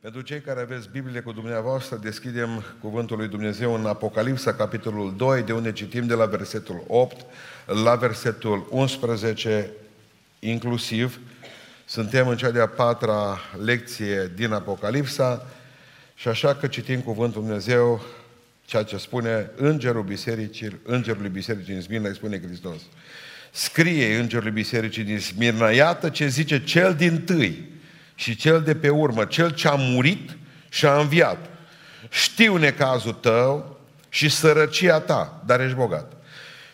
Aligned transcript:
Pentru 0.00 0.20
cei 0.20 0.40
care 0.40 0.60
aveți 0.60 0.88
Biblie 0.92 1.20
cu 1.20 1.32
dumneavoastră, 1.32 1.96
deschidem 2.02 2.64
Cuvântul 2.80 3.16
lui 3.16 3.28
Dumnezeu 3.28 3.74
în 3.74 3.86
Apocalipsa, 3.86 4.54
capitolul 4.54 5.14
2, 5.16 5.42
de 5.42 5.52
unde 5.52 5.72
citim 5.72 6.06
de 6.06 6.14
la 6.14 6.26
versetul 6.26 6.84
8 6.86 7.26
la 7.66 7.94
versetul 7.94 8.66
11 8.70 9.70
inclusiv. 10.38 11.20
Suntem 11.84 12.28
în 12.28 12.36
cea 12.36 12.50
de-a 12.50 12.66
patra 12.66 13.38
lecție 13.64 14.32
din 14.34 14.52
Apocalipsa 14.52 15.46
și 16.14 16.28
așa 16.28 16.54
că 16.54 16.66
citim 16.66 17.00
Cuvântul 17.00 17.42
Dumnezeu, 17.42 18.04
ceea 18.64 18.82
ce 18.82 18.96
spune 18.96 19.50
Îngerul 19.56 20.02
Bisericii, 20.02 20.80
Îngerului 20.82 21.28
Bisericii 21.28 21.72
din 21.72 21.82
Smirna, 21.82 22.08
îi 22.08 22.14
spune 22.14 22.40
Hristos. 22.40 22.80
Scrie 23.50 24.16
Îngerului 24.16 24.52
Bisericii 24.52 25.04
din 25.04 25.20
Smirna, 25.20 25.70
iată 25.70 26.08
ce 26.08 26.26
zice 26.26 26.64
cel 26.64 26.94
din 26.94 27.22
tâi, 27.24 27.76
și 28.18 28.36
cel 28.36 28.62
de 28.62 28.74
pe 28.74 28.88
urmă, 28.88 29.24
cel 29.24 29.50
ce 29.50 29.68
a 29.68 29.74
murit 29.74 30.36
și 30.68 30.86
a 30.86 30.98
înviat. 30.98 31.50
Știu 32.08 32.56
necazul 32.56 33.12
tău 33.12 33.78
și 34.08 34.28
sărăcia 34.28 35.00
ta, 35.00 35.42
dar 35.46 35.60
ești 35.60 35.76
bogat. 35.76 36.12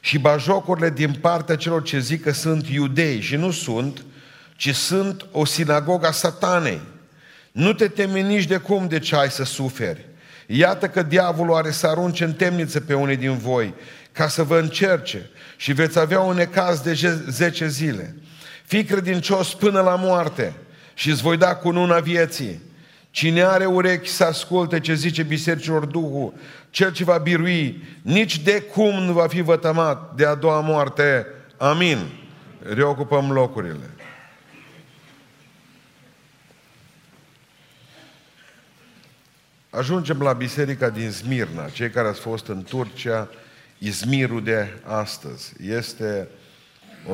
Și 0.00 0.18
bajocurile 0.18 0.90
din 0.90 1.12
partea 1.12 1.56
celor 1.56 1.82
ce 1.82 1.98
zic 1.98 2.22
că 2.22 2.32
sunt 2.32 2.68
iudei 2.68 3.20
și 3.20 3.36
nu 3.36 3.50
sunt, 3.50 4.04
ci 4.56 4.74
sunt 4.74 5.26
o 5.30 5.44
sinagogă 5.44 6.06
a 6.06 6.10
satanei. 6.10 6.80
Nu 7.52 7.72
te 7.72 7.88
teme 7.88 8.20
nici 8.20 8.46
de 8.46 8.56
cum 8.56 8.88
de 8.88 8.98
ce 8.98 9.16
ai 9.16 9.30
să 9.30 9.44
suferi. 9.44 10.06
Iată 10.46 10.88
că 10.88 11.02
diavolul 11.02 11.54
are 11.54 11.70
să 11.70 11.86
arunce 11.86 12.24
în 12.24 12.32
temniță 12.32 12.80
pe 12.80 12.94
unii 12.94 13.16
din 13.16 13.38
voi, 13.38 13.74
ca 14.12 14.28
să 14.28 14.42
vă 14.42 14.58
încerce 14.58 15.30
și 15.56 15.72
veți 15.72 15.98
avea 15.98 16.20
un 16.20 16.34
necaz 16.34 16.80
de 16.80 17.22
10 17.28 17.68
zile. 17.68 18.16
Fii 18.64 18.84
credincios 18.84 19.54
până 19.54 19.80
la 19.80 19.94
moarte 19.94 20.54
și 20.94 21.10
îți 21.10 21.22
voi 21.22 21.36
da 21.36 21.56
cununa 21.56 21.98
vieții. 21.98 22.60
Cine 23.10 23.42
are 23.42 23.66
urechi 23.66 24.08
să 24.08 24.24
asculte 24.24 24.80
ce 24.80 24.94
zice 24.94 25.22
bisericilor 25.22 25.84
Duhul, 25.84 26.34
cel 26.70 26.92
ce 26.92 27.04
va 27.04 27.18
birui, 27.18 27.82
nici 28.02 28.38
de 28.38 28.60
cum 28.60 28.94
nu 28.94 29.12
va 29.12 29.26
fi 29.26 29.40
vătămat 29.40 30.14
de 30.14 30.26
a 30.26 30.34
doua 30.34 30.60
moarte. 30.60 31.26
Amin. 31.56 31.98
Reocupăm 32.58 33.32
locurile. 33.32 33.90
Ajungem 39.70 40.20
la 40.20 40.32
biserica 40.32 40.90
din 40.90 41.10
Smirna, 41.10 41.68
cei 41.68 41.90
care 41.90 42.08
ați 42.08 42.20
fost 42.20 42.46
în 42.46 42.62
Turcia, 42.62 43.28
Izmirul 43.78 44.44
de 44.44 44.68
astăzi. 44.84 45.52
Este 45.66 46.28
o 47.08 47.12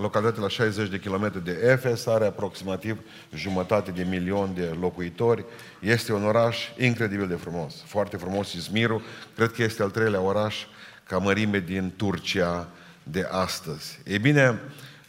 localitate 0.00 0.40
la 0.40 0.48
60 0.48 0.88
de 0.88 0.98
kilometri 0.98 1.44
de 1.44 1.60
Efes, 1.62 2.06
are 2.06 2.26
aproximativ 2.26 2.98
jumătate 3.34 3.90
de 3.90 4.02
milion 4.02 4.54
de 4.54 4.76
locuitori. 4.80 5.44
Este 5.80 6.12
un 6.12 6.24
oraș 6.24 6.68
incredibil 6.78 7.28
de 7.28 7.34
frumos, 7.34 7.82
foarte 7.84 8.16
frumos 8.16 8.52
Izmirul. 8.52 9.02
Cred 9.34 9.52
că 9.52 9.62
este 9.62 9.82
al 9.82 9.90
treilea 9.90 10.20
oraș 10.20 10.66
ca 11.06 11.18
mărime 11.18 11.58
din 11.58 11.92
Turcia 11.96 12.68
de 13.02 13.28
astăzi. 13.30 13.98
E 14.04 14.18
bine, 14.18 14.60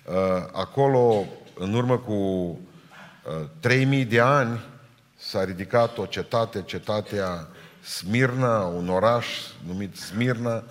uh, 0.05 0.13
acolo, 0.51 1.25
în 1.57 1.73
urmă 1.73 1.97
cu 1.97 2.59
3000 3.59 4.01
uh, 4.01 4.07
de 4.07 4.19
ani, 4.19 4.59
s-a 5.15 5.43
ridicat 5.43 5.97
o 5.97 6.05
cetate, 6.05 6.61
cetatea 6.65 7.47
Smirna, 7.81 8.59
un 8.59 8.89
oraș 8.89 9.27
numit 9.67 9.95
Smirna, 9.95 10.63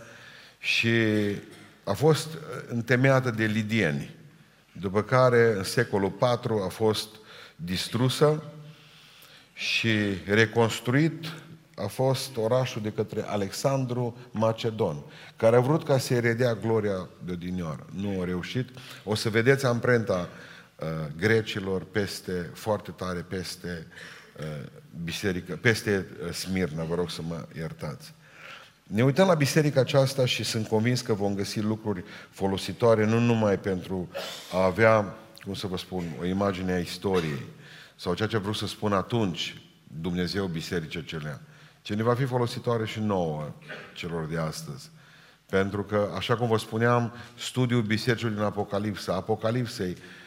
și 0.63 0.91
a 1.85 1.93
fost 1.93 2.35
uh, 2.35 2.41
întemeiată 2.69 3.31
de 3.31 3.45
lidieni, 3.45 4.15
după 4.73 5.03
care 5.03 5.55
în 5.57 5.65
secolul 5.65 6.13
IV 6.21 6.51
a 6.65 6.69
fost 6.69 7.09
distrusă 7.57 8.43
și 9.55 9.99
reconstruit 10.27 11.27
a 11.77 11.87
fost 11.87 12.37
orașul 12.37 12.83
de 12.83 12.93
către 12.93 13.23
Alexandru 13.23 14.17
Macedon, 14.31 15.05
care 15.37 15.57
a 15.57 15.61
vrut 15.61 15.85
ca 15.85 15.99
să-i 15.99 16.21
redea 16.21 16.55
gloria 16.55 17.09
de 17.25 17.33
odinioară. 17.33 17.87
Nu 17.91 18.21
a 18.21 18.25
reușit. 18.25 18.69
O 19.05 19.15
să 19.15 19.31
vedeți 19.31 19.67
amprenta 19.67 20.29
uh, 20.77 20.87
grecilor 21.17 21.85
peste, 21.85 22.51
foarte 22.53 22.91
tare 22.91 23.21
peste 23.21 23.87
uh, 24.39 24.69
biserică, 25.05 25.59
peste 25.61 26.07
uh, 26.25 26.33
Smirna, 26.33 26.85
vă 26.85 26.95
rog 26.95 27.11
să 27.11 27.23
mă 27.23 27.47
iertați. 27.57 28.15
Ne 28.93 29.05
uităm 29.05 29.27
la 29.27 29.35
biserica 29.35 29.81
aceasta 29.81 30.27
și 30.27 30.45
sunt 30.45 30.67
convins 30.67 31.01
că 31.01 31.15
vom 31.15 31.35
găsi 31.35 31.61
lucruri 31.61 32.05
folositoare, 32.31 33.07
nu 33.07 33.19
numai 33.19 33.59
pentru 33.59 34.09
a 34.53 34.65
avea, 34.65 35.15
cum 35.45 35.55
să 35.55 35.67
vă 35.67 35.77
spun, 35.77 36.05
o 36.21 36.25
imagine 36.25 36.73
a 36.73 36.79
istoriei 36.79 37.47
sau 37.97 38.15
ceea 38.15 38.29
ce 38.29 38.39
vreau 38.39 38.53
să 38.53 38.67
spun 38.67 38.93
atunci 38.93 39.63
Dumnezeu 40.01 40.47
bisericii 40.47 41.01
acelea, 41.01 41.41
ce 41.83 41.95
ne 41.95 42.03
va 42.03 42.15
fi 42.15 42.25
folositoare 42.25 42.87
și 42.87 43.01
nouă 43.01 43.53
celor 43.95 44.27
de 44.27 44.39
astăzi. 44.39 44.91
Pentru 45.47 45.83
că, 45.83 46.13
așa 46.17 46.37
cum 46.37 46.49
vă 46.49 46.59
spuneam, 46.59 47.13
studiul 47.39 47.83
bisericii 47.83 48.29
din 48.29 48.41
Apocalipsa, 48.41 49.15
Apocalipsei, 49.15 49.91
Uh, 49.91 50.22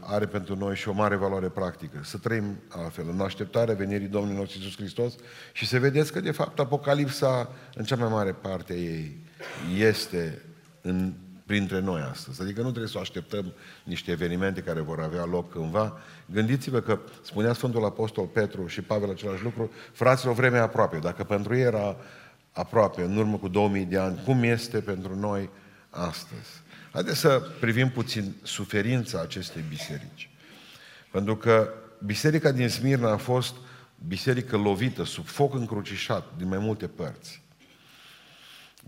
are 0.00 0.26
pentru 0.26 0.56
noi 0.56 0.76
și 0.76 0.88
o 0.88 0.92
mare 0.92 1.16
valoare 1.16 1.48
practică. 1.48 2.00
Să 2.02 2.18
trăim 2.18 2.60
altfel, 2.68 3.08
în 3.08 3.20
așteptarea 3.20 3.74
venirii 3.74 4.06
Domnului 4.06 4.36
nostru 4.36 4.58
Iisus 4.58 4.76
Hristos 4.76 5.14
și 5.52 5.66
să 5.66 5.78
vedeți 5.78 6.12
că, 6.12 6.20
de 6.20 6.30
fapt, 6.30 6.58
Apocalipsa, 6.58 7.50
în 7.74 7.84
cea 7.84 7.96
mai 7.96 8.08
mare 8.08 8.32
parte 8.32 8.72
a 8.72 8.76
ei, 8.76 9.16
este 9.76 10.42
în, 10.80 11.12
printre 11.50 11.80
noi 11.80 12.00
astăzi. 12.10 12.42
Adică 12.42 12.60
nu 12.60 12.68
trebuie 12.68 12.90
să 12.90 12.98
așteptăm 12.98 13.52
niște 13.84 14.10
evenimente 14.10 14.60
care 14.60 14.80
vor 14.80 15.00
avea 15.00 15.24
loc 15.24 15.52
cândva. 15.52 15.98
Gândiți-vă 16.26 16.80
că 16.80 16.98
spunea 17.22 17.52
Sfântul 17.52 17.84
Apostol 17.84 18.26
Petru 18.26 18.66
și 18.66 18.82
Pavel 18.82 19.10
același 19.10 19.42
lucru, 19.42 19.70
fraților, 19.92 20.34
vremea 20.34 20.62
aproape. 20.62 20.98
Dacă 20.98 21.24
pentru 21.24 21.56
ei 21.56 21.62
era 21.62 21.96
aproape, 22.52 23.02
în 23.02 23.16
urmă 23.16 23.36
cu 23.36 23.48
2000 23.48 23.84
de 23.84 23.98
ani, 23.98 24.22
cum 24.24 24.42
este 24.42 24.80
pentru 24.80 25.16
noi 25.16 25.50
astăzi? 25.90 26.62
Haideți 26.92 27.18
să 27.18 27.42
privim 27.60 27.90
puțin 27.90 28.34
suferința 28.42 29.20
acestei 29.20 29.64
biserici. 29.68 30.30
Pentru 31.10 31.36
că 31.36 31.74
biserica 32.04 32.50
din 32.50 32.68
Smirna 32.68 33.10
a 33.10 33.16
fost 33.16 33.54
biserică 34.06 34.56
lovită, 34.56 35.04
sub 35.04 35.26
foc 35.26 35.54
încrucișat, 35.54 36.24
din 36.36 36.48
mai 36.48 36.58
multe 36.58 36.88
părți. 36.88 37.42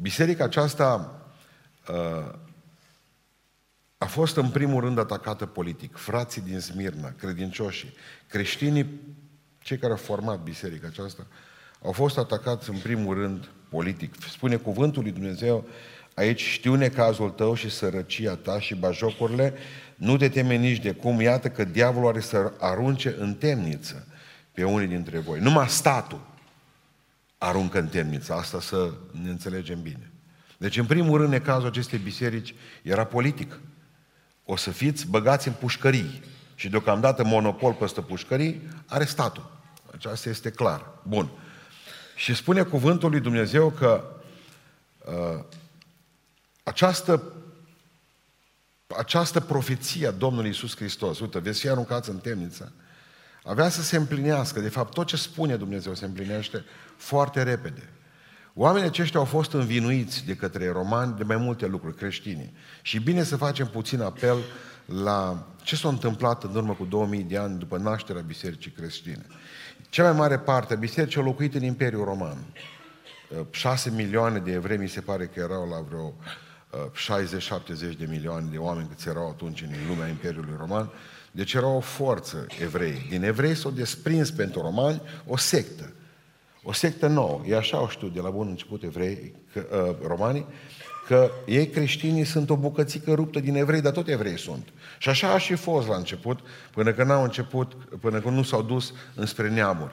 Biserica 0.00 0.44
aceasta 0.44 1.20
uh, 1.88 2.34
a 3.98 4.06
fost 4.06 4.36
în 4.36 4.48
primul 4.50 4.80
rând 4.80 4.98
atacată 4.98 5.46
politic. 5.46 5.96
Frații 5.96 6.42
din 6.42 6.60
Smirna, 6.60 7.12
credincioșii, 7.18 7.94
creștinii, 8.28 9.00
cei 9.58 9.78
care 9.78 9.92
au 9.92 9.98
format 9.98 10.40
biserica 10.42 10.86
aceasta, 10.86 11.26
au 11.82 11.92
fost 11.92 12.18
atacați 12.18 12.70
în 12.70 12.76
primul 12.76 13.14
rând 13.14 13.48
politic. 13.68 14.14
Spune 14.28 14.56
cuvântul 14.56 15.02
lui 15.02 15.12
Dumnezeu 15.12 15.68
Aici 16.14 16.40
știu 16.40 16.74
necazul 16.74 17.30
tău 17.30 17.54
și 17.54 17.70
sărăcia 17.70 18.34
ta 18.34 18.60
și 18.60 18.74
bajocurile, 18.74 19.54
nu 19.94 20.16
te 20.16 20.28
teme 20.28 20.54
nici 20.54 20.82
de 20.82 20.92
cum, 20.92 21.20
iată 21.20 21.48
că 21.48 21.64
diavolul 21.64 22.08
are 22.08 22.20
să 22.20 22.52
arunce 22.58 23.16
în 23.18 23.34
temniță 23.34 24.06
pe 24.52 24.64
unii 24.64 24.86
dintre 24.86 25.18
voi. 25.18 25.40
Numai 25.40 25.68
statul 25.68 26.30
aruncă 27.38 27.78
în 27.78 27.86
temniță, 27.86 28.32
asta 28.32 28.60
să 28.60 28.92
ne 29.22 29.30
înțelegem 29.30 29.82
bine. 29.82 30.10
Deci, 30.58 30.76
în 30.76 30.86
primul 30.86 31.18
rând, 31.18 31.30
necazul 31.30 31.68
acestei 31.68 31.98
biserici 31.98 32.54
era 32.82 33.04
politic. 33.04 33.60
O 34.44 34.56
să 34.56 34.70
fiți 34.70 35.06
băgați 35.06 35.48
în 35.48 35.54
pușcării 35.54 36.22
și 36.54 36.68
deocamdată 36.68 37.24
monopol 37.24 37.72
peste 37.72 38.00
pușcării 38.00 38.60
are 38.86 39.04
statul. 39.04 39.50
Aceasta 39.92 40.28
este 40.28 40.50
clar. 40.50 40.86
Bun. 41.02 41.30
Și 42.16 42.34
spune 42.34 42.62
cuvântul 42.62 43.10
lui 43.10 43.20
Dumnezeu 43.20 43.70
că 43.70 44.04
uh, 45.04 45.44
această, 46.62 47.32
această 48.98 49.40
profeție 49.40 50.06
a 50.06 50.10
Domnului 50.10 50.50
Isus 50.50 50.76
Hristos, 50.76 51.20
uite, 51.20 51.38
veți 51.38 51.60
fi 51.60 51.68
aruncați 51.68 52.10
în 52.10 52.18
temniță, 52.18 52.72
avea 53.44 53.68
să 53.68 53.82
se 53.82 53.96
împlinească. 53.96 54.60
De 54.60 54.68
fapt, 54.68 54.94
tot 54.94 55.06
ce 55.06 55.16
spune 55.16 55.56
Dumnezeu 55.56 55.94
se 55.94 56.04
împlinește 56.04 56.64
foarte 56.96 57.42
repede. 57.42 57.88
Oamenii 58.54 58.88
aceștia 58.88 59.18
au 59.18 59.26
fost 59.26 59.52
învinuiți 59.52 60.24
de 60.26 60.34
către 60.34 60.70
romani 60.70 61.16
de 61.16 61.24
mai 61.24 61.36
multe 61.36 61.66
lucruri 61.66 61.96
creștini. 61.96 62.52
Și 62.82 63.00
bine 63.00 63.22
să 63.22 63.36
facem 63.36 63.66
puțin 63.66 64.00
apel 64.00 64.36
la 64.84 65.46
ce 65.62 65.76
s-a 65.76 65.88
întâmplat 65.88 66.44
în 66.44 66.54
urmă 66.54 66.72
cu 66.72 66.84
2000 66.84 67.22
de 67.22 67.36
ani 67.36 67.58
după 67.58 67.76
nașterea 67.76 68.22
bisericii 68.22 68.70
creștine. 68.70 69.26
Cea 69.88 70.02
mai 70.02 70.12
mare 70.12 70.38
parte 70.38 70.74
a 70.74 70.76
bisericii 70.76 71.20
a 71.20 71.24
locuit 71.24 71.54
în 71.54 71.62
Imperiul 71.62 72.04
Roman. 72.04 72.36
6 73.50 73.90
milioane 73.90 74.38
de 74.38 74.52
evrei 74.52 74.76
mi 74.76 74.88
se 74.88 75.00
pare 75.00 75.26
că 75.26 75.40
erau 75.40 75.68
la 75.68 75.80
vreo 75.80 76.14
60-70 76.72 77.96
de 77.98 78.06
milioane 78.08 78.48
de 78.50 78.58
oameni 78.58 78.88
câți 78.88 79.08
erau 79.08 79.28
atunci 79.28 79.62
în 79.62 79.68
lumea 79.88 80.08
Imperiului 80.08 80.54
Roman, 80.58 80.90
deci 81.30 81.52
era 81.52 81.66
o 81.66 81.80
forță 81.80 82.46
evrei. 82.60 83.06
Din 83.08 83.22
evrei 83.22 83.54
s-au 83.54 83.70
desprins 83.70 84.30
pentru 84.30 84.60
romani 84.60 85.02
o 85.26 85.36
sectă. 85.36 85.92
O 86.62 86.72
sectă 86.72 87.06
nouă. 87.06 87.40
E 87.46 87.56
așa 87.56 87.76
au 87.76 87.88
știut 87.88 88.14
de 88.14 88.20
la 88.20 88.30
bun 88.30 88.48
început 88.48 88.82
evrei, 88.82 89.34
că, 89.52 89.86
uh, 90.00 90.06
romanii, 90.06 90.46
că 91.06 91.30
ei 91.46 91.68
creștinii 91.68 92.24
sunt 92.24 92.50
o 92.50 92.56
bucățică 92.56 93.14
ruptă 93.14 93.40
din 93.40 93.56
evrei, 93.56 93.80
dar 93.80 93.92
tot 93.92 94.08
evrei 94.08 94.38
sunt. 94.38 94.68
Și 94.98 95.08
așa 95.08 95.32
a 95.32 95.38
și 95.38 95.54
fost 95.54 95.88
la 95.88 95.96
început, 95.96 96.38
până 96.70 96.92
când 96.92 97.08
n-au 97.08 97.22
început, 97.22 97.72
până 98.00 98.20
când 98.20 98.36
nu 98.36 98.42
s-au 98.42 98.62
dus 98.62 98.92
înspre 99.14 99.48
neamuri. 99.48 99.92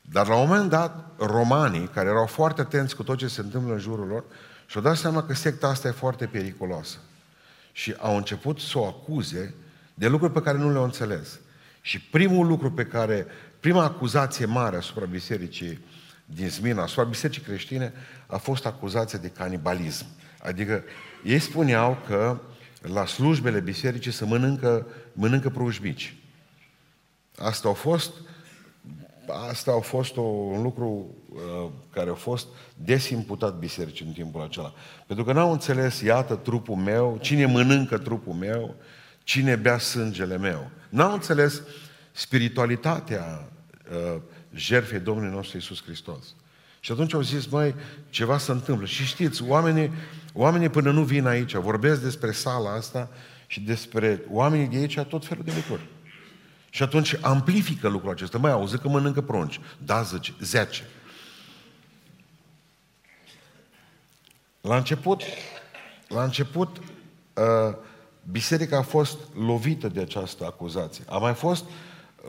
Dar 0.00 0.26
la 0.26 0.36
un 0.36 0.48
moment 0.48 0.70
dat, 0.70 1.10
romanii, 1.18 1.88
care 1.94 2.08
erau 2.08 2.26
foarte 2.26 2.60
atenți 2.60 2.96
cu 2.96 3.02
tot 3.02 3.18
ce 3.18 3.28
se 3.28 3.40
întâmplă 3.40 3.72
în 3.72 3.78
jurul 3.78 4.06
lor, 4.06 4.24
și-au 4.68 4.82
dat 4.82 4.96
seama 4.96 5.22
că 5.22 5.34
secta 5.34 5.68
asta 5.68 5.88
e 5.88 5.90
foarte 5.90 6.26
periculoasă. 6.26 6.96
Și 7.72 7.94
au 7.98 8.16
început 8.16 8.60
să 8.60 8.78
o 8.78 8.86
acuze 8.86 9.54
de 9.94 10.08
lucruri 10.08 10.32
pe 10.32 10.42
care 10.42 10.58
nu 10.58 10.72
le-au 10.72 10.84
înțeles. 10.84 11.38
Și 11.80 12.00
primul 12.00 12.46
lucru 12.46 12.72
pe 12.72 12.84
care, 12.84 13.26
prima 13.60 13.84
acuzație 13.84 14.44
mare 14.44 14.76
asupra 14.76 15.04
bisericii 15.04 15.84
din 16.24 16.50
Smina, 16.50 16.82
asupra 16.82 17.04
bisericii 17.04 17.42
creștine, 17.42 17.92
a 18.26 18.36
fost 18.36 18.66
acuzația 18.66 19.18
de 19.18 19.28
canibalism. 19.28 20.06
Adică 20.42 20.84
ei 21.24 21.38
spuneau 21.38 21.98
că 22.06 22.40
la 22.80 23.06
slujbele 23.06 23.60
bisericii 23.60 24.12
se 24.12 24.24
mănâncă, 24.24 24.86
mănâncă 25.12 25.50
pruși 25.50 25.82
mici. 25.82 26.16
Asta 27.36 27.68
a 27.68 27.72
fost 27.72 28.12
asta 29.48 29.72
a 29.72 29.80
fost 29.80 30.16
o, 30.16 30.20
un 30.20 30.62
lucru 30.62 31.14
uh, 31.28 31.70
care 31.90 32.10
a 32.10 32.14
fost 32.14 32.46
desimputat 32.74 33.58
bisericii 33.58 34.06
în 34.06 34.12
timpul 34.12 34.42
acela. 34.42 34.72
Pentru 35.06 35.24
că 35.24 35.32
n-au 35.32 35.52
înțeles, 35.52 36.00
iată 36.00 36.34
trupul 36.34 36.74
meu, 36.74 37.18
cine 37.20 37.46
mănâncă 37.46 37.98
trupul 37.98 38.32
meu, 38.32 38.74
cine 39.22 39.56
bea 39.56 39.78
sângele 39.78 40.38
meu. 40.38 40.70
N-au 40.88 41.12
înțeles 41.12 41.62
spiritualitatea 42.12 43.48
uh, 43.90 44.20
jertfei 44.54 44.98
Domnului 44.98 45.34
nostru 45.34 45.56
Isus 45.56 45.82
Hristos. 45.82 46.34
Și 46.80 46.92
atunci 46.92 47.14
au 47.14 47.20
zis, 47.20 47.46
mai 47.46 47.74
ceva 48.10 48.38
se 48.38 48.50
întâmplă. 48.50 48.86
Și 48.86 49.04
știți, 49.04 49.42
oamenii, 49.42 49.90
oamenii 50.32 50.68
până 50.68 50.90
nu 50.90 51.02
vin 51.02 51.26
aici, 51.26 51.54
vorbesc 51.54 52.02
despre 52.02 52.32
sala 52.32 52.72
asta 52.72 53.10
și 53.46 53.60
despre 53.60 54.22
oamenii 54.30 54.66
de 54.66 54.76
aici 54.76 55.00
tot 55.00 55.26
felul 55.26 55.44
de 55.44 55.52
lucruri. 55.56 55.82
Și 56.70 56.82
atunci 56.82 57.16
amplifică 57.20 57.88
lucrul 57.88 58.10
acesta. 58.10 58.38
Mai 58.38 58.50
auzi 58.50 58.78
că 58.78 58.88
mănâncă 58.88 59.20
prunci. 59.20 59.60
Da, 59.84 60.02
zice, 60.02 60.34
zece. 60.40 60.86
La 64.60 64.76
început, 64.76 65.22
la 66.08 66.22
început, 66.22 66.76
uh, 66.76 67.76
biserica 68.30 68.76
a 68.76 68.82
fost 68.82 69.18
lovită 69.34 69.88
de 69.88 70.00
această 70.00 70.44
acuzație. 70.44 71.04
A 71.08 71.18
mai 71.18 71.34
fost 71.34 71.64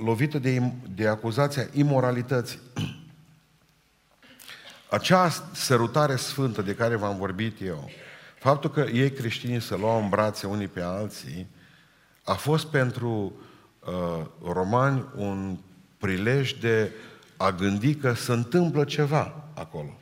lovită 0.03 0.39
de, 0.39 0.71
de 0.95 1.07
acuzația 1.07 1.67
imoralității. 1.73 2.59
Acea 4.89 5.29
sărutare 5.51 6.15
sfântă 6.15 6.61
de 6.61 6.75
care 6.75 6.95
v-am 6.95 7.17
vorbit 7.17 7.61
eu, 7.61 7.89
faptul 8.39 8.69
că 8.69 8.79
ei 8.79 9.11
creștinii 9.11 9.61
să 9.61 9.75
luau 9.75 10.01
în 10.01 10.09
brațe 10.09 10.47
unii 10.47 10.67
pe 10.67 10.81
alții, 10.81 11.47
a 12.23 12.33
fost 12.33 12.65
pentru 12.65 13.09
uh, 13.09 13.48
romani 14.53 15.05
un 15.15 15.57
prilej 15.97 16.53
de 16.53 16.91
a 17.37 17.51
gândi 17.51 17.95
că 17.95 18.13
se 18.13 18.31
întâmplă 18.31 18.83
ceva 18.83 19.33
acolo. 19.53 19.97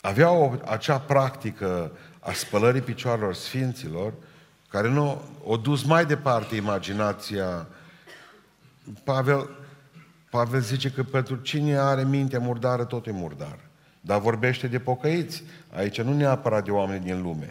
Aveau 0.00 0.62
acea 0.66 0.98
practică 0.98 1.92
a 2.20 2.32
spălării 2.32 2.80
picioarelor 2.80 3.34
sfinților, 3.34 4.12
care 4.68 4.88
nu 4.88 5.22
o 5.44 5.56
dus 5.56 5.82
mai 5.82 6.06
departe 6.06 6.56
imaginația. 6.56 7.66
Pavel, 9.04 9.50
Pavel 10.30 10.60
zice 10.60 10.90
că 10.90 11.02
pentru 11.02 11.36
cine 11.36 11.78
are 11.78 12.04
mintea 12.04 12.38
murdară, 12.38 12.84
tot 12.84 13.06
e 13.06 13.10
murdar. 13.10 13.58
Dar 14.00 14.20
vorbește 14.20 14.66
de 14.66 14.78
pocăiți. 14.78 15.42
Aici 15.76 16.00
nu 16.00 16.14
neapărat 16.14 16.64
de 16.64 16.70
oameni 16.70 17.04
din 17.04 17.22
lume. 17.22 17.48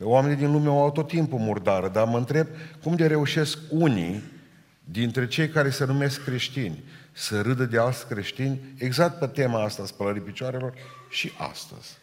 Oamenii 0.00 0.36
din 0.36 0.52
lume 0.52 0.68
au 0.68 0.90
tot 0.90 1.08
timpul 1.08 1.38
murdară, 1.38 1.88
dar 1.88 2.06
mă 2.06 2.16
întreb 2.16 2.46
cum 2.82 2.94
de 2.94 3.06
reușesc 3.06 3.58
unii 3.70 4.22
dintre 4.84 5.26
cei 5.26 5.48
care 5.48 5.70
se 5.70 5.84
numesc 5.84 6.24
creștini 6.24 6.82
să 7.12 7.40
râdă 7.40 7.64
de 7.64 7.78
alți 7.78 8.06
creștini 8.06 8.60
exact 8.78 9.18
pe 9.18 9.26
tema 9.26 9.62
asta, 9.62 9.86
spălării 9.86 10.20
picioarelor, 10.20 10.74
și 11.08 11.30
astăzi. 11.38 11.98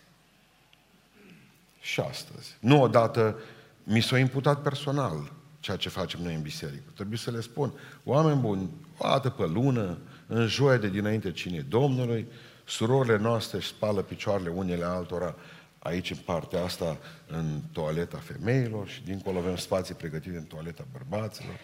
Și 1.81 1.99
astăzi. 1.99 2.57
Nu 2.59 2.81
odată 2.81 3.39
mi 3.83 4.01
s-a 4.01 4.17
imputat 4.17 4.61
personal 4.61 5.31
ceea 5.59 5.77
ce 5.77 5.89
facem 5.89 6.21
noi 6.21 6.35
în 6.35 6.41
biserică. 6.41 6.83
Trebuie 6.95 7.17
să 7.17 7.31
le 7.31 7.41
spun, 7.41 7.73
oameni 8.03 8.39
buni, 8.39 8.69
o 8.97 9.07
dată 9.07 9.29
pe 9.29 9.45
lună, 9.45 9.97
în 10.27 10.47
joia 10.47 10.77
de 10.77 10.89
dinainte 10.89 11.31
cine 11.31 11.59
Domnului, 11.59 12.27
surorile 12.65 13.17
noastre 13.17 13.57
își 13.57 13.67
spală 13.67 14.01
picioarele 14.01 14.49
unele 14.49 14.83
altora 14.83 15.35
aici 15.79 16.11
în 16.11 16.17
partea 16.25 16.63
asta, 16.63 16.97
în 17.27 17.59
toaleta 17.71 18.17
femeilor 18.17 18.87
și 18.87 19.03
dincolo 19.03 19.37
avem 19.37 19.55
spații 19.55 19.93
pregătite 19.93 20.37
în 20.37 20.43
toaleta 20.43 20.85
bărbaților. 20.91 21.59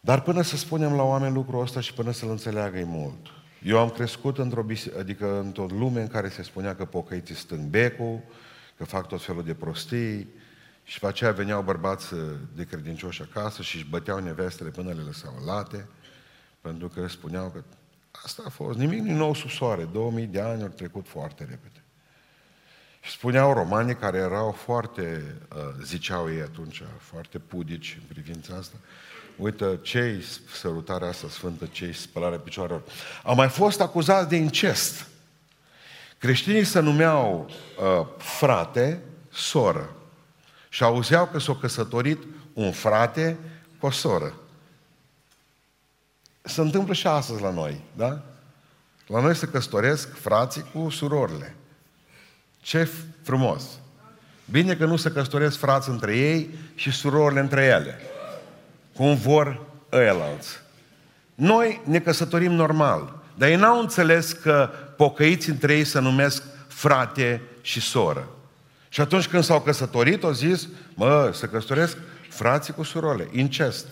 Dar 0.00 0.20
până 0.20 0.42
să 0.42 0.56
spunem 0.56 0.94
la 0.94 1.02
oameni 1.02 1.34
lucrul 1.34 1.62
ăsta 1.62 1.80
și 1.80 1.94
până 1.94 2.10
să-l 2.10 2.30
înțeleagă 2.30 2.78
e 2.78 2.84
mult. 2.84 3.26
Eu 3.62 3.78
am 3.78 3.90
crescut 3.90 4.38
într-o, 4.38 4.62
bise- 4.62 4.92
adică 4.98 5.38
într-o 5.38 5.66
lume 5.66 6.00
în 6.00 6.08
care 6.08 6.28
se 6.28 6.42
spunea 6.42 6.76
că 6.76 6.84
pocăiții 6.84 7.34
stâng 7.34 7.68
becul, 7.68 8.20
că 8.76 8.84
fac 8.84 9.08
tot 9.08 9.24
felul 9.24 9.44
de 9.44 9.54
prostii 9.54 10.28
și 10.84 10.94
după 10.94 11.08
aceea 11.08 11.32
veneau 11.32 11.62
bărbați 11.62 12.14
de 12.54 12.64
credincioși 12.64 13.22
acasă 13.22 13.62
și 13.62 13.76
își 13.76 13.86
băteau 13.90 14.18
nevestele 14.18 14.70
până 14.70 14.92
le 14.92 15.02
lăsau 15.02 15.32
late, 15.46 15.88
pentru 16.60 16.88
că 16.88 17.08
spuneau 17.08 17.50
că 17.50 17.62
asta 18.10 18.42
a 18.46 18.48
fost, 18.48 18.78
nimic 18.78 19.00
nu 19.00 19.16
nou 19.16 19.34
sub 19.34 19.50
soare, 19.50 19.88
2000 19.92 20.26
de 20.26 20.40
ani 20.40 20.62
au 20.62 20.68
trecut 20.68 21.08
foarte 21.08 21.44
repede. 21.44 21.82
Și 23.00 23.10
spuneau 23.10 23.52
romanii 23.52 23.94
care 23.96 24.18
erau 24.18 24.50
foarte, 24.50 25.36
uh, 25.56 25.84
ziceau 25.84 26.30
ei 26.30 26.40
atunci, 26.40 26.82
foarte 26.98 27.38
pudici 27.38 27.98
în 28.00 28.06
privința 28.08 28.56
asta, 28.56 28.76
Uite, 29.38 29.78
ce 29.82 30.24
sărutarea 30.52 31.08
asta 31.08 31.28
sfântă, 31.28 31.66
ce 31.66 31.92
spălarea 31.92 32.38
picioarelor. 32.38 32.82
Au 33.22 33.34
mai 33.34 33.48
fost 33.48 33.80
acuzați 33.80 34.28
de 34.28 34.36
incest. 34.36 35.06
Creștinii 36.18 36.64
se 36.64 36.80
numeau 36.80 37.50
uh, 37.50 38.06
frate, 38.16 39.02
soră. 39.32 39.96
Și 40.68 40.82
auzeau 40.82 41.26
că 41.26 41.38
s-a 41.38 41.56
căsătorit 41.60 42.22
un 42.52 42.72
frate 42.72 43.38
cu 43.78 43.86
o 43.86 43.90
soră. 43.90 44.34
Se 46.42 46.60
întâmplă 46.60 46.94
și 46.94 47.06
astăzi 47.06 47.42
la 47.42 47.50
noi, 47.50 47.80
da? 47.96 48.22
La 49.06 49.20
noi 49.20 49.34
se 49.34 49.46
căsătoresc 49.46 50.16
frații 50.16 50.64
cu 50.72 50.90
surorile. 50.90 51.56
Ce 52.60 52.88
frumos! 53.22 53.62
Bine 54.50 54.76
că 54.76 54.84
nu 54.84 54.96
se 54.96 55.10
căsătoresc 55.10 55.58
frați 55.58 55.88
între 55.88 56.16
ei 56.16 56.54
și 56.74 56.90
surorile 56.90 57.40
între 57.40 57.64
ele 57.64 58.00
cum 58.98 59.14
vor 59.14 59.60
ăilalți. 59.92 60.60
Noi 61.34 61.80
ne 61.84 61.98
căsătorim 61.98 62.52
normal, 62.52 63.22
dar 63.34 63.48
ei 63.48 63.56
n-au 63.56 63.80
înțeles 63.80 64.32
că 64.32 64.70
pocăiți 64.96 65.50
între 65.50 65.76
ei 65.76 65.84
se 65.84 66.00
numesc 66.00 66.42
frate 66.68 67.42
și 67.60 67.80
soră. 67.80 68.28
Și 68.88 69.00
atunci 69.00 69.28
când 69.28 69.42
s-au 69.42 69.60
căsătorit, 69.60 70.24
au 70.24 70.30
zis, 70.30 70.68
mă, 70.94 71.30
să 71.34 71.46
căsătoresc 71.46 71.96
frații 72.28 72.72
cu 72.72 72.82
surole, 72.82 73.28
incest. 73.32 73.86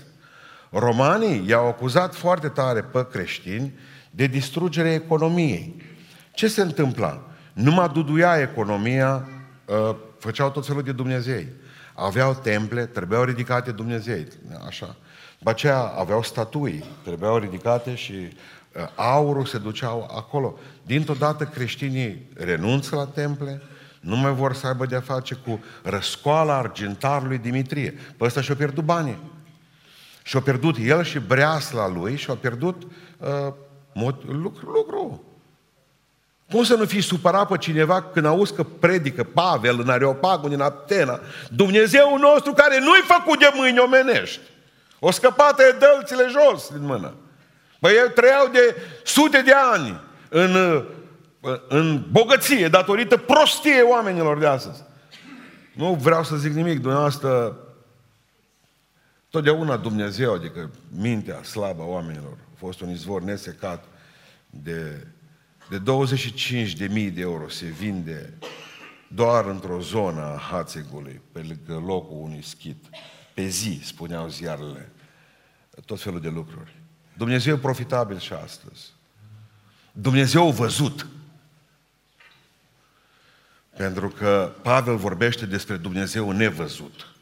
Romanii 0.70 1.48
i-au 1.48 1.66
acuzat 1.66 2.14
foarte 2.14 2.48
tare 2.48 2.82
pe 2.82 3.06
creștini 3.10 3.72
de 4.10 4.26
distrugerea 4.26 4.94
economiei. 4.94 5.82
Ce 6.34 6.48
se 6.48 6.62
întâmpla? 6.62 7.22
Numai 7.52 7.90
duduia 7.92 8.40
economia, 8.40 9.28
ă, 9.68 9.96
făceau 10.18 10.50
tot 10.50 10.66
felul 10.66 10.82
de 10.82 10.92
Dumnezei. 10.92 11.48
Aveau 11.96 12.34
temple, 12.34 12.86
trebuiau 12.86 13.24
ridicate 13.24 13.70
Dumnezei, 13.72 14.28
așa. 14.66 14.96
După 15.38 15.50
aceea 15.50 15.78
aveau 15.78 16.22
statui, 16.22 16.84
trebuiau 17.02 17.38
ridicate 17.38 17.94
și 17.94 18.12
uh, 18.12 18.88
aurul 18.94 19.44
se 19.44 19.58
duceau 19.58 20.10
acolo. 20.16 20.58
Dintr-o 20.82 21.14
dată 21.14 21.44
creștinii 21.44 22.30
renunță 22.34 22.96
la 22.96 23.06
temple, 23.06 23.62
nu 24.00 24.16
mai 24.16 24.34
vor 24.34 24.54
să 24.54 24.66
aibă 24.66 24.86
de-a 24.86 25.00
face 25.00 25.34
cu 25.34 25.60
răscoala 25.82 26.56
argintarului 26.56 27.38
Dimitrie. 27.38 27.90
Pe 27.90 28.24
ăsta 28.24 28.40
și-a 28.40 28.54
pierdut 28.54 28.84
banii. 28.84 29.18
Și-a 30.22 30.40
pierdut 30.40 30.76
el 30.78 31.04
și 31.04 31.18
breasla 31.18 31.88
lui 31.88 32.16
și-a 32.16 32.34
pierdut 32.34 32.82
uh, 33.18 33.52
mod, 33.92 34.22
lucru, 34.28 34.70
lucru. 34.70 35.24
Cum 36.50 36.64
să 36.64 36.74
nu 36.74 36.84
fii 36.84 37.00
supărat 37.00 37.48
pe 37.48 37.56
cineva 37.56 38.02
când 38.02 38.26
auzi 38.26 38.54
că 38.54 38.62
predică 38.62 39.24
Pavel 39.24 39.80
în 39.80 39.88
Areopagul 39.88 40.48
din 40.48 40.60
Atena, 40.60 41.20
Dumnezeu 41.50 42.16
nostru 42.18 42.52
care 42.52 42.78
nu-i 42.78 43.02
făcut 43.06 43.38
de 43.38 43.50
mâini 43.54 43.78
omenești. 43.78 44.40
O 44.98 45.10
scăpată 45.10 45.62
e 45.62 45.76
dălțile 45.78 46.26
jos 46.28 46.68
din 46.68 46.86
mână. 46.86 47.14
Băi, 47.80 47.92
ei 47.92 48.12
trăiau 48.14 48.48
de 48.48 48.76
sute 49.04 49.40
de 49.40 49.52
ani 49.72 50.00
în, 50.28 50.84
în 51.68 52.04
bogăție, 52.10 52.68
datorită 52.68 53.16
prostiei 53.16 53.82
oamenilor 53.82 54.38
de 54.38 54.46
astăzi. 54.46 54.82
Nu 55.72 55.94
vreau 55.94 56.24
să 56.24 56.36
zic 56.36 56.52
nimic, 56.52 56.80
dumneavoastră, 56.80 57.56
totdeauna 59.30 59.76
Dumnezeu, 59.76 60.34
adică 60.34 60.70
mintea 61.00 61.42
slabă 61.42 61.82
a 61.82 61.86
oamenilor, 61.86 62.32
a 62.32 62.56
fost 62.58 62.80
un 62.80 62.90
izvor 62.90 63.22
nesecat 63.22 63.84
de 64.50 65.06
de 65.68 65.78
25 65.78 66.72
de 66.72 66.86
mii 66.86 67.10
de 67.10 67.20
euro 67.20 67.48
se 67.48 67.66
vinde 67.66 68.32
doar 69.08 69.44
într-o 69.44 69.80
zonă 69.80 70.20
a 70.20 70.38
Hațegului, 70.38 71.20
pe 71.32 71.38
lângă 71.38 71.86
locul 71.86 72.16
unui 72.20 72.42
schit. 72.42 72.84
Pe 73.34 73.46
zi, 73.46 73.80
spuneau 73.84 74.28
ziarele, 74.28 74.92
tot 75.84 76.00
felul 76.00 76.20
de 76.20 76.28
lucruri. 76.28 76.74
Dumnezeu 77.16 77.54
e 77.54 77.58
profitabil 77.58 78.18
și 78.18 78.32
astăzi. 78.32 78.92
Dumnezeu 79.92 80.48
a 80.48 80.50
văzut. 80.50 81.06
Pentru 83.76 84.08
că 84.08 84.52
Pavel 84.62 84.96
vorbește 84.96 85.46
despre 85.46 85.76
Dumnezeu 85.76 86.30
nevăzut. 86.30 87.14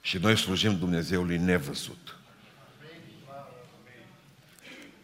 Și 0.00 0.18
noi 0.18 0.36
slujim 0.36 0.78
Dumnezeului 0.78 1.38
nevăzut. 1.38 2.16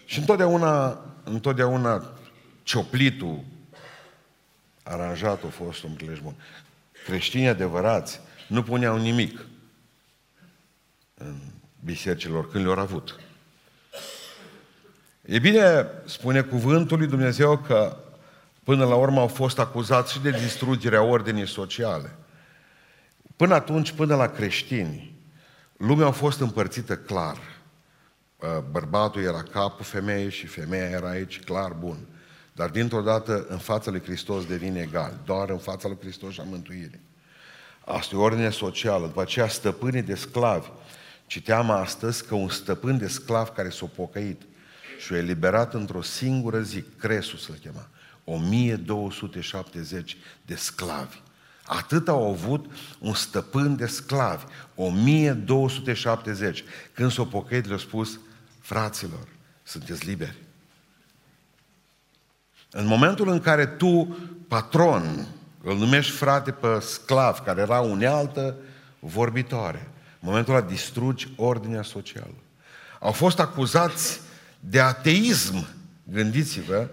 Și 0.05 0.19
întotdeauna, 0.19 1.05
întotdeauna 1.25 2.13
cioplitul 2.63 3.45
aranjat 4.83 5.45
a 5.45 5.49
fost 5.49 5.83
un 5.83 5.93
prilej 5.93 6.19
bun. 6.19 6.35
Creștinii 7.05 7.49
adevărați 7.49 8.21
nu 8.47 8.63
puneau 8.63 8.97
nimic 8.99 9.47
în 11.15 11.37
bisericilor 11.85 12.51
când 12.51 12.65
le-au 12.65 12.79
avut. 12.79 13.21
E 15.23 15.39
bine, 15.39 15.87
spune 16.05 16.41
cuvântul 16.41 16.99
lui 16.99 17.07
Dumnezeu 17.07 17.59
că 17.59 17.97
până 18.65 18.85
la 18.85 18.95
urmă 18.95 19.21
au 19.21 19.27
fost 19.27 19.59
acuzați 19.59 20.13
și 20.13 20.21
de 20.21 20.31
distrugerea 20.31 21.03
ordinii 21.03 21.49
sociale. 21.49 22.17
Până 23.37 23.55
atunci, 23.55 23.93
până 23.93 24.17
la 24.17 24.29
creștini, 24.29 25.15
lumea 25.77 26.07
a 26.07 26.11
fost 26.11 26.41
împărțită 26.41 26.97
clar. 26.97 27.39
Bărbatul 28.71 29.23
era 29.23 29.43
capul 29.43 29.85
femeii 29.85 30.31
și 30.31 30.47
femeia 30.47 30.89
era 30.89 31.09
aici, 31.09 31.41
clar, 31.41 31.73
bun. 31.73 31.97
Dar 32.53 32.71
dintr-o 32.71 33.01
dată, 33.01 33.47
în 33.49 33.59
fața 33.59 33.91
lui 33.91 34.03
Hristos 34.03 34.47
devine 34.47 34.81
egal. 34.81 35.21
Doar 35.25 35.51
în 35.51 35.59
fața 35.59 35.89
lui 35.89 35.97
Hristos 36.01 36.33
și 36.33 36.41
a 36.41 36.43
mântuirii. 36.43 37.01
Asta 37.85 38.15
e 38.15 38.19
ordine 38.19 38.51
socială. 38.51 39.07
După 39.07 39.21
aceea, 39.21 39.49
stăpânii 39.49 40.03
de 40.03 40.15
sclavi. 40.15 40.69
Citeam 41.27 41.71
astăzi 41.71 42.27
că 42.27 42.35
un 42.35 42.49
stăpân 42.49 42.99
de 42.99 43.09
sclav 43.09 43.49
care 43.49 43.69
s-a 43.69 43.87
pocăit 43.95 44.43
și 44.99 45.13
a 45.13 45.17
eliberat 45.17 45.75
într-o 45.75 46.03
singură 46.03 46.61
zi, 46.61 46.85
Cresul 46.99 47.39
să-l 47.39 47.55
chema, 47.61 47.89
1270 48.25 50.17
de 50.47 50.55
sclavi. 50.55 51.21
Atât 51.65 52.09
au 52.09 52.31
avut 52.31 52.67
un 52.99 53.15
stăpân 53.15 53.77
de 53.77 53.87
sclavi, 53.87 54.45
1270. 54.75 56.65
Când 56.93 57.13
s-au 57.13 57.27
pocăit, 57.27 57.67
le-au 57.67 57.79
spus, 57.79 58.19
fraților, 58.61 59.29
sunteți 59.63 60.07
liberi. 60.07 60.37
În 62.71 62.87
momentul 62.87 63.29
în 63.29 63.41
care 63.41 63.67
tu, 63.67 64.17
patron, 64.49 65.27
îl 65.63 65.77
numești 65.77 66.13
frate 66.13 66.51
pe 66.51 66.79
sclav, 66.81 67.39
care 67.39 67.61
era 67.61 67.81
unealtă 67.81 68.57
vorbitoare, 68.99 69.91
în 70.21 70.29
momentul 70.29 70.55
ăla 70.55 70.67
distrugi 70.67 71.29
ordinea 71.37 71.83
socială. 71.83 72.35
Au 73.01 73.13
fost 73.13 73.39
acuzați 73.39 74.21
de 74.61 74.81
ateism, 74.81 75.69
gândiți-vă, 76.05 76.89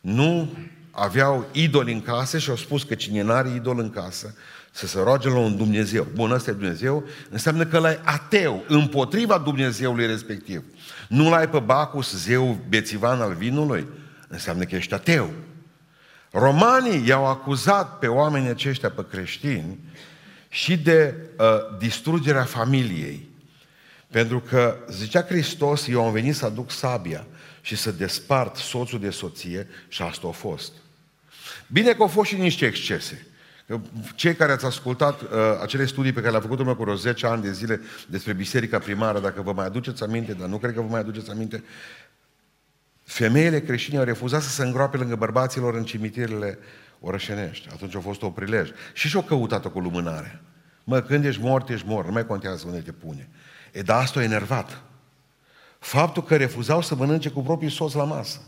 nu 0.00 0.56
aveau 0.90 1.46
idoli 1.52 1.92
în 1.92 2.02
casă 2.02 2.38
și 2.38 2.50
au 2.50 2.56
spus 2.56 2.82
că 2.82 2.94
cine 2.94 3.22
n-are 3.22 3.54
idol 3.54 3.78
în 3.78 3.90
casă, 3.90 4.34
să 4.76 4.86
se 4.86 4.98
roage 4.98 5.28
la 5.28 5.38
un 5.38 5.56
Dumnezeu. 5.56 6.06
Bun, 6.14 6.30
ăsta 6.30 6.50
e 6.50 6.54
Dumnezeu, 6.54 7.04
înseamnă 7.30 7.66
că 7.66 7.78
l-ai 7.78 8.00
ateu, 8.04 8.64
împotriva 8.68 9.38
Dumnezeului 9.38 10.06
respectiv. 10.06 10.64
Nu 11.08 11.30
l-ai 11.30 11.48
pe 11.48 11.58
Bacus, 11.58 12.16
zeu 12.16 12.58
bețivan 12.68 13.20
al 13.20 13.34
vinului, 13.34 13.86
înseamnă 14.28 14.64
că 14.64 14.74
ești 14.74 14.94
ateu. 14.94 15.30
Romanii 16.30 17.06
i-au 17.06 17.26
acuzat 17.26 17.98
pe 17.98 18.06
oamenii 18.06 18.48
aceștia, 18.48 18.90
pe 18.90 19.06
creștini, 19.10 19.78
și 20.48 20.76
de 20.76 21.14
uh, 21.38 21.46
distrugerea 21.78 22.44
familiei. 22.44 23.28
Pentru 24.10 24.40
că, 24.40 24.76
zicea 24.90 25.22
Hristos, 25.22 25.86
eu 25.86 26.04
am 26.04 26.12
venit 26.12 26.34
să 26.34 26.44
aduc 26.44 26.70
sabia 26.70 27.26
și 27.60 27.76
să 27.76 27.90
despart 27.90 28.56
soțul 28.56 29.00
de 29.00 29.10
soție 29.10 29.68
și 29.88 30.02
asta 30.02 30.26
a 30.28 30.30
fost. 30.30 30.72
Bine 31.66 31.92
că 31.92 32.02
au 32.02 32.08
fost 32.08 32.28
și 32.28 32.36
niște 32.36 32.66
excese. 32.66 33.26
Cei 34.14 34.34
care 34.34 34.52
ați 34.52 34.64
ascultat 34.64 35.20
uh, 35.20 35.28
acele 35.62 35.86
studii 35.86 36.12
pe 36.12 36.18
care 36.18 36.30
le-am 36.30 36.42
făcut 36.42 36.58
urmă 36.58 36.74
cu 36.74 36.82
vreo 36.82 36.94
10 36.94 37.26
ani 37.26 37.42
de 37.42 37.52
zile 37.52 37.80
despre 38.08 38.32
biserica 38.32 38.78
primară, 38.78 39.20
dacă 39.20 39.42
vă 39.42 39.52
mai 39.52 39.64
aduceți 39.64 40.02
aminte, 40.02 40.32
dar 40.32 40.48
nu 40.48 40.58
cred 40.58 40.74
că 40.74 40.80
vă 40.80 40.88
mai 40.88 41.00
aduceți 41.00 41.30
aminte, 41.30 41.64
femeile 43.02 43.60
creștine 43.60 43.98
au 43.98 44.04
refuzat 44.04 44.42
să 44.42 44.48
se 44.48 44.62
îngroape 44.62 44.96
lângă 44.96 45.16
bărbaților 45.16 45.74
în 45.74 45.84
cimitirele 45.84 46.58
orășenești. 47.00 47.68
Atunci 47.72 47.94
a 47.94 48.00
fost 48.00 48.22
o 48.22 48.30
prilej. 48.30 48.70
Și 48.92 49.08
și-au 49.08 49.22
căutat-o 49.22 49.70
cu 49.70 49.78
lumânare. 49.78 50.42
Mă, 50.84 51.00
când 51.00 51.24
ești 51.24 51.42
mort, 51.42 51.68
ești 51.68 51.86
mort, 51.86 52.06
nu 52.06 52.12
mai 52.12 52.26
contează 52.26 52.66
unde 52.66 52.80
te 52.80 52.92
pune. 52.92 53.28
E, 53.72 53.82
dar 53.82 54.02
asta 54.02 54.20
a 54.20 54.22
enervat. 54.22 54.82
Faptul 55.78 56.22
că 56.22 56.36
refuzau 56.36 56.82
să 56.82 56.94
mănânce 56.94 57.28
cu 57.28 57.42
propriul 57.42 57.70
soț 57.70 57.92
la 57.92 58.04
masă. 58.04 58.40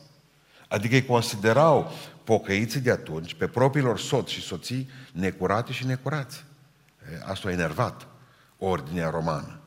Adică 0.68 0.94
îi 0.94 1.04
considerau 1.04 1.92
pocăiții 2.26 2.80
de 2.80 2.90
atunci 2.90 3.35
pe 3.35 3.47
propriilor 3.47 3.99
soți 3.99 4.33
și 4.33 4.40
soții 4.40 4.90
necurate 5.12 5.73
și 5.73 5.87
necurați. 5.87 6.45
Asta 7.25 7.49
a 7.49 7.52
enervat 7.52 8.06
ordinea 8.59 9.11
romană. 9.11 9.59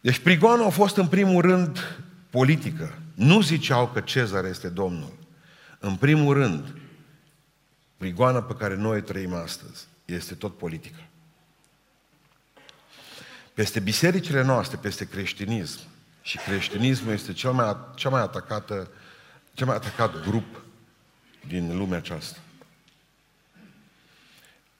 Deci 0.00 0.18
prigoana 0.18 0.64
a 0.64 0.68
fost 0.68 0.96
în 0.96 1.06
primul 1.06 1.42
rând 1.42 1.98
politică. 2.30 2.98
Nu 3.14 3.40
ziceau 3.40 3.88
că 3.88 4.00
Cezar 4.00 4.44
este 4.44 4.68
Domnul. 4.68 5.18
În 5.78 5.94
primul 5.94 6.34
rând, 6.34 6.74
prigoana 7.96 8.42
pe 8.42 8.54
care 8.54 8.76
noi 8.76 9.02
trăim 9.02 9.34
astăzi 9.34 9.86
este 10.04 10.34
tot 10.34 10.58
politică. 10.58 11.00
Peste 13.54 13.80
bisericile 13.80 14.42
noastre, 14.42 14.78
peste 14.82 15.08
creștinism, 15.08 15.80
și 16.22 16.38
creștinismul 16.38 17.12
este 17.12 17.32
cel 17.32 17.52
mai, 17.52 17.76
cea 17.94 18.08
mai 18.08 18.20
atacată, 18.20 18.90
cel 19.54 19.66
mai 19.66 19.76
atacat 19.76 20.20
grup 20.28 20.65
din 21.48 21.76
lumea 21.76 21.98
aceasta. 21.98 22.38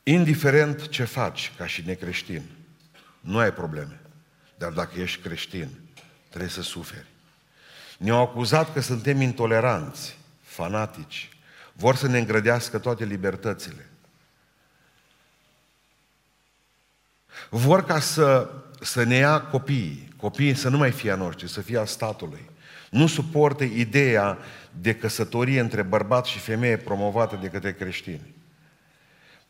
Indiferent 0.03 0.89
ce 0.89 1.05
faci 1.05 1.53
ca 1.57 1.67
și 1.67 1.83
necreștin, 1.87 2.43
nu 3.21 3.39
ai 3.39 3.53
probleme. 3.53 4.01
Dar 4.59 4.73
dacă 4.73 5.01
ești 5.01 5.21
creștin, 5.21 5.69
trebuie 6.29 6.51
să 6.51 6.63
suferi. 6.63 7.07
Ne-au 7.99 8.21
acuzat 8.21 8.73
că 8.73 8.81
suntem 8.81 9.21
intoleranți, 9.21 10.19
fanatici, 10.43 11.29
vor 11.73 11.97
să 11.97 12.07
ne 12.07 12.19
îngrădească 12.19 12.79
toate 12.79 13.05
libertățile. 13.05 13.89
Vor 17.51 17.85
ca 17.85 18.01
să, 18.01 18.51
să 18.81 19.03
ne 19.03 19.15
ia 19.15 19.41
copiii, 19.43 20.09
copiii 20.17 20.55
să 20.55 20.69
nu 20.69 20.77
mai 20.77 20.91
fie 20.91 21.11
a 21.11 21.17
noștri, 21.17 21.49
să 21.49 21.61
fie 21.61 21.79
a 21.79 21.85
statului. 21.85 22.51
Nu 22.91 23.07
suportă 23.07 23.65
ideea 23.65 24.39
de 24.81 24.95
căsătorie 24.95 25.61
între 25.61 25.83
bărbat 25.83 26.25
și 26.25 26.39
femeie 26.39 26.77
promovată 26.77 27.39
de 27.41 27.49
către 27.49 27.73
creștini. 27.73 28.35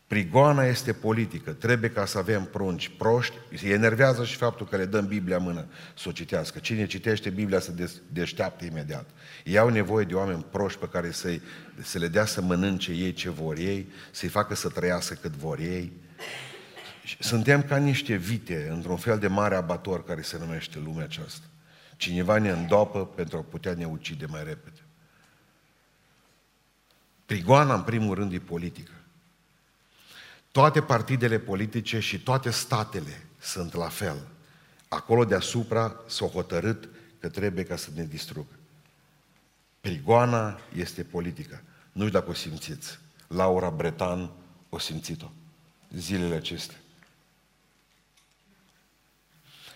Prigoana 0.07 0.63
este 0.63 0.93
politică. 0.93 1.51
Trebuie 1.51 1.89
ca 1.89 2.05
să 2.05 2.17
avem 2.17 2.43
prunci 2.43 2.91
proști. 2.97 3.35
Se 3.55 3.69
enervează 3.69 4.25
și 4.25 4.35
faptul 4.35 4.67
că 4.67 4.75
le 4.75 4.85
dăm 4.85 5.05
Biblia 5.07 5.37
în 5.37 5.43
mână 5.43 5.65
să 5.97 6.09
o 6.09 6.11
citească. 6.11 6.59
Cine 6.59 6.85
citește 6.85 7.29
Biblia 7.29 7.59
se 7.59 7.91
deșteaptă 8.11 8.65
imediat. 8.65 9.09
Ei 9.43 9.57
au 9.57 9.69
nevoie 9.69 10.05
de 10.05 10.13
oameni 10.13 10.45
proști 10.51 10.79
pe 10.79 10.87
care 10.91 11.11
să 11.11 11.39
să 11.81 11.97
le 11.97 12.07
dea 12.07 12.25
să 12.25 12.41
mănânce 12.41 12.91
ei 12.91 13.13
ce 13.13 13.29
vor 13.29 13.57
ei, 13.57 13.89
să-i 14.11 14.29
facă 14.29 14.55
să 14.55 14.69
trăiască 14.69 15.13
cât 15.13 15.31
vor 15.31 15.59
ei. 15.59 15.91
Suntem 17.19 17.61
ca 17.61 17.77
niște 17.77 18.15
vite 18.15 18.67
într-un 18.71 18.97
fel 18.97 19.19
de 19.19 19.27
mare 19.27 19.55
abator 19.55 20.03
care 20.03 20.21
se 20.21 20.37
numește 20.39 20.79
lumea 20.79 21.03
aceasta. 21.03 21.45
Cineva 21.97 22.37
ne 22.37 22.49
îndopă 22.49 23.05
pentru 23.05 23.37
a 23.37 23.41
putea 23.41 23.73
ne 23.73 23.85
ucide 23.85 24.25
mai 24.25 24.43
repede. 24.43 24.86
Prigoana, 27.27 27.73
în 27.73 27.81
primul 27.81 28.15
rând, 28.15 28.33
e 28.33 28.39
politică. 28.39 28.91
Toate 30.51 30.81
partidele 30.81 31.39
politice 31.39 31.99
și 31.99 32.19
toate 32.19 32.49
statele 32.49 33.25
sunt 33.39 33.73
la 33.73 33.87
fel. 33.87 34.27
Acolo 34.87 35.25
deasupra 35.25 35.95
s-au 36.07 36.27
hotărât 36.27 36.89
că 37.19 37.29
trebuie 37.29 37.63
ca 37.63 37.75
să 37.75 37.89
ne 37.95 38.05
distrugă. 38.05 38.55
Prigoana 39.81 40.59
este 40.75 41.03
politică. 41.03 41.61
Nu 41.91 42.05
știu 42.05 42.19
dacă 42.19 42.29
o 42.29 42.33
simțiți. 42.33 42.99
Laura 43.27 43.69
Bretan 43.69 44.29
o 44.69 44.79
simțit-o 44.79 45.31
zilele 45.95 46.35
acestea. 46.35 46.77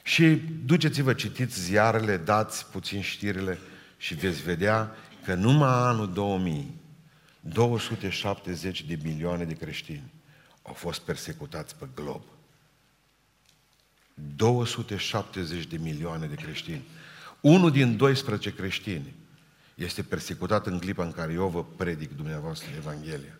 Și 0.03 0.35
duceți-vă, 0.65 1.13
citiți 1.13 1.61
ziarele, 1.61 2.17
dați 2.17 2.65
puțin 2.65 3.01
știrile 3.01 3.59
și 3.97 4.13
veți 4.13 4.41
vedea 4.41 4.95
că 5.25 5.33
numai 5.33 5.69
anul 5.69 6.13
2000, 6.13 6.80
270 7.41 8.83
de 8.83 8.99
milioane 9.03 9.43
de 9.43 9.53
creștini 9.53 10.11
au 10.61 10.73
fost 10.73 10.99
persecutați 10.99 11.75
pe 11.75 11.87
glob. 11.95 12.21
270 14.35 15.65
de 15.65 15.77
milioane 15.77 16.27
de 16.27 16.35
creștini. 16.35 16.83
Unul 17.41 17.71
din 17.71 17.97
12 17.97 18.53
creștini 18.53 19.13
este 19.75 20.03
persecutat 20.03 20.65
în 20.65 20.79
clipa 20.79 21.03
în 21.03 21.11
care 21.11 21.33
eu 21.33 21.47
vă 21.47 21.63
predic 21.63 22.15
dumneavoastră 22.15 22.69
Evanghelia. 22.77 23.39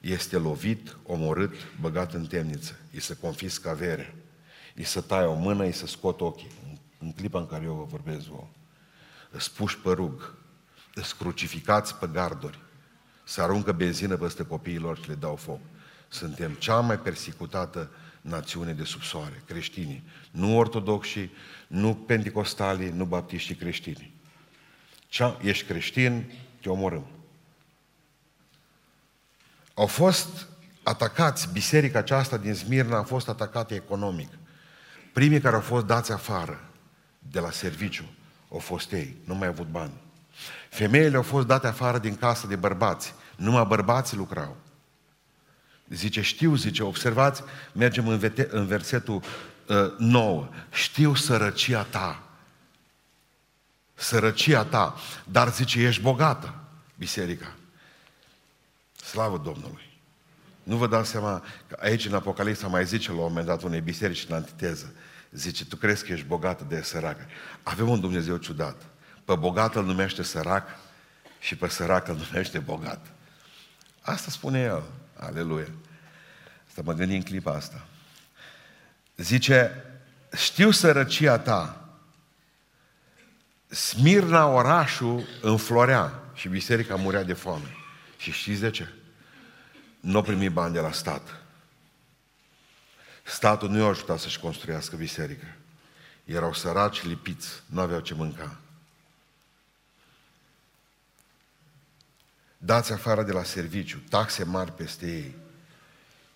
este 0.00 0.36
lovit, 0.36 0.96
omorât, 1.02 1.54
băgat 1.80 2.14
în 2.14 2.26
temniță. 2.26 2.78
Îi 2.92 3.00
se 3.00 3.16
confiscă 3.16 3.68
averea. 3.68 4.14
Îi 4.74 4.84
se 4.84 5.00
taie 5.00 5.26
o 5.26 5.34
mână, 5.34 5.64
îi 5.64 5.72
se 5.72 5.86
scot 5.86 6.20
ochii. 6.20 6.50
În 6.98 7.12
clipa 7.12 7.38
în 7.38 7.46
care 7.46 7.64
eu 7.64 7.74
vă 7.74 7.84
vorbesc 7.84 8.26
vouă. 8.26 8.48
Îți 9.30 9.54
puși 9.54 9.78
pe 9.78 9.90
rug. 9.90 10.34
Îți 10.94 11.16
crucificați 11.16 11.94
pe 11.94 12.06
garduri. 12.12 12.58
Se 13.30 13.40
aruncă 13.40 13.72
benzină 13.72 14.16
peste 14.16 14.44
copiilor 14.44 14.98
și 14.98 15.08
le 15.08 15.14
dau 15.14 15.36
foc. 15.36 15.60
Suntem 16.08 16.52
cea 16.52 16.80
mai 16.80 16.98
persecutată 16.98 17.90
națiune 18.20 18.72
de 18.72 18.84
sub 18.84 19.02
soare, 19.02 19.42
creștinii. 19.46 20.02
Nu 20.30 20.56
ortodoxi, 20.56 21.30
nu 21.66 21.94
pentecostalii, 21.94 22.90
nu 22.90 23.04
baptiștii 23.04 23.54
creștini. 23.54 24.14
Cea, 25.08 25.38
ești 25.42 25.64
creștin, 25.64 26.32
te 26.60 26.68
omorâm. 26.68 27.06
Au 29.74 29.86
fost 29.86 30.46
atacați, 30.82 31.52
biserica 31.52 31.98
aceasta 31.98 32.36
din 32.36 32.54
Smirna 32.54 32.98
a 32.98 33.02
fost 33.02 33.28
atacată 33.28 33.74
economic. 33.74 34.28
Primii 35.12 35.40
care 35.40 35.54
au 35.54 35.62
fost 35.62 35.86
dați 35.86 36.12
afară 36.12 36.70
de 37.18 37.40
la 37.40 37.50
serviciu 37.50 38.04
au 38.52 38.58
fost 38.58 38.92
ei, 38.92 39.16
nu 39.24 39.34
mai 39.34 39.46
au 39.46 39.52
avut 39.52 39.66
bani. 39.66 39.92
Femeile 40.68 41.16
au 41.16 41.22
fost 41.22 41.46
date 41.46 41.66
afară 41.66 41.98
din 41.98 42.16
casă 42.16 42.46
de 42.46 42.56
bărbați, 42.56 43.14
numai 43.36 43.64
bărbații 43.64 44.16
lucrau. 44.16 44.56
Zice, 45.88 46.20
știu, 46.20 46.54
zice, 46.54 46.82
observați, 46.82 47.42
mergem 47.72 48.08
în, 48.08 48.18
vete, 48.18 48.48
în 48.50 48.66
versetul 48.66 49.22
uh, 49.66 49.96
9, 49.98 50.48
știu 50.72 51.14
sărăcia 51.14 51.82
ta, 51.82 52.22
sărăcia 53.94 54.64
ta, 54.64 54.94
dar 55.24 55.52
zice, 55.52 55.80
ești 55.80 56.02
bogată, 56.02 56.54
biserica. 56.94 57.54
Slavă 58.94 59.40
Domnului! 59.44 59.88
Nu 60.62 60.76
vă 60.76 60.86
dați 60.86 61.10
seama 61.10 61.44
că 61.68 61.76
aici 61.80 62.04
în 62.04 62.14
Apocalipsa 62.14 62.66
mai 62.66 62.86
zice 62.86 63.08
la 63.10 63.16
un 63.16 63.22
moment 63.22 63.46
dat 63.46 63.62
unei 63.62 63.80
biserici 63.80 64.26
în 64.28 64.34
antiteză, 64.34 64.92
zice, 65.30 65.64
tu 65.64 65.76
crezi 65.76 66.04
că 66.04 66.12
ești 66.12 66.26
bogată 66.26 66.66
de 66.68 66.82
săracă. 66.82 67.26
Avem 67.62 67.88
un 67.88 68.00
Dumnezeu 68.00 68.36
ciudat. 68.36 68.89
Pe 69.30 69.36
bogat 69.36 69.74
îl 69.74 69.84
numește 69.84 70.22
sărac 70.22 70.68
și 71.40 71.56
pe 71.56 71.68
sărac 71.68 72.08
îl 72.08 72.16
numește 72.16 72.58
bogat. 72.58 73.06
Asta 74.00 74.30
spune 74.30 74.60
el. 74.60 74.82
Aleluia. 75.16 75.68
Asta 76.68 76.82
mă 76.84 76.92
gândi 76.92 77.14
în 77.14 77.22
clipa 77.22 77.54
asta. 77.54 77.86
Zice, 79.16 79.84
știu 80.36 80.70
sărăcia 80.70 81.38
ta. 81.38 81.88
Smirna 83.66 84.46
orașul 84.46 85.24
înflorea 85.42 86.22
și 86.34 86.48
biserica 86.48 86.94
murea 86.94 87.22
de 87.22 87.32
foame. 87.32 87.76
Și 88.16 88.32
știți 88.32 88.60
de 88.60 88.70
ce? 88.70 88.88
Nu 90.00 90.16
au 90.16 90.22
primit 90.22 90.52
bani 90.52 90.74
de 90.74 90.80
la 90.80 90.92
stat. 90.92 91.42
Statul 93.22 93.68
nu 93.68 93.78
i-a 93.78 93.86
ajutat 93.86 94.18
să-și 94.18 94.40
construiască 94.40 94.96
biserică. 94.96 95.46
Erau 96.24 96.54
săraci, 96.54 97.02
lipiți, 97.02 97.62
nu 97.66 97.80
aveau 97.80 98.00
ce 98.00 98.14
mânca. 98.14 98.59
Dați 102.62 102.92
afară 102.92 103.22
de 103.22 103.32
la 103.32 103.42
serviciu, 103.42 104.02
taxe 104.08 104.44
mari 104.44 104.72
peste 104.72 105.06
ei. 105.06 105.34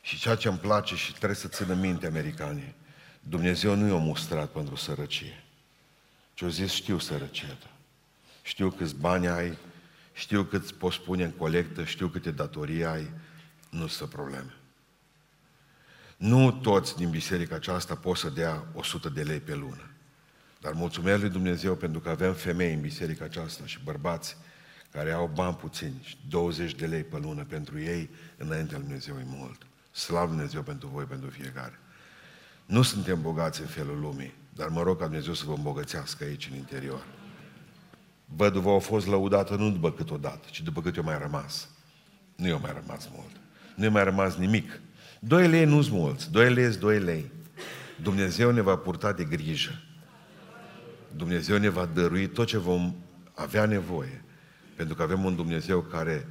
Și 0.00 0.18
ceea 0.18 0.34
ce 0.34 0.48
îmi 0.48 0.58
place 0.58 0.96
și 0.96 1.12
trebuie 1.12 1.34
să 1.34 1.48
țină 1.48 1.74
minte 1.74 2.06
americanii, 2.06 2.74
Dumnezeu 3.20 3.74
nu 3.74 3.86
i-a 3.86 3.98
mustrat 3.98 4.48
pentru 4.48 4.76
sărăcie. 4.76 5.44
Ce-o 6.34 6.48
zis, 6.48 6.72
știu 6.72 6.98
sărăcia 6.98 7.46
ta. 7.46 7.70
Știu 8.42 8.70
câți 8.70 8.94
bani 8.94 9.28
ai, 9.28 9.58
știu 10.12 10.44
cât 10.44 10.72
poți 10.72 11.00
pune 11.00 11.24
în 11.24 11.30
colectă, 11.30 11.84
știu 11.84 12.08
câte 12.08 12.30
datorii 12.30 12.84
ai, 12.84 13.10
nu 13.70 13.86
sunt 13.86 14.10
probleme. 14.10 14.54
Nu 16.16 16.52
toți 16.52 16.96
din 16.96 17.10
biserica 17.10 17.54
aceasta 17.54 17.94
pot 17.94 18.16
să 18.16 18.28
dea 18.28 18.66
100 18.74 19.08
de 19.08 19.22
lei 19.22 19.40
pe 19.40 19.54
lună. 19.54 19.90
Dar 20.60 20.72
mulțumesc 20.72 21.20
lui 21.20 21.30
Dumnezeu 21.30 21.74
pentru 21.74 22.00
că 22.00 22.08
avem 22.08 22.34
femei 22.34 22.74
în 22.74 22.80
biserica 22.80 23.24
aceasta 23.24 23.66
și 23.66 23.78
bărbați 23.84 24.36
care 24.94 25.12
au 25.12 25.30
bani 25.34 25.54
puțini, 25.54 26.16
20 26.28 26.74
de 26.74 26.86
lei 26.86 27.02
pe 27.02 27.18
lună 27.18 27.44
pentru 27.48 27.80
ei, 27.80 28.10
înaintea 28.36 28.76
lui 28.76 28.86
Dumnezeu 28.86 29.14
e 29.18 29.24
mult. 29.26 29.66
Slavă 29.90 30.26
Dumnezeu 30.26 30.62
pentru 30.62 30.88
voi, 30.88 31.04
pentru 31.04 31.30
fiecare. 31.30 31.78
Nu 32.66 32.82
suntem 32.82 33.22
bogați 33.22 33.60
în 33.60 33.66
felul 33.66 34.00
lumii, 34.00 34.34
dar 34.54 34.68
mă 34.68 34.82
rog 34.82 34.98
ca 34.98 35.04
Dumnezeu 35.04 35.32
să 35.32 35.44
vă 35.46 35.52
îmbogățească 35.52 36.24
aici 36.24 36.48
în 36.50 36.56
interior. 36.56 37.06
Văduva 38.24 38.74
a 38.74 38.78
fost 38.78 39.06
lăudată 39.06 39.54
nu 39.54 39.70
după 39.70 39.92
cât 39.92 40.10
o 40.10 40.16
dată, 40.16 40.48
ci 40.50 40.62
după 40.62 40.80
cât 40.82 40.96
i-a 40.96 41.02
mai 41.02 41.18
rămas. 41.18 41.68
Nu 42.36 42.46
i-a 42.46 42.56
mai 42.56 42.72
rămas 42.82 43.08
mult. 43.14 43.30
Nu 43.74 43.84
i-a 43.84 43.90
mai 43.90 44.04
rămas 44.04 44.36
nimic. 44.36 44.80
Doi 45.18 45.48
lei 45.48 45.64
nu-s 45.64 45.88
mulți. 45.88 46.30
Doi 46.30 46.54
lei 46.54 46.64
sunt 46.64 46.78
doi 46.78 46.98
lei. 46.98 47.30
Dumnezeu 48.02 48.50
ne 48.50 48.60
va 48.60 48.76
purta 48.76 49.12
de 49.12 49.24
grijă. 49.24 49.82
Dumnezeu 51.16 51.58
ne 51.58 51.68
va 51.68 51.84
dărui 51.84 52.28
tot 52.28 52.46
ce 52.46 52.58
vom 52.58 52.94
avea 53.34 53.64
nevoie. 53.64 54.24
Pentru 54.76 54.94
că 54.94 55.02
avem 55.02 55.24
un 55.24 55.36
Dumnezeu 55.36 55.80
care 55.80 56.26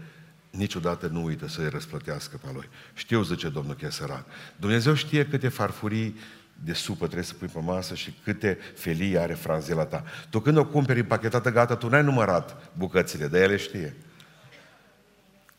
niciodată 0.49 1.07
nu 1.07 1.23
uită 1.23 1.47
să-i 1.47 1.69
răsplătească 1.69 2.37
pe 2.37 2.49
lui. 2.53 2.69
Știu, 2.93 3.23
zice 3.23 3.49
Domnul, 3.49 3.75
că 3.75 3.85
e 3.85 3.89
sărac. 3.89 4.25
Dumnezeu 4.55 4.93
știe 4.93 5.25
câte 5.25 5.47
farfurii 5.47 6.15
de 6.63 6.73
supă 6.73 7.03
trebuie 7.03 7.23
să 7.23 7.33
pui 7.33 7.47
pe 7.47 7.59
masă 7.59 7.95
și 7.95 8.13
câte 8.23 8.57
felii 8.75 9.17
are 9.17 9.33
franzela 9.33 9.85
ta. 9.85 10.03
Tu 10.29 10.39
când 10.39 10.57
o 10.57 10.65
cumperi 10.65 10.99
împachetată 10.99 11.51
gata, 11.51 11.75
tu 11.75 11.89
n-ai 11.89 12.03
numărat 12.03 12.71
bucățile, 12.77 13.27
dar 13.27 13.41
ele 13.41 13.55
știe. 13.55 13.95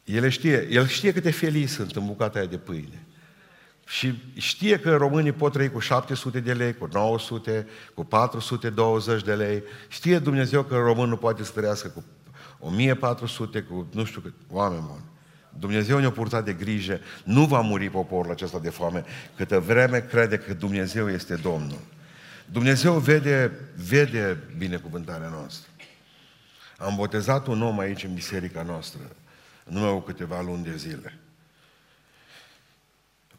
El 0.04 0.28
știe, 0.28 0.68
el 0.70 0.86
știe 0.86 1.12
câte 1.12 1.30
felii 1.30 1.66
sunt 1.66 1.96
în 1.96 2.06
bucata 2.06 2.38
aia 2.38 2.48
de 2.48 2.56
pâine. 2.56 3.06
Și 3.86 4.22
știe 4.34 4.78
că 4.78 4.96
românii 4.96 5.32
pot 5.32 5.52
trăi 5.52 5.70
cu 5.70 5.78
700 5.78 6.40
de 6.40 6.52
lei, 6.52 6.74
cu 6.74 6.88
900, 6.92 7.66
cu 7.94 8.04
420 8.04 9.22
de 9.22 9.34
lei. 9.34 9.62
Știe 9.88 10.18
Dumnezeu 10.18 10.62
că 10.62 10.76
românul 10.76 11.16
poate 11.16 11.44
să 11.44 11.52
trăiască 11.52 11.88
cu 11.88 12.04
1400, 12.64 13.62
cu 13.62 13.86
nu 13.92 14.04
știu 14.04 14.20
cât, 14.20 14.34
oameni 14.50 14.84
buni. 14.86 15.04
Dumnezeu 15.58 15.98
ne-a 15.98 16.10
purtat 16.10 16.44
de 16.44 16.52
grijă, 16.52 17.00
nu 17.24 17.44
va 17.44 17.60
muri 17.60 17.90
poporul 17.90 18.30
acesta 18.30 18.58
de 18.58 18.70
foame, 18.70 19.04
câtă 19.36 19.60
vreme 19.60 20.00
crede 20.00 20.38
că 20.38 20.54
Dumnezeu 20.54 21.10
este 21.10 21.34
Domnul. 21.34 21.80
Dumnezeu 22.46 22.98
vede, 22.98 23.52
vede 23.88 24.38
binecuvântarea 24.56 25.28
noastră. 25.28 25.70
Am 26.78 26.94
botezat 26.96 27.46
un 27.46 27.62
om 27.62 27.78
aici 27.78 28.04
în 28.04 28.14
biserica 28.14 28.62
noastră, 28.62 29.00
în 29.64 29.76
urmă 29.76 29.92
cu 29.92 30.00
câteva 30.00 30.40
luni 30.40 30.64
de 30.64 30.76
zile. 30.76 31.18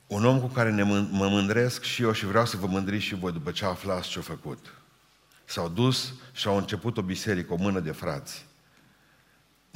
Un 0.07 0.25
om 0.25 0.39
cu 0.39 0.47
care 0.47 0.71
ne 0.71 0.83
mă 0.83 1.27
mândresc 1.27 1.83
și 1.83 2.01
eu 2.01 2.11
și 2.11 2.25
vreau 2.25 2.45
să 2.45 2.57
vă 2.57 2.65
mândriți 2.65 3.03
și 3.03 3.15
voi 3.15 3.31
după 3.31 3.51
ce 3.51 3.65
aflați 3.65 4.09
ce-a 4.09 4.21
făcut. 4.21 4.73
S-au 5.45 5.69
dus 5.69 6.13
și 6.33 6.47
au 6.47 6.57
început 6.57 6.97
o 6.97 7.01
biserică, 7.01 7.53
o 7.53 7.55
mână 7.55 7.79
de 7.79 7.91
frați. 7.91 8.44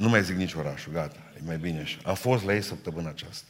Nu 0.00 0.08
mai 0.08 0.22
zic 0.22 0.36
nici 0.36 0.54
orașul, 0.54 0.92
gata, 0.92 1.16
e 1.36 1.40
mai 1.44 1.56
bine 1.56 1.80
așa. 1.80 1.98
Am 2.04 2.14
fost 2.14 2.44
la 2.44 2.54
ei 2.54 2.62
săptămâna 2.62 3.08
aceasta. 3.08 3.48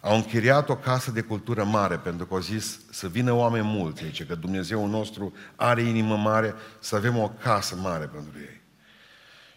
Au 0.00 0.16
închiriat 0.16 0.68
o 0.68 0.76
casă 0.76 1.10
de 1.10 1.20
cultură 1.20 1.64
mare, 1.64 1.98
pentru 1.98 2.26
că 2.26 2.34
au 2.34 2.40
zis 2.40 2.80
să 2.90 3.08
vină 3.08 3.32
oameni 3.32 3.66
mulți 3.66 4.02
aici, 4.02 4.26
că 4.26 4.34
Dumnezeu 4.34 4.86
nostru 4.86 5.32
are 5.56 5.82
inimă 5.82 6.16
mare, 6.16 6.54
să 6.80 6.96
avem 6.96 7.16
o 7.16 7.28
casă 7.28 7.76
mare 7.76 8.06
pentru 8.06 8.38
ei. 8.38 8.60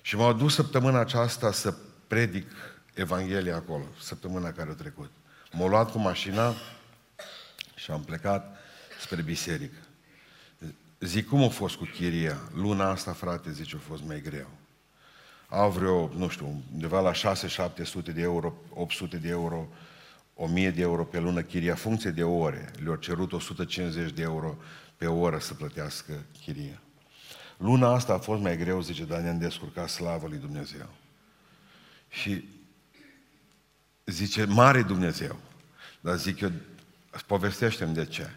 Și 0.01 0.15
m-au 0.15 0.33
dus 0.33 0.53
săptămâna 0.53 0.99
aceasta 0.99 1.51
să 1.51 1.73
predic 2.07 2.51
Evanghelia 2.93 3.55
acolo, 3.55 3.85
săptămâna 4.01 4.51
care 4.51 4.69
a 4.69 4.73
trecut. 4.73 5.11
M-au 5.51 5.67
luat 5.67 5.91
cu 5.91 5.99
mașina 5.99 6.53
și 7.75 7.91
am 7.91 8.03
plecat 8.03 8.57
spre 8.99 9.21
biserică. 9.21 9.77
Zic, 10.99 11.27
cum 11.27 11.43
a 11.43 11.49
fost 11.49 11.75
cu 11.75 11.89
chiria? 11.93 12.37
Luna 12.53 12.89
asta, 12.89 13.13
frate, 13.13 13.51
zice, 13.51 13.75
a 13.75 13.79
fost 13.87 14.03
mai 14.03 14.21
greu 14.21 14.60
au 15.53 15.71
vreo, 15.71 16.11
nu 16.15 16.27
știu, 16.27 16.63
undeva 16.73 16.99
la 16.99 17.11
6-700 17.11 18.13
de 18.13 18.21
euro, 18.21 18.53
800 18.69 19.17
de 19.17 19.29
euro, 19.29 19.67
1000 20.35 20.71
de 20.71 20.81
euro 20.81 21.03
pe 21.03 21.19
lună 21.19 21.41
chiria, 21.41 21.75
funcție 21.75 22.09
de 22.09 22.23
ore. 22.23 22.71
Le-au 22.83 22.95
cerut 22.95 23.31
150 23.33 24.11
de 24.11 24.21
euro 24.21 24.57
pe 24.97 25.07
oră 25.07 25.39
să 25.39 25.53
plătească 25.53 26.13
chiria. 26.41 26.81
Luna 27.57 27.93
asta 27.93 28.13
a 28.13 28.17
fost 28.17 28.41
mai 28.41 28.57
greu, 28.57 28.81
zice, 28.81 29.05
dar 29.05 29.19
ne-am 29.19 29.39
descurcat 29.39 29.89
slavă 29.89 30.27
lui 30.27 30.37
Dumnezeu. 30.37 30.89
Și 32.09 32.49
zice, 34.05 34.45
mare 34.45 34.81
Dumnezeu. 34.81 35.39
Dar 36.01 36.17
zic 36.17 36.39
eu, 36.39 36.51
povestește 37.27 37.85
de 37.85 38.05
ce, 38.05 38.29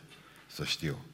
să 0.47 0.65
știu. 0.65 1.05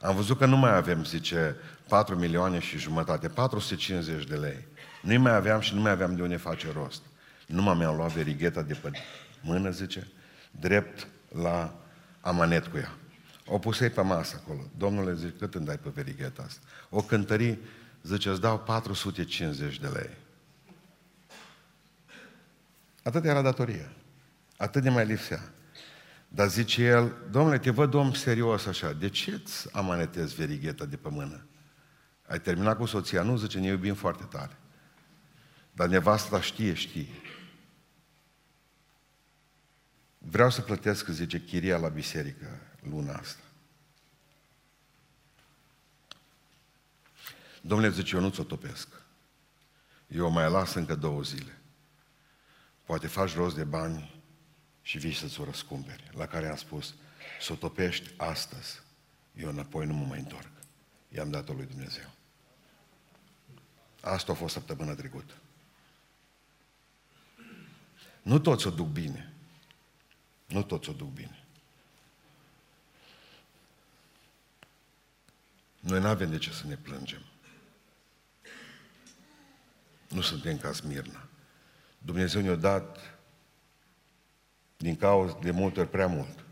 Am 0.00 0.14
văzut 0.14 0.38
că 0.38 0.46
nu 0.46 0.56
mai 0.56 0.76
avem, 0.76 1.04
zice, 1.04 1.56
4 1.88 2.16
milioane 2.16 2.58
și 2.58 2.78
jumătate, 2.78 3.28
450 3.28 4.24
de 4.24 4.36
lei. 4.36 4.70
Nu 5.02 5.20
mai 5.20 5.34
aveam 5.34 5.60
și 5.60 5.74
nu 5.74 5.80
mai 5.80 5.90
aveam 5.90 6.16
de 6.16 6.22
unde 6.22 6.36
face 6.36 6.72
rost. 6.72 7.02
Numai 7.46 7.74
mi-am 7.74 7.96
luat 7.96 8.12
verigheta 8.12 8.62
de 8.62 8.74
pe 8.74 8.90
mână, 9.40 9.70
zice, 9.70 10.08
drept 10.50 11.06
la 11.28 11.74
amanet 12.20 12.66
cu 12.66 12.76
ea. 12.76 12.94
O 13.46 13.58
pusei 13.58 13.90
pe 13.90 14.00
masă 14.00 14.40
acolo. 14.42 14.60
Domnule, 14.76 15.14
zice, 15.14 15.34
cât 15.38 15.54
îmi 15.54 15.66
dai 15.66 15.78
pe 15.78 15.90
verigheta 15.94 16.42
asta? 16.42 16.60
O 16.90 17.02
cântări, 17.02 17.58
zice, 18.02 18.30
îți 18.30 18.40
dau 18.40 18.58
450 18.58 19.78
de 19.78 19.86
lei. 19.86 20.10
Atât 23.02 23.24
era 23.24 23.42
datoria. 23.42 23.92
Atât 24.56 24.82
de 24.82 24.88
mai 24.88 25.06
lipsea. 25.06 25.52
Dar 26.28 26.48
zice 26.48 26.82
el, 26.82 27.14
domnule, 27.30 27.58
te 27.58 27.70
văd 27.70 27.94
om 27.94 28.12
serios 28.12 28.66
așa, 28.66 28.92
de 28.92 29.08
ce 29.08 29.30
îți 29.30 29.74
amanetezi 29.74 30.34
verigheta 30.34 30.84
de 30.84 30.96
pe 30.96 31.08
mână? 31.10 31.46
Ai 32.26 32.40
terminat 32.40 32.76
cu 32.76 32.84
soția? 32.84 33.22
Nu, 33.22 33.36
zice, 33.36 33.58
ne 33.58 33.66
iubim 33.66 33.94
foarte 33.94 34.24
tare. 34.30 34.56
Dar 35.72 35.88
nevasta 35.88 36.40
știe, 36.40 36.74
știe. 36.74 37.20
Vreau 40.18 40.50
să 40.50 40.60
plătesc, 40.60 41.08
zice, 41.08 41.44
chiria 41.44 41.76
la 41.76 41.88
biserică 41.88 42.60
luna 42.80 43.14
asta. 43.14 43.42
Domnule, 47.60 47.90
zice, 47.90 48.14
eu 48.14 48.20
nu 48.20 48.30
ți-o 48.30 48.44
topesc. 48.44 48.88
Eu 50.06 50.26
o 50.26 50.28
mai 50.28 50.50
las 50.50 50.74
încă 50.74 50.94
două 50.94 51.22
zile. 51.22 51.60
Poate 52.84 53.06
faci 53.06 53.34
rost 53.34 53.56
de 53.56 53.64
bani 53.64 54.22
și 54.82 54.98
vii 54.98 55.14
să-ți 55.14 55.40
o 55.40 55.44
răscumperi. 55.44 56.10
La 56.12 56.26
care 56.26 56.48
am 56.48 56.56
spus, 56.56 56.94
să 57.40 57.52
o 57.52 57.56
topești 57.56 58.10
astăzi. 58.16 58.80
Eu 59.34 59.48
înapoi 59.48 59.86
nu 59.86 59.94
mă 59.94 60.06
mai 60.06 60.18
întorc. 60.18 60.50
I-am 61.08 61.30
dat-o 61.30 61.52
lui 61.52 61.66
Dumnezeu. 61.66 62.10
Asta 64.00 64.32
a 64.32 64.34
fost 64.34 64.54
săptămâna 64.54 64.94
trecută. 64.94 65.34
Nu 68.22 68.38
toți 68.38 68.66
o 68.66 68.70
duc 68.70 68.88
bine. 68.88 69.32
Nu 70.46 70.62
toți 70.62 70.88
o 70.88 70.92
duc 70.92 71.12
bine. 71.12 71.44
Noi 75.80 76.00
nu 76.00 76.06
avem 76.06 76.30
de 76.30 76.38
ce 76.38 76.52
să 76.52 76.66
ne 76.66 76.76
plângem. 76.76 77.22
Nu 80.08 80.20
suntem 80.20 80.58
ca 80.58 80.72
Smirna. 80.72 81.28
Dumnezeu 81.98 82.42
ne-a 82.42 82.54
dat 82.54 83.18
din 84.76 84.96
cauza 84.96 85.38
de 85.42 85.50
multe 85.50 85.80
ori 85.80 85.88
prea 85.88 86.06
mult. 86.06 86.44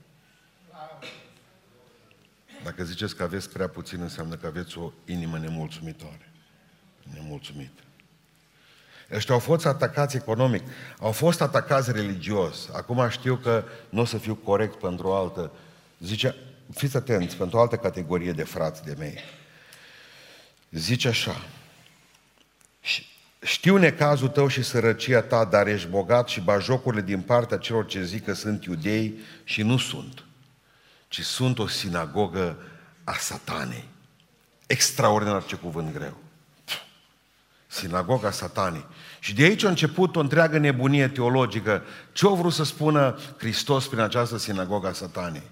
Dacă 2.63 2.85
ziceți 2.85 3.17
că 3.17 3.23
aveți 3.23 3.51
prea 3.51 3.69
puțin, 3.69 4.01
înseamnă 4.01 4.37
că 4.37 4.47
aveți 4.47 4.79
o 4.79 4.93
inimă 5.05 5.39
nemulțumitoare. 5.39 6.33
Nemulțumită. 7.15 7.83
Ăștia 9.13 9.35
au 9.35 9.41
fost 9.41 9.67
atacați 9.67 10.17
economic, 10.17 10.63
au 10.99 11.13
fost 11.13 11.41
atacați 11.41 11.93
religios. 11.93 12.69
Acum 12.73 13.09
știu 13.09 13.37
că 13.37 13.65
nu 13.89 14.01
o 14.01 14.05
să 14.05 14.19
fiu 14.19 14.35
corect 14.35 14.75
pentru 14.75 15.07
o 15.07 15.15
altă, 15.15 15.51
zice, 15.99 16.35
fiți 16.75 16.97
atenți, 16.97 17.37
pentru 17.37 17.59
o 17.59 17.61
altă 17.61 17.77
categorie 17.77 18.33
de 18.33 18.43
frați 18.43 18.85
de 18.85 18.95
mei. 18.99 19.19
Zice 20.71 21.09
așa, 21.09 21.45
știu 23.43 23.77
necazul 23.77 24.29
tău 24.29 24.47
și 24.47 24.63
sărăcia 24.63 25.23
ta, 25.23 25.45
dar 25.45 25.67
ești 25.67 25.89
bogat 25.89 26.29
și 26.29 26.41
bajocurile 26.41 27.03
din 27.03 27.21
partea 27.21 27.57
celor 27.57 27.87
ce 27.87 28.05
zic 28.05 28.25
că 28.25 28.33
sunt 28.33 28.65
iudei 28.65 29.19
și 29.45 29.63
nu 29.63 29.79
sunt, 29.79 30.25
ci 31.09 31.21
sunt 31.21 31.59
o 31.59 31.67
sinagogă 31.67 32.57
a 33.05 33.13
satanei. 33.13 33.89
Extraordinar 34.67 35.45
ce 35.45 35.57
cuvânt 35.57 35.93
greu. 35.93 36.17
Sinagoga 37.73 38.31
satanii. 38.31 38.87
Și 39.19 39.35
de 39.35 39.43
aici 39.43 39.65
a 39.65 39.69
început 39.69 40.17
o 40.17 40.21
întreagă 40.21 40.59
nebunie 40.59 41.09
teologică. 41.09 41.83
Ce 42.13 42.27
a 42.27 42.31
vrut 42.31 42.53
să 42.53 42.65
spună 42.65 43.19
Hristos 43.39 43.87
prin 43.87 44.01
această 44.01 44.39
sinagoga 44.39 44.93
satanii? 44.93 45.51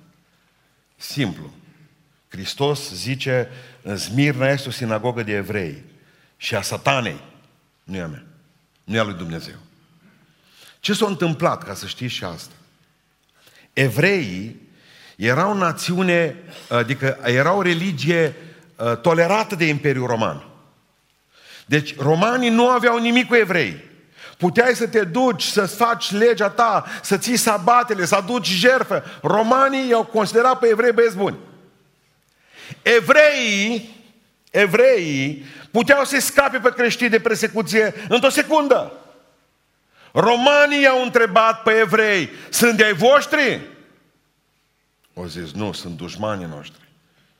Simplu. 0.96 1.52
Hristos 2.28 2.92
zice, 2.92 3.48
în 3.82 3.96
Smirna 3.96 4.48
este 4.48 4.68
o 4.68 4.72
sinagogă 4.72 5.22
de 5.22 5.32
evrei 5.32 5.84
și 6.36 6.54
a 6.54 6.62
satanei. 6.62 7.20
Nu 7.84 7.96
e 7.96 8.00
a 8.00 8.06
mea. 8.06 8.24
Nu 8.84 8.94
e 8.94 8.98
a 8.98 9.04
lui 9.04 9.14
Dumnezeu. 9.14 9.56
Ce 10.80 10.92
s-a 10.92 11.06
întâmplat, 11.06 11.64
ca 11.64 11.74
să 11.74 11.86
știți 11.86 12.14
și 12.14 12.24
asta? 12.24 12.54
Evreii 13.72 14.68
erau 15.16 15.50
o 15.50 15.54
națiune, 15.54 16.36
adică 16.68 17.18
era 17.24 17.52
o 17.52 17.62
religie 17.62 18.34
uh, 18.76 18.96
tolerată 18.96 19.54
de 19.54 19.64
Imperiul 19.64 20.06
Roman. 20.06 20.47
Deci 21.68 21.96
romanii 21.98 22.48
nu 22.48 22.68
aveau 22.68 22.98
nimic 22.98 23.26
cu 23.26 23.34
evrei. 23.34 23.84
Puteai 24.36 24.74
să 24.74 24.86
te 24.88 25.04
duci, 25.04 25.42
să 25.42 25.66
faci 25.66 26.10
legea 26.10 26.48
ta, 26.48 26.84
să 27.02 27.16
ții 27.16 27.36
sabatele, 27.36 28.04
să 28.04 28.14
aduci 28.14 28.46
jertfă. 28.46 29.04
Romanii 29.22 29.88
i-au 29.88 30.04
considerat 30.04 30.58
pe 30.58 30.66
evrei 30.66 30.92
băieți 30.92 31.16
buni. 31.16 31.36
Evreii, 32.82 33.96
evreii 34.50 35.44
puteau 35.70 36.04
să 36.04 36.20
scape 36.20 36.58
pe 36.58 36.72
creștini 36.72 37.10
de 37.10 37.20
persecuție 37.20 37.94
într-o 38.08 38.28
secundă. 38.28 38.92
Romanii 40.12 40.82
i-au 40.82 41.02
întrebat 41.02 41.62
pe 41.62 41.70
evrei, 41.70 42.30
sunt 42.48 42.76
de 42.76 42.84
ai 42.84 42.92
voștri? 42.92 43.60
O 45.14 45.26
zis, 45.26 45.52
nu, 45.52 45.72
sunt 45.72 45.96
dușmanii 45.96 46.46
noștri. 46.46 46.88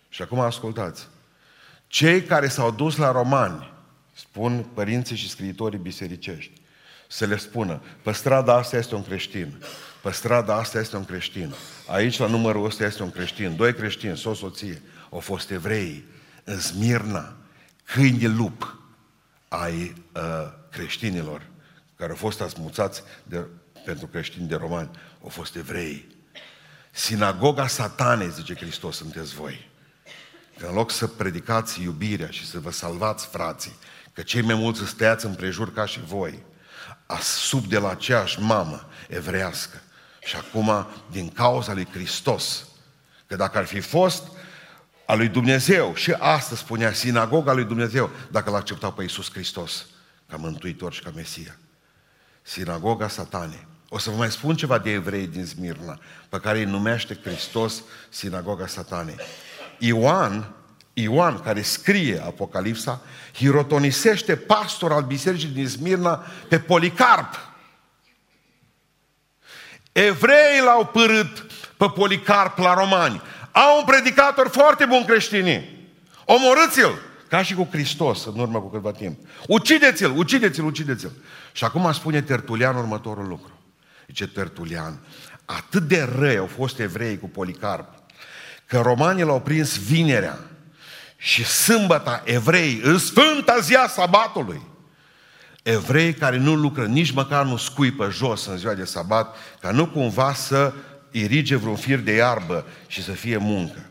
Și 0.09 0.23
acum 0.23 0.41
ascultați. 0.41 1.09
Cei 1.87 2.23
care 2.23 2.49
s-au 2.49 2.71
dus 2.71 2.97
la 2.97 3.13
romani, 3.13 3.77
spun 4.19 4.67
părinții 4.75 5.17
și 5.17 5.29
scriitorii 5.29 5.79
bisericești, 5.79 6.53
să 7.09 7.27
le 7.27 7.37
spună, 7.37 7.83
pe 8.03 8.13
strada 8.13 8.55
asta 8.55 8.77
este 8.77 8.95
un 8.95 9.05
creștin, 9.05 9.63
pe 10.03 10.11
strada 10.11 10.55
asta 10.55 10.79
este 10.79 10.97
un 10.97 11.05
creștin, 11.05 11.55
aici 11.87 12.19
la 12.19 12.27
numărul 12.27 12.65
ăsta 12.65 12.85
este 12.85 13.03
un 13.03 13.11
creștin, 13.11 13.57
doi 13.57 13.75
creștini, 13.75 14.17
soț, 14.17 14.39
soție, 14.39 14.83
au 15.11 15.19
fost 15.19 15.51
evrei, 15.51 16.05
în 16.45 16.61
Smirna, 16.61 17.37
câini 17.85 18.19
de 18.19 18.27
lup 18.27 18.77
ai 19.49 19.95
uh, 20.15 20.23
creștinilor, 20.71 21.43
care 21.97 22.11
au 22.11 22.17
fost 22.17 22.41
asmuțați 22.41 23.03
de, 23.23 23.47
pentru 23.85 24.07
creștini 24.07 24.49
de 24.49 24.55
romani, 24.55 24.91
au 25.23 25.29
fost 25.29 25.57
evrei. 25.57 26.07
Sinagoga 26.91 27.67
satanei, 27.67 28.31
zice 28.31 28.55
Hristos, 28.55 28.97
sunteți 28.97 29.35
voi. 29.35 29.71
Că 30.59 30.67
în 30.67 30.75
loc 30.75 30.91
să 30.91 31.07
predicați 31.07 31.83
iubirea 31.83 32.31
și 32.31 32.47
să 32.47 32.59
vă 32.59 32.71
salvați 32.71 33.27
frații, 33.27 33.77
că 34.19 34.25
cei 34.25 34.43
mai 34.43 34.55
mulți 34.55 34.87
stăiați 34.87 35.27
împrejur 35.27 35.73
ca 35.73 35.87
și 35.87 36.01
voi, 36.01 36.43
sub 37.21 37.65
de 37.65 37.79
la 37.79 37.91
aceeași 37.91 38.41
mamă 38.41 38.89
evrească. 39.09 39.81
Și 40.23 40.37
acum, 40.37 40.87
din 41.11 41.29
cauza 41.29 41.73
lui 41.73 41.89
Hristos, 41.93 42.67
că 43.27 43.37
dacă 43.37 43.59
ar 43.59 43.65
fi 43.65 43.81
fost 43.81 44.23
a 45.07 45.15
lui 45.15 45.29
Dumnezeu, 45.29 45.95
și 45.95 46.13
astăzi 46.13 46.61
spunea 46.61 46.93
sinagoga 46.93 47.53
lui 47.53 47.65
Dumnezeu, 47.65 48.11
dacă 48.31 48.51
l 48.51 48.55
acceptau 48.55 48.93
pe 48.93 49.03
Iisus 49.03 49.31
Hristos 49.33 49.87
ca 50.29 50.37
mântuitor 50.37 50.93
și 50.93 51.03
ca 51.03 51.11
Mesia. 51.15 51.57
Sinagoga 52.43 53.09
satanei. 53.09 53.67
O 53.89 53.99
să 53.99 54.11
vă 54.11 54.17
mai 54.17 54.31
spun 54.31 54.57
ceva 54.57 54.79
de 54.79 54.91
evrei 54.91 55.27
din 55.27 55.47
Smirna, 55.47 55.99
pe 56.29 56.41
care 56.41 56.59
îi 56.59 56.65
numește 56.65 57.19
Hristos 57.23 57.83
sinagoga 58.09 58.67
satanei. 58.67 59.17
Ioan 59.79 60.53
Ioan, 61.03 61.41
care 61.41 61.63
scrie 61.63 62.23
Apocalipsa, 62.25 63.03
hirotonisește 63.35 64.37
pastor 64.37 64.93
al 64.93 65.03
bisericii 65.03 65.49
din 65.49 65.69
Smirna 65.69 66.25
pe 66.49 66.59
Policarp. 66.59 67.35
Evreii 69.93 70.63
l-au 70.65 70.87
părât 70.87 71.47
pe 71.77 71.87
Policarp 71.95 72.59
la 72.59 72.75
romani. 72.75 73.23
Au 73.53 73.79
un 73.79 73.85
predicator 73.85 74.49
foarte 74.49 74.85
bun 74.85 75.05
creștinii. 75.05 75.89
Omorâți-l! 76.25 77.07
Ca 77.29 77.43
și 77.43 77.55
cu 77.55 77.69
Hristos 77.71 78.25
în 78.25 78.39
urmă 78.39 78.61
cu 78.61 78.71
câtva 78.71 78.93
timp. 78.93 79.19
Ucideți-l, 79.47 80.13
ucideți-l, 80.17 80.65
ucideți-l. 80.65 81.13
Și 81.53 81.65
acum 81.65 81.93
spune 81.93 82.23
Tertulian 82.23 82.77
următorul 82.77 83.27
lucru. 83.27 83.53
Zice 84.07 84.29
Tertulian, 84.29 84.99
atât 85.45 85.83
de 85.83 86.09
răi 86.19 86.37
au 86.37 86.47
fost 86.47 86.79
evrei 86.79 87.19
cu 87.19 87.29
Policarp, 87.29 87.89
că 88.67 88.81
romanii 88.81 89.25
l-au 89.25 89.41
prins 89.41 89.79
vinerea 89.79 90.39
și 91.21 91.45
sâmbăta 91.45 92.23
evrei, 92.25 92.81
în 92.83 92.99
sfânta 92.99 93.59
zi 93.61 93.75
a 93.75 93.87
sabatului, 93.87 94.63
evrei 95.63 96.15
care 96.15 96.37
nu 96.37 96.55
lucră, 96.55 96.87
nici 96.87 97.11
măcar 97.11 97.45
nu 97.45 97.57
scuipă 97.57 98.11
jos 98.11 98.47
în 98.47 98.57
ziua 98.57 98.75
de 98.75 98.85
sabat, 98.85 99.37
ca 99.61 99.71
nu 99.71 99.87
cumva 99.87 100.33
să 100.33 100.73
irige 101.11 101.57
vreun 101.57 101.77
fir 101.77 101.99
de 101.99 102.13
iarbă 102.13 102.67
și 102.87 103.03
să 103.03 103.13
fie 103.13 103.37
muncă. 103.37 103.91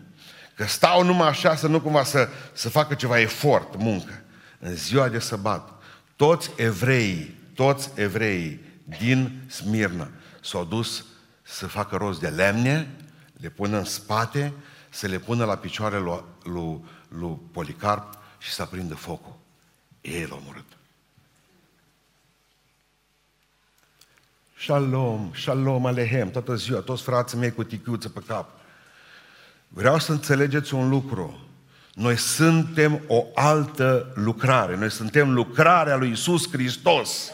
Că 0.56 0.66
stau 0.66 1.04
numai 1.04 1.28
așa 1.28 1.56
să 1.56 1.68
nu 1.68 1.82
cumva 1.82 2.04
să, 2.04 2.30
să 2.54 2.70
facă 2.70 2.94
ceva 2.94 3.20
efort, 3.20 3.78
muncă. 3.78 4.22
În 4.60 4.76
ziua 4.76 5.08
de 5.10 5.20
sabat, 5.20 5.70
toți 6.16 6.52
evreii, 6.56 7.40
toți 7.56 7.90
evreii 7.96 8.62
din 9.00 9.42
Smirna 9.48 10.08
s-au 10.42 10.64
dus 10.64 11.06
să 11.44 11.68
facă 11.68 11.96
rost 11.96 12.20
de 12.20 12.28
lemne, 12.28 12.96
le 13.38 13.50
pună 13.50 13.78
în 13.78 13.84
spate, 13.84 14.54
să 14.90 15.08
le 15.08 15.18
pună 15.18 15.46
la 15.46 15.56
picioare 15.56 16.00
lui, 16.00 16.24
lui, 16.44 16.84
lui 17.08 17.38
Policarp 17.52 18.18
și 18.38 18.52
să 18.52 18.62
aprindă 18.62 18.96
focul. 18.96 19.36
Ei 20.02 20.26
l-au 20.26 20.40
omorât. 20.44 20.66
Shalom, 24.60 25.32
shalom, 25.36 25.86
alehem, 25.86 26.32
toată 26.32 26.56
ziua, 26.56 26.80
toți 26.80 27.04
frații 27.04 27.38
mei 27.38 27.52
cu 27.52 27.64
tichiuță 27.64 28.10
pe 28.10 28.20
cap. 28.28 28.50
Vreau 29.68 30.00
să 30.00 30.12
înțelegeți 30.12 30.74
un 30.74 30.90
lucru. 30.90 31.40
Noi 31.94 32.18
suntem 32.18 33.02
o 33.08 33.26
altă 33.36 34.12
lucrare. 34.16 34.76
Noi 34.76 34.92
suntem 34.92 35.34
lucrarea 35.34 35.96
lui 35.96 36.12
Isus 36.12 36.52
Hristos. 36.52 37.32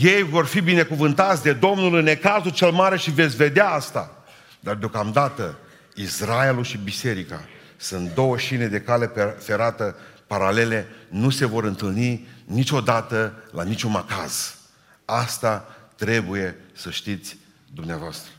Ei 0.00 0.22
vor 0.22 0.46
fi 0.46 0.60
binecuvântați 0.60 1.42
de 1.42 1.52
Domnul 1.52 1.94
în 1.94 2.04
necazul 2.04 2.50
cel 2.50 2.70
mare 2.70 2.96
și 2.96 3.10
veți 3.10 3.36
vedea 3.36 3.70
asta. 3.70 4.24
Dar 4.60 4.74
deocamdată 4.74 5.58
Israelul 5.94 6.64
și 6.64 6.76
biserica 6.76 7.44
sunt 7.76 8.14
două 8.14 8.38
șine 8.38 8.66
de 8.66 8.80
cale 8.80 9.12
ferată 9.38 9.96
paralele, 10.26 10.88
nu 11.08 11.30
se 11.30 11.46
vor 11.46 11.64
întâlni 11.64 12.28
niciodată 12.44 13.34
la 13.50 13.62
niciun 13.62 13.90
macaz. 13.90 14.56
Asta 15.04 15.76
trebuie 15.96 16.56
să 16.72 16.90
știți 16.90 17.36
dumneavoastră. 17.74 18.30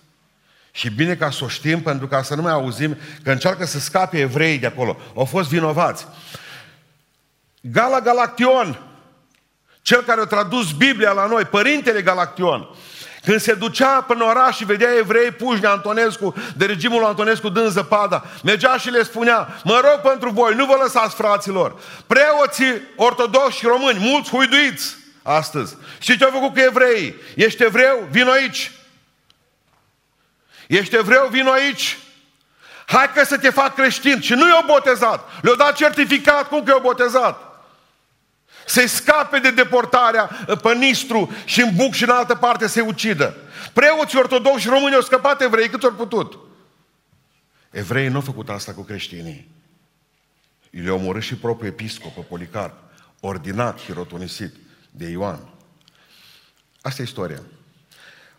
Și 0.71 0.89
bine 0.89 1.15
ca 1.15 1.29
să 1.29 1.43
o 1.43 1.47
știm, 1.47 1.81
pentru 1.81 2.07
ca 2.07 2.21
să 2.21 2.35
nu 2.35 2.41
mai 2.41 2.51
auzim 2.51 2.97
că 3.23 3.31
încearcă 3.31 3.65
să 3.65 3.79
scape 3.79 4.19
evrei 4.19 4.57
de 4.57 4.65
acolo. 4.65 4.97
Au 5.15 5.25
fost 5.25 5.49
vinovați. 5.49 6.07
Gala 7.61 7.99
Galaction, 8.01 8.79
cel 9.81 10.01
care 10.03 10.21
a 10.21 10.25
tradus 10.25 10.71
Biblia 10.71 11.11
la 11.11 11.25
noi, 11.25 11.45
Părintele 11.45 12.01
Galaction, 12.01 12.67
când 13.25 13.39
se 13.39 13.53
ducea 13.53 14.01
până 14.01 14.23
oraș 14.23 14.55
și 14.55 14.65
vedea 14.65 14.89
evrei 14.97 15.31
puși 15.31 15.61
de 15.61 15.67
Antonescu, 15.67 16.35
de 16.55 16.65
regimul 16.65 17.03
Antonescu 17.03 17.49
dând 17.49 17.69
zăpada, 17.69 18.23
mergea 18.43 18.77
și 18.77 18.89
le 18.89 19.03
spunea, 19.03 19.59
mă 19.63 19.81
rog 19.83 20.11
pentru 20.11 20.29
voi, 20.29 20.55
nu 20.55 20.65
vă 20.65 20.77
lăsați 20.81 21.15
fraților. 21.15 21.75
Preoții 22.07 22.81
ortodoxi 22.95 23.57
și 23.57 23.65
români, 23.65 23.99
mulți 23.99 24.29
huiduiți 24.29 24.95
astăzi. 25.23 25.77
Și 25.99 26.17
ce 26.17 26.23
au 26.23 26.31
făcut 26.31 26.53
cu 26.53 26.59
evreii? 26.59 27.15
Ești 27.35 27.63
evreu? 27.63 28.07
Vino 28.11 28.31
aici. 28.31 28.71
Ești 30.67 30.95
evreu? 30.95 31.27
Vino 31.31 31.51
aici. 31.51 31.97
Hai 32.85 33.11
că 33.13 33.23
să 33.23 33.37
te 33.37 33.49
fac 33.49 33.75
creștin. 33.75 34.21
Și 34.21 34.33
nu 34.33 34.47
i-au 34.47 34.63
botezat. 34.65 35.29
Le-au 35.41 35.55
dat 35.55 35.75
certificat 35.75 36.47
cum 36.47 36.63
că 36.63 36.69
i-au 36.69 36.79
botezat. 36.79 37.52
Să-i 38.65 38.87
scape 38.87 39.39
de 39.39 39.51
deportarea 39.51 40.23
pe 40.61 40.73
Nistru 40.73 41.31
și 41.45 41.61
în 41.61 41.75
Buc 41.75 41.93
și 41.93 42.03
în 42.03 42.09
altă 42.09 42.35
parte 42.35 42.67
se 42.67 42.81
ucidă. 42.81 43.35
Preoții 43.73 44.19
ortodoxi 44.19 44.61
și 44.61 44.67
români 44.67 44.95
au 44.95 45.01
scăpat 45.01 45.41
evrei 45.41 45.69
cât 45.69 45.83
au 45.83 45.91
putut. 45.91 46.39
Evreii 47.71 48.09
nu 48.09 48.15
au 48.15 48.21
făcut 48.21 48.49
asta 48.49 48.73
cu 48.73 48.81
creștinii. 48.81 49.51
Le-au 50.69 50.95
omorât 50.95 51.21
și 51.21 51.35
propriul 51.35 51.71
episcop, 51.71 52.25
Policarp, 52.25 52.73
ordinat, 53.19 53.81
hirotonisit 53.81 54.55
de 54.91 55.05
Ioan. 55.05 55.49
Asta 56.81 57.01
e 57.01 57.05
istoria. 57.05 57.41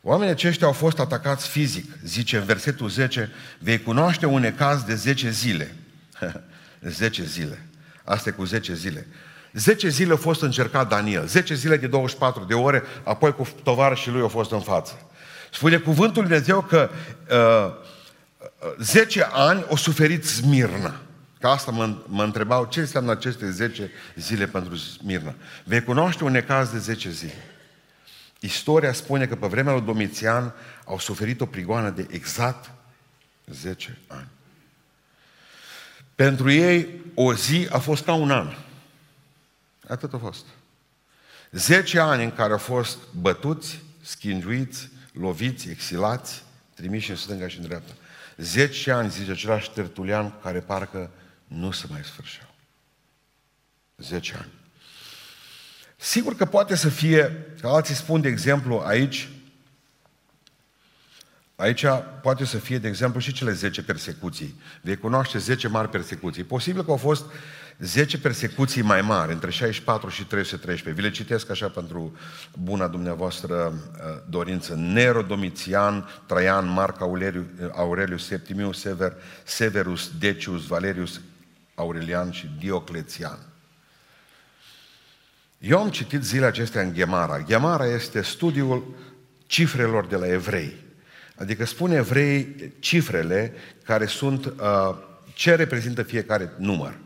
Oamenii 0.03 0.33
aceștia 0.33 0.67
au 0.67 0.73
fost 0.73 0.99
atacați 0.99 1.49
fizic, 1.49 1.93
zice 2.05 2.37
în 2.37 2.45
versetul 2.45 2.89
10, 2.89 3.31
vei 3.59 3.83
cunoaște 3.83 4.27
un 4.27 4.41
necaz 4.41 4.83
de 4.83 4.95
10 4.95 5.31
zile. 5.31 5.75
10 6.81 7.25
zile. 7.25 7.67
Asta 8.05 8.29
e 8.29 8.33
cu 8.33 8.45
10 8.45 8.75
zile. 8.75 9.07
10 9.55 9.89
zile 9.89 10.13
a 10.13 10.17
fost 10.17 10.43
încercat 10.43 10.89
Daniel, 10.89 11.27
10 11.27 11.55
zile 11.55 11.77
de 11.77 11.87
24 11.87 12.45
de 12.45 12.55
ore, 12.55 12.83
apoi 13.03 13.35
cu 13.35 13.49
tovarășii 13.63 14.11
lui 14.11 14.21
au 14.21 14.29
fost 14.29 14.51
în 14.51 14.61
față. 14.61 14.99
Spune 15.53 15.77
cuvântul 15.77 16.23
Lui 16.23 16.31
Dumnezeu 16.31 16.61
că 16.61 16.91
uh, 17.31 17.73
10 18.79 19.29
ani 19.33 19.65
o 19.69 19.77
suferit 19.77 20.25
Smirna. 20.25 20.95
Ca 21.41 21.51
asta 21.51 21.71
mă, 21.71 21.97
mă 22.07 22.23
întrebau 22.23 22.65
ce 22.65 22.81
înseamnă 22.81 23.11
aceste 23.11 23.51
10 23.51 23.91
zile 24.15 24.47
pentru 24.47 24.77
Smirna. 24.77 25.35
Vei 25.65 25.83
cunoaște 25.83 26.25
un 26.25 26.33
necaz 26.33 26.71
de 26.71 26.79
10 26.79 27.11
zile. 27.11 27.45
Istoria 28.41 28.93
spune 28.93 29.27
că 29.27 29.35
pe 29.35 29.47
vremea 29.47 29.73
lui 29.73 29.83
Domitian 29.83 30.55
au 30.85 30.99
suferit 30.99 31.41
o 31.41 31.47
prigoană 31.47 31.91
de 31.91 32.07
exact 32.11 32.71
10 33.47 33.99
ani. 34.07 34.29
Pentru 36.15 36.51
ei 36.51 36.89
o 37.15 37.35
zi 37.35 37.69
a 37.71 37.79
fost 37.79 38.05
ca 38.05 38.13
un 38.13 38.31
an. 38.31 38.55
Atât 39.89 40.15
a 40.15 40.19
fost. 40.19 40.45
Zece 41.51 41.99
ani 41.99 42.25
în 42.25 42.33
care 42.33 42.53
au 42.53 42.59
fost 42.59 42.99
bătuți, 43.21 43.81
schingiuiți, 44.03 44.89
loviți, 45.13 45.69
exilați, 45.69 46.43
trimiși 46.75 47.11
în 47.11 47.17
stânga 47.17 47.49
și 47.49 47.59
în 47.59 47.65
dreapta. 47.65 47.93
Zece 48.37 48.91
ani, 48.91 49.11
zice 49.11 49.31
același 49.31 49.71
tertulian, 49.71 50.35
care 50.43 50.61
parcă 50.61 51.11
nu 51.45 51.71
se 51.71 51.87
mai 51.91 52.05
sfârșeau. 52.05 52.55
Zece 53.97 54.35
ani. 54.35 54.53
Sigur 55.97 56.37
că 56.37 56.45
poate 56.45 56.75
să 56.75 56.89
fie, 56.89 57.47
că 57.61 57.69
alții 57.69 57.95
spun, 57.95 58.21
de 58.21 58.29
exemplu, 58.29 58.83
aici, 58.87 59.29
aici 61.57 61.85
poate 62.23 62.45
să 62.45 62.59
fie, 62.59 62.79
de 62.79 62.89
exemplu, 62.89 63.21
și 63.21 63.33
cele 63.33 63.53
10 63.53 63.83
persecuții. 63.83 64.61
Vei 64.83 64.97
cunoaște 64.97 65.39
10 65.39 65.69
mari 65.69 65.89
persecuții. 65.89 66.45
Posibil 66.45 66.85
că 66.85 66.91
au 66.91 66.97
fost 66.97 67.25
10 67.79 68.19
persecuții 68.19 68.83
mai 68.83 69.01
mari, 69.01 69.33
între 69.33 69.51
64 69.51 70.09
și 70.09 70.25
313. 70.25 71.03
Vi 71.03 71.09
le 71.09 71.15
citesc 71.15 71.51
așa 71.51 71.69
pentru 71.69 72.17
buna 72.63 72.89
dumneavoastră 72.89 73.55
uh, 73.55 74.23
dorință. 74.29 74.75
Nero, 74.75 75.23
Domitian, 75.23 76.09
Traian, 76.27 76.69
Marc 76.69 77.01
Aurelius, 77.01 77.45
Aurelius 77.73 78.27
Septimius 78.27 78.81
Sever, 78.81 79.13
Severus, 79.45 80.11
Decius, 80.19 80.67
Valerius, 80.67 81.21
Aurelian 81.75 82.31
și 82.31 82.51
Dioclețian. 82.59 83.39
Eu 85.59 85.79
am 85.79 85.91
citit 85.91 86.23
zilele 86.23 86.47
acestea 86.47 86.83
în 86.83 86.95
Gemara. 86.95 87.43
Gemara 87.43 87.87
este 87.87 88.23
studiul 88.23 88.95
cifrelor 89.47 90.07
de 90.07 90.17
la 90.17 90.27
evrei. 90.27 90.73
Adică 91.37 91.65
spune 91.65 91.95
evrei 91.95 92.73
cifrele 92.79 93.53
care 93.83 94.07
sunt, 94.07 94.45
uh, 94.45 94.97
ce 95.35 95.55
reprezintă 95.55 96.03
fiecare 96.03 96.53
număr. 96.59 97.03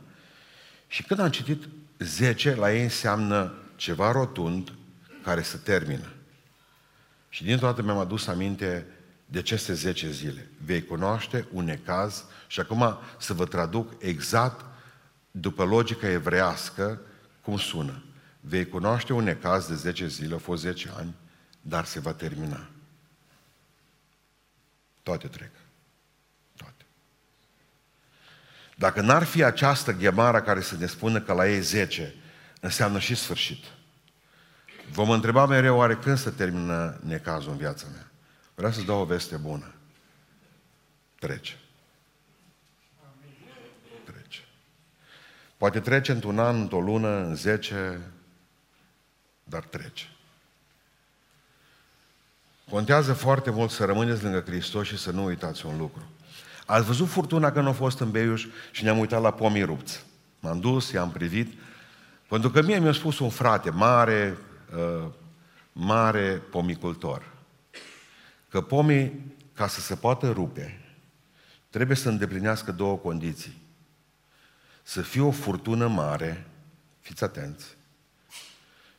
Și 0.88 1.03
când 1.03 1.20
am 1.20 1.31
citit 1.31 1.68
10, 1.98 2.55
la 2.55 2.72
ei 2.72 2.83
înseamnă 2.83 3.53
ceva 3.77 4.12
rotund 4.12 4.72
care 5.22 5.42
se 5.42 5.57
termină. 5.57 6.12
Și 7.29 7.44
dintr-o 7.44 7.66
dată 7.66 7.83
mi-am 7.83 7.98
adus 7.98 8.27
aminte 8.27 8.87
de 9.27 9.38
aceste 9.38 9.72
10 9.74 10.11
zile. 10.11 10.51
Vei 10.64 10.85
cunoaște 10.85 11.46
un 11.53 11.64
necaz 11.64 12.24
și 12.46 12.61
acum 12.61 12.98
să 13.18 13.33
vă 13.33 13.46
traduc 13.46 13.92
exact 13.98 14.64
după 15.31 15.64
logica 15.64 16.09
evrească 16.09 17.01
cum 17.42 17.59
sună. 17.59 18.03
Vei 18.40 18.68
cunoaște 18.68 19.12
un 19.12 19.24
necaz 19.24 19.66
de 19.66 19.74
10 19.74 20.07
zile, 20.07 20.33
au 20.33 20.38
fost 20.38 20.62
10 20.62 20.92
ani, 20.96 21.14
dar 21.61 21.85
se 21.85 22.01
va 22.01 22.12
termina. 22.12 22.68
Toate 25.03 25.29
trec. 25.29 25.51
Dacă 28.79 29.01
n-ar 29.01 29.25
fi 29.25 29.43
această 29.43 29.93
ghemara 29.93 30.43
care 30.43 30.61
să 30.61 30.77
ne 30.77 30.87
spună 30.87 31.21
că 31.21 31.33
la 31.33 31.49
ei 31.49 31.61
10 31.61 32.14
înseamnă 32.61 32.99
și 32.99 33.14
sfârșit, 33.14 33.64
vom 34.91 35.11
întreba 35.11 35.47
mereu 35.47 35.77
oare 35.77 35.97
când 35.97 36.19
să 36.19 36.31
termină 36.31 37.01
necazul 37.05 37.51
în 37.51 37.57
viața 37.57 37.87
mea. 37.93 38.11
Vreau 38.55 38.73
să-ți 38.73 38.87
dau 38.87 39.01
o 39.01 39.05
veste 39.05 39.37
bună. 39.37 39.75
Trece. 41.19 41.59
Trece. 44.05 44.41
Poate 45.57 45.81
trece 45.81 46.12
într-un 46.12 46.38
an, 46.38 46.61
într-o 46.61 46.81
lună, 46.81 47.17
în 47.17 47.35
zece, 47.35 48.01
dar 49.45 49.62
trece. 49.62 50.05
Contează 52.71 53.12
foarte 53.12 53.51
mult 53.51 53.71
să 53.71 53.85
rămâneți 53.85 54.23
lângă 54.23 54.41
Hristos 54.41 54.87
și 54.87 54.99
să 54.99 55.11
nu 55.11 55.25
uitați 55.25 55.67
un 55.67 55.77
lucru. 55.77 56.11
Ați 56.71 56.87
văzut 56.87 57.09
furtuna 57.09 57.53
când 57.53 57.67
a 57.67 57.73
fost 57.73 57.99
în 58.01 58.11
Beiuș 58.11 58.47
și 58.71 58.85
ne-am 58.85 58.99
uitat 58.99 59.21
la 59.21 59.31
pomii 59.31 59.63
rupți. 59.63 60.05
M-am 60.41 60.61
dus, 60.61 60.91
i-am 60.91 61.11
privit, 61.11 61.59
pentru 62.29 62.51
că 62.51 62.63
mie 62.63 62.79
mi-a 62.79 62.93
spus 62.93 63.19
un 63.19 63.29
frate 63.29 63.71
mare, 63.71 64.39
uh, 64.75 65.09
mare 65.73 66.43
pomicultor, 66.51 67.33
că 68.49 68.61
pomii, 68.61 69.37
ca 69.53 69.67
să 69.67 69.81
se 69.81 69.95
poată 69.95 70.31
rupe, 70.31 70.81
trebuie 71.71 71.97
să 71.97 72.09
îndeplinească 72.09 72.73
două 72.73 72.97
condiții. 72.97 73.63
Să 74.83 75.03
fie 75.03 75.21
o 75.21 75.31
furtună 75.31 75.87
mare, 75.87 76.47
fiți 77.01 77.25
atenți, 77.25 77.77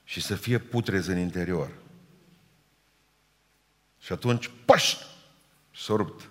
și 0.04 0.22
să 0.22 0.36
fie 0.36 0.58
putrez 0.58 1.08
în 1.08 1.18
interior. 1.18 1.72
Și 4.00 4.12
atunci, 4.12 4.52
paș, 4.66 4.96
s-a 5.76 5.96
rupt. 5.96 6.29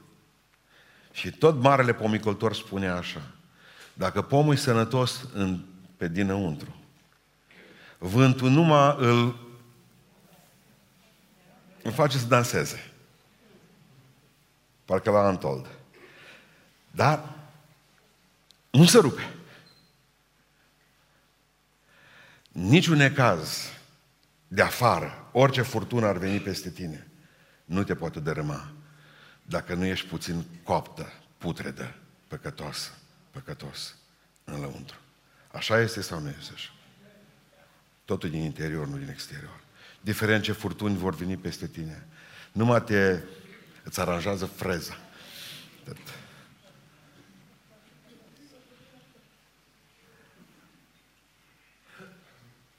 Și 1.18 1.30
tot 1.30 1.60
marele 1.62 1.94
pomicultor 1.94 2.54
spune 2.54 2.88
așa, 2.88 3.22
dacă 3.92 4.22
pomul 4.22 4.54
e 4.54 4.56
sănătos 4.56 5.28
în, 5.34 5.60
pe 5.96 6.08
dinăuntru, 6.08 6.76
vântul 7.98 8.50
numai 8.50 8.96
îl, 8.98 9.38
îl 11.82 11.92
face 11.92 12.18
să 12.18 12.26
danseze. 12.26 12.92
Parcă 14.84 15.10
la 15.10 15.18
Antold. 15.18 15.66
Dar 16.90 17.34
nu 18.70 18.84
se 18.84 18.98
rupe. 18.98 19.34
Niciun 22.48 22.96
necaz 22.96 23.72
de 24.48 24.62
afară, 24.62 25.28
orice 25.32 25.62
furtună 25.62 26.06
ar 26.06 26.16
veni 26.16 26.40
peste 26.40 26.70
tine, 26.70 27.06
nu 27.64 27.82
te 27.82 27.94
poate 27.94 28.20
dărâma 28.20 28.72
dacă 29.48 29.74
nu 29.74 29.84
ești 29.84 30.06
puțin 30.06 30.44
coaptă, 30.62 31.12
putredă, 31.38 31.94
păcătoasă, 32.26 32.90
păcătos 33.30 33.96
în 34.44 34.60
lăuntru. 34.60 34.96
Așa 35.52 35.80
este 35.80 36.00
sau 36.00 36.20
nu 36.20 36.28
este 36.38 36.52
așa? 36.54 36.70
Totul 38.04 38.30
din 38.30 38.42
interior, 38.42 38.86
nu 38.86 38.96
din 38.96 39.08
exterior. 39.08 39.60
diferent 40.00 40.42
ce 40.42 40.52
furtuni 40.52 40.96
vor 40.96 41.14
veni 41.14 41.36
peste 41.36 41.66
tine. 41.66 42.06
Numai 42.52 42.84
te 42.84 43.20
îți 43.82 44.00
aranjează 44.00 44.46
freza. 44.46 44.98
Atât. 45.80 45.96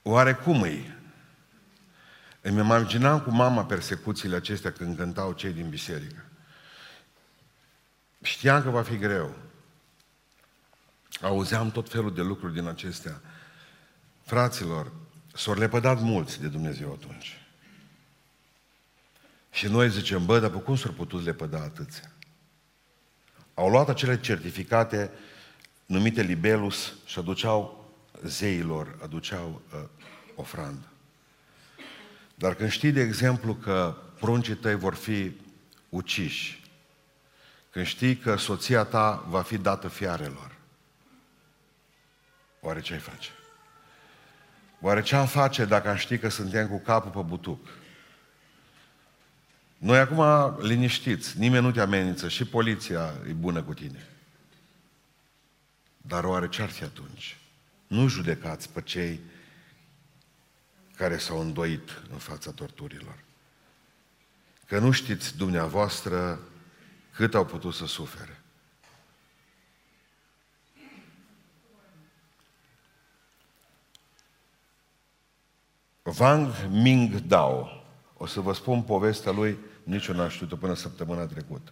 Oare 0.02 0.34
cum 0.34 0.64
e? 0.64 0.98
Îmi 2.42 2.60
imaginam 2.60 3.22
cu 3.22 3.30
mama 3.30 3.66
persecuțiile 3.66 4.36
acestea 4.36 4.72
când 4.72 4.98
cântau 4.98 5.34
cei 5.34 5.52
din 5.52 5.70
biserică. 5.70 6.29
Știam 8.22 8.64
că 8.64 8.70
va 8.70 8.82
fi 8.82 8.98
greu. 8.98 9.36
Auzeam 11.22 11.72
tot 11.72 11.90
felul 11.90 12.14
de 12.14 12.22
lucruri 12.22 12.54
din 12.54 12.68
acestea. 12.68 13.22
Fraților, 14.24 14.92
s-au 15.34 15.54
lepădat 15.54 16.02
mulți 16.02 16.42
de 16.42 16.48
Dumnezeu 16.48 16.92
atunci. 16.92 17.42
Și 19.52 19.68
noi 19.68 19.90
zicem, 19.90 20.26
bă, 20.26 20.40
dar 20.40 20.50
pe 20.50 20.58
cum 20.58 20.76
s-au 20.76 20.92
putut 20.92 21.24
lepăda 21.24 21.62
atâția? 21.62 22.12
Au 23.54 23.70
luat 23.70 23.90
acele 23.90 24.20
certificate 24.20 25.12
numite 25.86 26.22
libelus 26.22 26.94
și 27.06 27.20
aduceau 27.20 27.92
zeilor, 28.24 28.98
aduceau 29.04 29.62
uh, 29.74 29.80
ofrandă. 30.36 30.88
Dar 32.36 32.56
când 32.56 32.70
știi, 32.70 32.92
de 32.92 33.02
exemplu, 33.02 33.54
că 33.54 33.96
pruncii 34.20 34.56
tăi 34.56 34.76
vor 34.76 34.96
fi 34.96 35.32
uciși, 35.90 36.69
când 37.70 37.86
știi 37.86 38.18
că 38.18 38.36
soția 38.36 38.84
ta 38.84 39.26
va 39.28 39.42
fi 39.42 39.58
dată 39.58 39.88
fiarelor, 39.88 40.56
oare 42.62 42.82
ce 42.82 42.94
ai 42.94 43.00
face? 43.00 43.30
Oare 44.82 45.02
ce 45.02 45.16
am 45.16 45.28
face 45.28 45.66
dacă 45.66 45.90
am 45.90 45.96
ști 45.96 46.18
că 46.18 46.30
suntem 46.30 46.68
cu 46.68 46.80
capul 46.80 47.12
pe 47.12 47.28
butuc? 47.28 47.68
Noi 49.78 49.98
acum 50.00 50.56
liniștiți, 50.62 51.40
nimeni 51.40 51.66
nu 51.66 51.72
te 51.72 51.82
amenință 51.82 52.28
și 52.28 52.46
poliția 52.46 53.14
e 53.28 53.32
bună 53.32 53.64
cu 53.64 53.74
tine. 53.74 54.08
Dar 55.98 56.24
oare 56.24 56.50
ce 56.50 56.62
ar 56.62 56.70
fi 56.70 56.84
atunci? 56.84 57.38
Nu 57.88 58.08
judecați 58.08 58.70
pe 58.70 58.82
cei 58.82 59.20
care 60.96 61.18
s-au 61.18 61.40
îndoit 61.40 62.02
în 62.12 62.18
fața 62.18 62.52
torturilor. 62.52 63.16
Că 64.66 64.80
nu 64.80 64.92
știți 64.92 65.38
dumneavoastră 65.38 66.40
cât 67.20 67.36
au 67.36 67.46
putut 67.46 67.74
să 67.74 67.86
sufere. 67.86 68.42
Wang 76.20 76.54
Ming 76.70 77.16
Dao. 77.16 77.84
O 78.18 78.26
să 78.26 78.40
vă 78.40 78.54
spun 78.54 78.82
povestea 78.82 79.32
lui, 79.32 79.58
nici 79.84 80.08
eu 80.08 80.16
n-am 80.16 80.30
știut-o 80.30 80.56
până 80.56 80.74
săptămâna 80.74 81.26
trecută. 81.26 81.72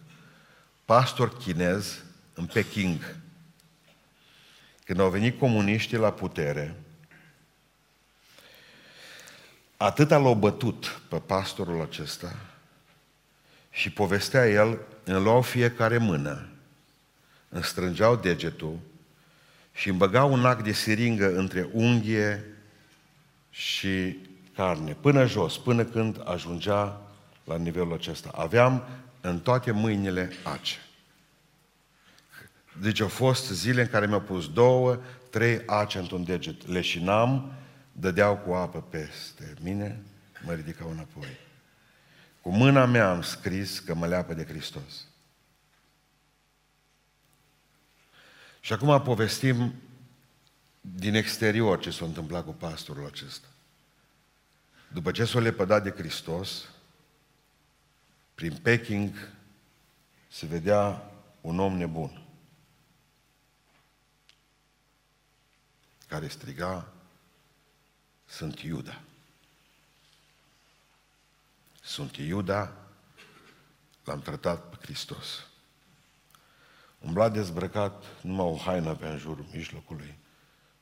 Pastor 0.85 1.37
chinez 1.37 2.03
în 2.33 2.45
Peking. 2.45 3.15
Când 4.83 4.99
au 4.99 5.09
venit 5.09 5.39
comuniștii 5.39 5.97
la 5.97 6.11
putere, 6.11 6.75
atâta 9.77 10.17
l-au 10.17 10.35
bătut 10.35 11.01
pe 11.09 11.19
pastorul 11.19 11.81
acesta 11.81 12.35
și 13.69 13.91
povestea 13.91 14.47
el, 14.49 14.79
îmi 15.07 15.23
luau 15.23 15.41
fiecare 15.41 15.97
mână, 15.97 16.47
îmi 17.49 17.63
strângeau 17.63 18.15
degetul 18.15 18.79
și 19.73 19.89
îmi 19.89 19.97
băgau 19.97 20.33
un 20.33 20.45
ac 20.45 20.63
de 20.63 20.71
siringă 20.71 21.35
între 21.35 21.69
unghie 21.71 22.45
și 23.49 24.17
carne, 24.55 24.93
până 24.93 25.25
jos, 25.25 25.57
până 25.57 25.83
când 25.83 26.21
ajungea 26.25 27.01
la 27.43 27.57
nivelul 27.57 27.93
acesta. 27.93 28.31
Aveam 28.35 28.87
în 29.21 29.39
toate 29.39 29.71
mâinile 29.71 30.31
ace. 30.43 30.77
Deci 32.81 33.01
au 33.01 33.07
fost 33.07 33.51
zile 33.51 33.81
în 33.81 33.87
care 33.87 34.07
mi-au 34.07 34.21
pus 34.21 34.53
două, 34.53 34.99
trei 35.29 35.61
ace 35.65 35.97
într-un 35.97 36.23
deget. 36.23 36.67
Leșinam, 36.67 37.53
dădeau 37.91 38.37
cu 38.37 38.53
apă 38.53 38.81
peste 38.89 39.53
mine, 39.61 40.03
mă 40.45 40.53
ridicau 40.53 40.89
înapoi. 40.89 41.46
Cu 42.47 42.53
mâna 42.53 42.85
mea 42.85 43.09
am 43.09 43.21
scris 43.21 43.79
că 43.79 43.93
mă 43.93 44.07
leapă 44.07 44.33
de 44.33 44.45
Hristos. 44.45 45.05
Și 48.59 48.73
acum 48.73 49.01
povestim 49.01 49.73
din 50.81 51.15
exterior 51.15 51.79
ce 51.79 51.91
s-a 51.91 52.05
întâmplat 52.05 52.45
cu 52.45 52.51
pastorul 52.51 53.05
acesta. 53.05 53.47
După 54.93 55.11
ce 55.11 55.25
s-a 55.25 55.39
lepădat 55.39 55.83
de 55.83 55.89
Hristos, 55.89 56.69
prin 58.35 58.57
Peking 58.57 59.31
se 60.27 60.45
vedea 60.45 61.11
un 61.41 61.59
om 61.59 61.77
nebun 61.77 62.21
care 66.07 66.27
striga 66.27 66.87
sunt 68.25 68.59
Iuda. 68.59 69.01
Sunt 71.87 72.15
Iuda, 72.15 72.73
l-am 74.03 74.21
tratat 74.21 74.69
pe 74.69 74.77
Hristos. 74.81 75.47
Umbla 76.99 77.29
dezbrăcat, 77.29 78.03
numai 78.21 78.45
o 78.45 78.55
haină 78.55 78.95
pe 78.95 79.07
în 79.07 79.17
jurul 79.17 79.45
mijlocului. 79.51 80.17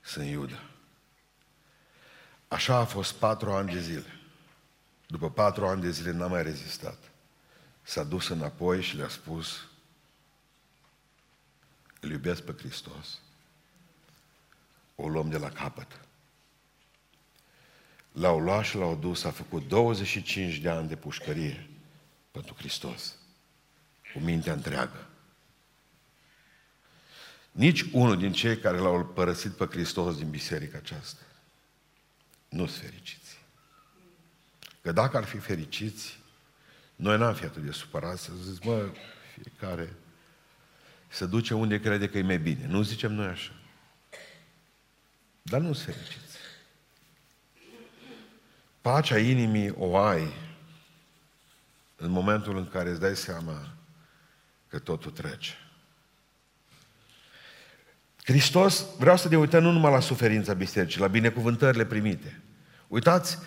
Sunt 0.02 0.28
Iuda. 0.28 0.64
Așa 2.48 2.76
a 2.76 2.86
fost 2.86 3.14
patru 3.14 3.52
ani 3.52 3.72
de 3.72 3.80
zile. 3.80 4.20
După 5.08 5.32
patru 5.32 5.68
ani 5.68 5.82
de 5.82 5.90
zile 5.90 6.12
n-a 6.12 6.28
mai 6.28 6.44
rezistat. 6.44 7.12
S-a 7.82 8.04
dus 8.04 8.28
înapoi 8.28 8.82
și 8.82 8.96
le-a 8.96 9.10
spus, 9.10 9.68
îl 12.00 12.12
iubesc 12.12 12.42
pe 12.42 12.52
Hristos. 12.58 13.20
O 14.96 15.08
luăm 15.08 15.30
de 15.30 15.38
la 15.38 15.50
capăt. 15.50 16.05
L-au 18.16 18.40
luat 18.40 18.64
și 18.64 18.76
l-au 18.76 18.96
dus, 18.96 19.24
a 19.24 19.32
făcut 19.32 19.68
25 19.68 20.56
de 20.56 20.70
ani 20.70 20.88
de 20.88 20.96
pușcărie 20.96 21.70
pentru 22.32 22.56
Hristos. 22.58 23.16
Cu 24.14 24.20
mintea 24.20 24.54
întreagă. 24.54 25.08
Nici 27.52 27.82
unul 27.82 28.18
din 28.18 28.34
cei 28.34 28.58
care 28.58 28.78
l-au 28.78 29.06
părăsit 29.06 29.52
pe 29.52 29.66
Hristos 29.66 30.18
din 30.18 30.30
biserica 30.30 30.78
aceasta 30.78 31.22
nu 32.50 32.66
sunt 32.66 32.84
fericiți. 32.90 33.40
Că 34.82 34.92
dacă 34.92 35.18
ar 35.18 35.24
fi 35.24 35.38
fericiți, 35.38 36.20
noi 36.96 37.18
n-am 37.18 37.34
fi 37.34 37.44
atât 37.44 37.64
de 37.64 37.72
supărați 37.72 38.24
să 38.24 38.32
zic, 38.52 38.64
mă, 38.64 38.92
fiecare 39.34 39.94
se 41.08 41.26
duce 41.26 41.54
unde 41.54 41.80
crede 41.80 42.10
că 42.10 42.18
e 42.18 42.22
mai 42.22 42.40
bine. 42.40 42.68
Nu 42.68 42.82
zicem 42.82 43.14
noi 43.14 43.28
așa. 43.28 43.52
Dar 45.42 45.62
nu 45.62 45.74
sunt 45.74 45.96
fericiți. 45.96 46.25
Pacea 48.86 49.18
inimii 49.18 49.74
o 49.78 49.98
ai 49.98 50.34
în 51.96 52.12
momentul 52.12 52.58
în 52.58 52.68
care 52.70 52.90
îți 52.90 53.00
dai 53.00 53.16
seama 53.16 53.68
că 54.68 54.80
totul 54.80 55.12
trece. 55.12 55.52
Hristos, 58.24 58.86
vreau 58.98 59.18
să 59.18 59.30
ne 59.30 59.38
uităm 59.38 59.64
nu 59.64 59.72
numai 59.72 59.92
la 59.92 60.00
suferința 60.00 60.54
bisericii, 60.54 61.00
la 61.00 61.08
binecuvântările 61.08 61.86
primite. 61.86 62.42
Uitați 62.88 63.38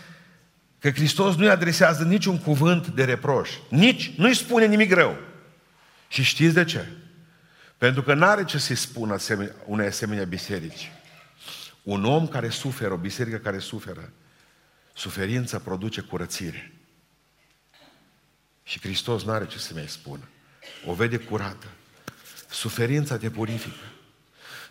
că 0.78 0.90
Hristos 0.90 1.36
nu-i 1.36 1.50
adresează 1.50 2.04
niciun 2.04 2.38
cuvânt 2.38 2.86
de 2.86 3.04
reproș. 3.04 3.50
Nici, 3.68 4.14
nu-i 4.16 4.34
spune 4.34 4.66
nimic 4.66 4.88
greu. 4.88 5.16
Și 6.08 6.22
știți 6.22 6.54
de 6.54 6.64
ce? 6.64 6.86
Pentru 7.76 8.02
că 8.02 8.14
n-are 8.14 8.44
ce 8.44 8.58
să-i 8.58 8.76
spună 8.76 9.16
unei 9.64 9.86
asemenea 9.86 10.24
biserici. 10.24 10.92
Un 11.82 12.04
om 12.04 12.26
care 12.26 12.48
suferă, 12.48 12.92
o 12.92 12.96
biserică 12.96 13.36
care 13.36 13.58
suferă, 13.58 14.12
Suferința 14.98 15.58
produce 15.58 16.00
curățire. 16.00 16.72
Și 18.62 18.80
Hristos 18.80 19.22
nu 19.22 19.32
are 19.32 19.46
ce 19.46 19.58
să 19.58 19.74
mai 19.74 19.88
spună. 19.88 20.28
O 20.86 20.94
vede 20.94 21.18
curată. 21.18 21.66
Suferința 22.50 23.16
te 23.16 23.30
purifică. 23.30 23.84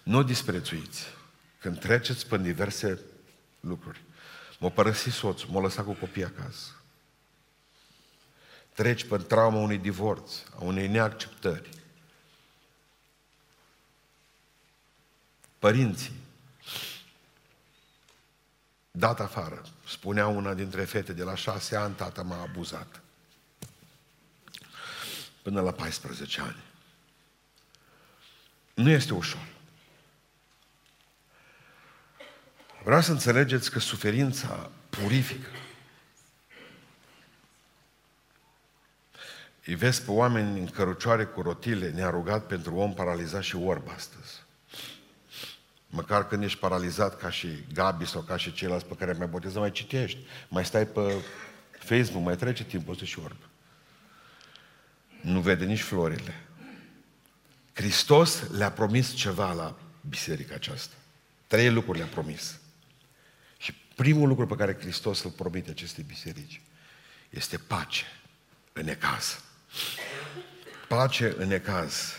Nu 0.03 0.23
disprețuiți. 0.23 1.03
Când 1.59 1.79
treceți 1.79 2.27
pe 2.27 2.37
diverse 2.37 2.99
lucruri. 3.59 4.01
M-a 4.59 4.69
părăsit 4.69 5.13
soțul, 5.13 5.49
m-a 5.49 5.61
lăsat 5.61 5.85
cu 5.85 5.93
copii 5.93 6.25
acasă. 6.25 6.71
Treci 8.73 9.03
pe 9.03 9.17
trauma 9.17 9.57
unui 9.57 9.77
divorț, 9.77 10.31
a 10.59 10.63
unei 10.63 10.87
neacceptări. 10.87 11.69
Părinții 15.59 16.13
dat 18.97 19.19
afară. 19.19 19.61
Spunea 19.87 20.27
una 20.27 20.53
dintre 20.53 20.83
fete, 20.83 21.13
de 21.13 21.23
la 21.23 21.35
șase 21.35 21.75
ani 21.75 21.95
tata 21.95 22.21
m-a 22.21 22.41
abuzat. 22.41 23.01
Până 25.41 25.61
la 25.61 25.71
14 25.71 26.41
ani. 26.41 26.63
Nu 28.73 28.89
este 28.89 29.13
ușor. 29.13 29.47
Vreau 32.83 33.01
să 33.01 33.11
înțelegeți 33.11 33.71
că 33.71 33.79
suferința 33.79 34.69
purifică. 34.89 35.49
Îi 39.65 39.75
vezi 39.75 40.01
pe 40.01 40.11
oameni 40.11 40.59
în 40.59 40.67
cărucioare 40.67 41.25
cu 41.25 41.41
rotile, 41.41 41.89
ne-a 41.89 42.09
rugat 42.09 42.45
pentru 42.45 42.75
om 42.75 42.93
paralizat 42.93 43.43
și 43.43 43.55
orb 43.55 43.89
astăzi. 43.89 44.45
Măcar 45.97 46.27
când 46.27 46.43
ești 46.43 46.59
paralizat 46.59 47.17
ca 47.17 47.29
și 47.29 47.47
Gabi 47.73 48.05
sau 48.05 48.21
ca 48.21 48.37
și 48.37 48.53
ceilalți 48.53 48.85
pe 48.85 48.95
care 48.95 49.11
mai 49.11 49.27
botezat, 49.27 49.59
mai 49.59 49.71
citești, 49.71 50.19
mai 50.47 50.65
stai 50.65 50.85
pe 50.85 51.13
Facebook, 51.79 52.23
mai 52.23 52.35
trece 52.35 52.63
timpul 52.63 52.93
ăsta 52.93 53.05
și 53.05 53.19
orb. 53.19 53.37
Nu 55.21 55.39
vede 55.39 55.65
nici 55.65 55.81
florile. 55.81 56.45
Hristos 57.73 58.49
le-a 58.49 58.71
promis 58.71 59.13
ceva 59.13 59.53
la 59.53 59.75
biserica 60.09 60.55
aceasta. 60.55 60.95
Trei 61.47 61.71
lucruri 61.71 61.97
le-a 61.97 62.07
promis. 62.07 62.59
Și 63.57 63.73
primul 63.95 64.27
lucru 64.27 64.47
pe 64.47 64.55
care 64.55 64.77
Hristos 64.79 65.23
îl 65.23 65.31
promite 65.31 65.69
acestei 65.69 66.03
biserici 66.07 66.61
este 67.29 67.57
pace 67.57 68.05
în 68.73 68.87
ecaz. 68.87 69.39
Pace 70.87 71.33
în 71.37 71.51
ecaz. 71.51 72.15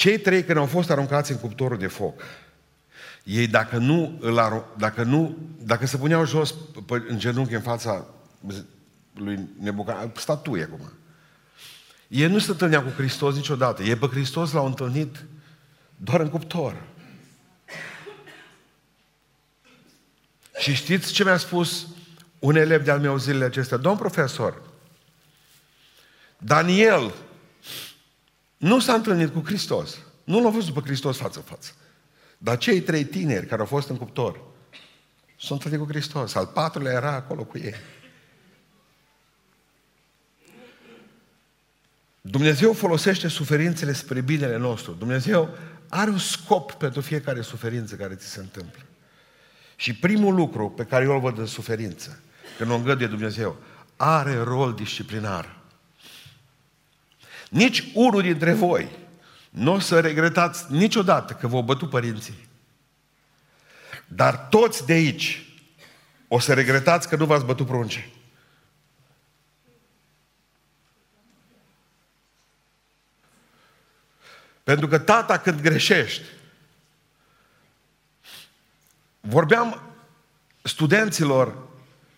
Cei 0.00 0.18
trei 0.18 0.44
care 0.44 0.58
au 0.58 0.66
fost 0.66 0.90
aruncați 0.90 1.30
în 1.30 1.38
cuptorul 1.38 1.78
de 1.78 1.86
foc, 1.86 2.22
ei 3.24 3.46
dacă 3.46 3.76
nu, 3.76 4.18
îl 4.20 4.38
aru- 4.38 4.74
dacă 4.78 5.02
nu, 5.02 5.36
dacă 5.62 5.86
se 5.86 5.96
puneau 5.96 6.26
jos 6.26 6.54
în 7.08 7.18
genunchi 7.18 7.54
în 7.54 7.60
fața 7.60 8.06
lui 9.14 9.48
Nebuca, 9.58 10.12
statuie 10.16 10.62
acum. 10.62 10.92
Ei 12.08 12.28
nu 12.28 12.38
se 12.38 12.50
întâlneau 12.50 12.82
cu 12.82 12.88
Hristos 12.88 13.34
niciodată. 13.34 13.82
Ei 13.82 13.96
pe 13.96 14.06
Hristos 14.06 14.52
l-au 14.52 14.66
întâlnit 14.66 15.24
doar 15.96 16.20
în 16.20 16.28
cuptor. 16.28 16.82
Și 20.58 20.74
știți 20.74 21.12
ce 21.12 21.24
mi-a 21.24 21.36
spus 21.36 21.86
un 22.38 22.56
elev 22.56 22.84
de-al 22.84 23.00
meu 23.00 23.18
zilele 23.18 23.44
acestea? 23.44 23.76
Domn 23.76 23.96
profesor, 23.96 24.62
Daniel 26.38 27.14
nu 28.60 28.80
s-a 28.80 28.92
întâlnit 28.92 29.32
cu 29.32 29.42
Hristos. 29.44 29.98
Nu 30.24 30.42
l-a 30.42 30.50
văzut 30.50 30.74
pe 30.74 30.80
Hristos 30.80 31.16
față-față. 31.16 31.72
Dar 32.38 32.58
cei 32.58 32.80
trei 32.80 33.04
tineri 33.04 33.46
care 33.46 33.60
au 33.60 33.66
fost 33.66 33.88
în 33.88 33.96
cuptor 33.96 34.40
s-au 35.40 35.56
întâlnit 35.56 35.80
cu 35.80 35.86
Hristos. 35.86 36.34
Al 36.34 36.46
patrulea 36.46 36.92
era 36.92 37.12
acolo 37.12 37.44
cu 37.44 37.58
ei. 37.58 37.74
Dumnezeu 42.20 42.72
folosește 42.72 43.28
suferințele 43.28 43.92
spre 43.92 44.20
binele 44.20 44.56
nostru. 44.56 44.92
Dumnezeu 44.92 45.56
are 45.88 46.10
un 46.10 46.18
scop 46.18 46.72
pentru 46.72 47.00
fiecare 47.00 47.40
suferință 47.40 47.94
care 47.94 48.14
ți 48.14 48.26
se 48.26 48.40
întâmplă. 48.40 48.82
Și 49.76 49.94
primul 49.94 50.34
lucru 50.34 50.70
pe 50.70 50.84
care 50.84 51.04
eu 51.04 51.12
îl 51.12 51.20
văd 51.20 51.38
în 51.38 51.46
suferință, 51.46 52.20
când 52.58 52.70
o 52.70 52.74
îngăduie 52.74 53.06
Dumnezeu, 53.06 53.56
are 53.96 54.42
rol 54.42 54.74
disciplinar. 54.74 55.59
Nici 57.50 57.84
unul 57.94 58.22
dintre 58.22 58.52
voi 58.52 58.88
nu 59.50 59.72
o 59.72 59.78
să 59.78 60.00
regretați 60.00 60.72
niciodată 60.72 61.32
că 61.32 61.46
v-au 61.46 61.62
bătut 61.62 61.90
părinții. 61.90 62.48
Dar 64.06 64.36
toți 64.36 64.86
de 64.86 64.92
aici 64.92 65.46
o 66.28 66.38
să 66.38 66.54
regretați 66.54 67.08
că 67.08 67.16
nu 67.16 67.24
v-ați 67.24 67.44
bătut 67.44 67.66
pruncii. 67.66 68.12
Pentru 74.62 74.88
că 74.88 74.98
tata 74.98 75.38
când 75.38 75.60
greșești, 75.60 76.24
vorbeam 79.20 79.82
studenților 80.62 81.68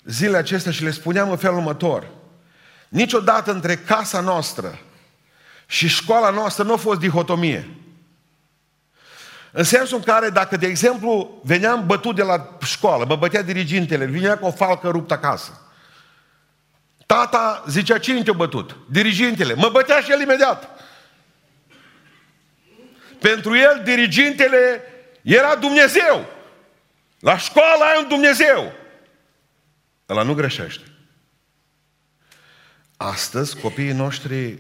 zilele 0.04 0.36
acestea 0.36 0.72
și 0.72 0.82
le 0.82 0.90
spuneam 0.90 1.30
în 1.30 1.36
felul 1.36 1.56
următor. 1.56 2.10
Niciodată 2.88 3.52
între 3.52 3.76
casa 3.76 4.20
noastră 4.20 4.78
și 5.72 5.88
școala 5.88 6.30
noastră 6.30 6.64
nu 6.64 6.72
a 6.72 6.76
fost 6.76 7.00
dihotomie. 7.00 7.68
În 9.52 9.64
sensul 9.64 9.96
în 9.96 10.02
care, 10.02 10.28
dacă, 10.28 10.56
de 10.56 10.66
exemplu, 10.66 11.40
veneam 11.44 11.86
bătut 11.86 12.14
de 12.14 12.22
la 12.22 12.58
școală, 12.64 13.04
mă 13.04 13.16
bătea 13.16 13.42
dirigintele, 13.42 14.04
vinea 14.04 14.38
cu 14.38 14.46
o 14.46 14.50
falcă 14.50 14.88
ruptă 14.88 15.14
acasă. 15.14 15.60
Tata 17.06 17.64
zicea, 17.68 17.98
cine 17.98 18.22
te-a 18.22 18.32
bătut? 18.32 18.76
Dirigintele. 18.90 19.54
Mă 19.54 19.68
bătea 19.68 20.00
și 20.00 20.10
el 20.10 20.20
imediat. 20.20 20.68
Pentru 23.20 23.56
el, 23.56 23.80
dirigintele 23.84 24.82
era 25.22 25.56
Dumnezeu. 25.56 26.26
La 27.18 27.36
școală 27.36 27.84
ai 27.84 28.02
un 28.02 28.08
Dumnezeu. 28.08 28.72
Ăla 30.08 30.22
nu 30.22 30.34
greșește. 30.34 30.84
Astăzi, 32.96 33.60
copiii 33.60 33.92
noștri 33.92 34.58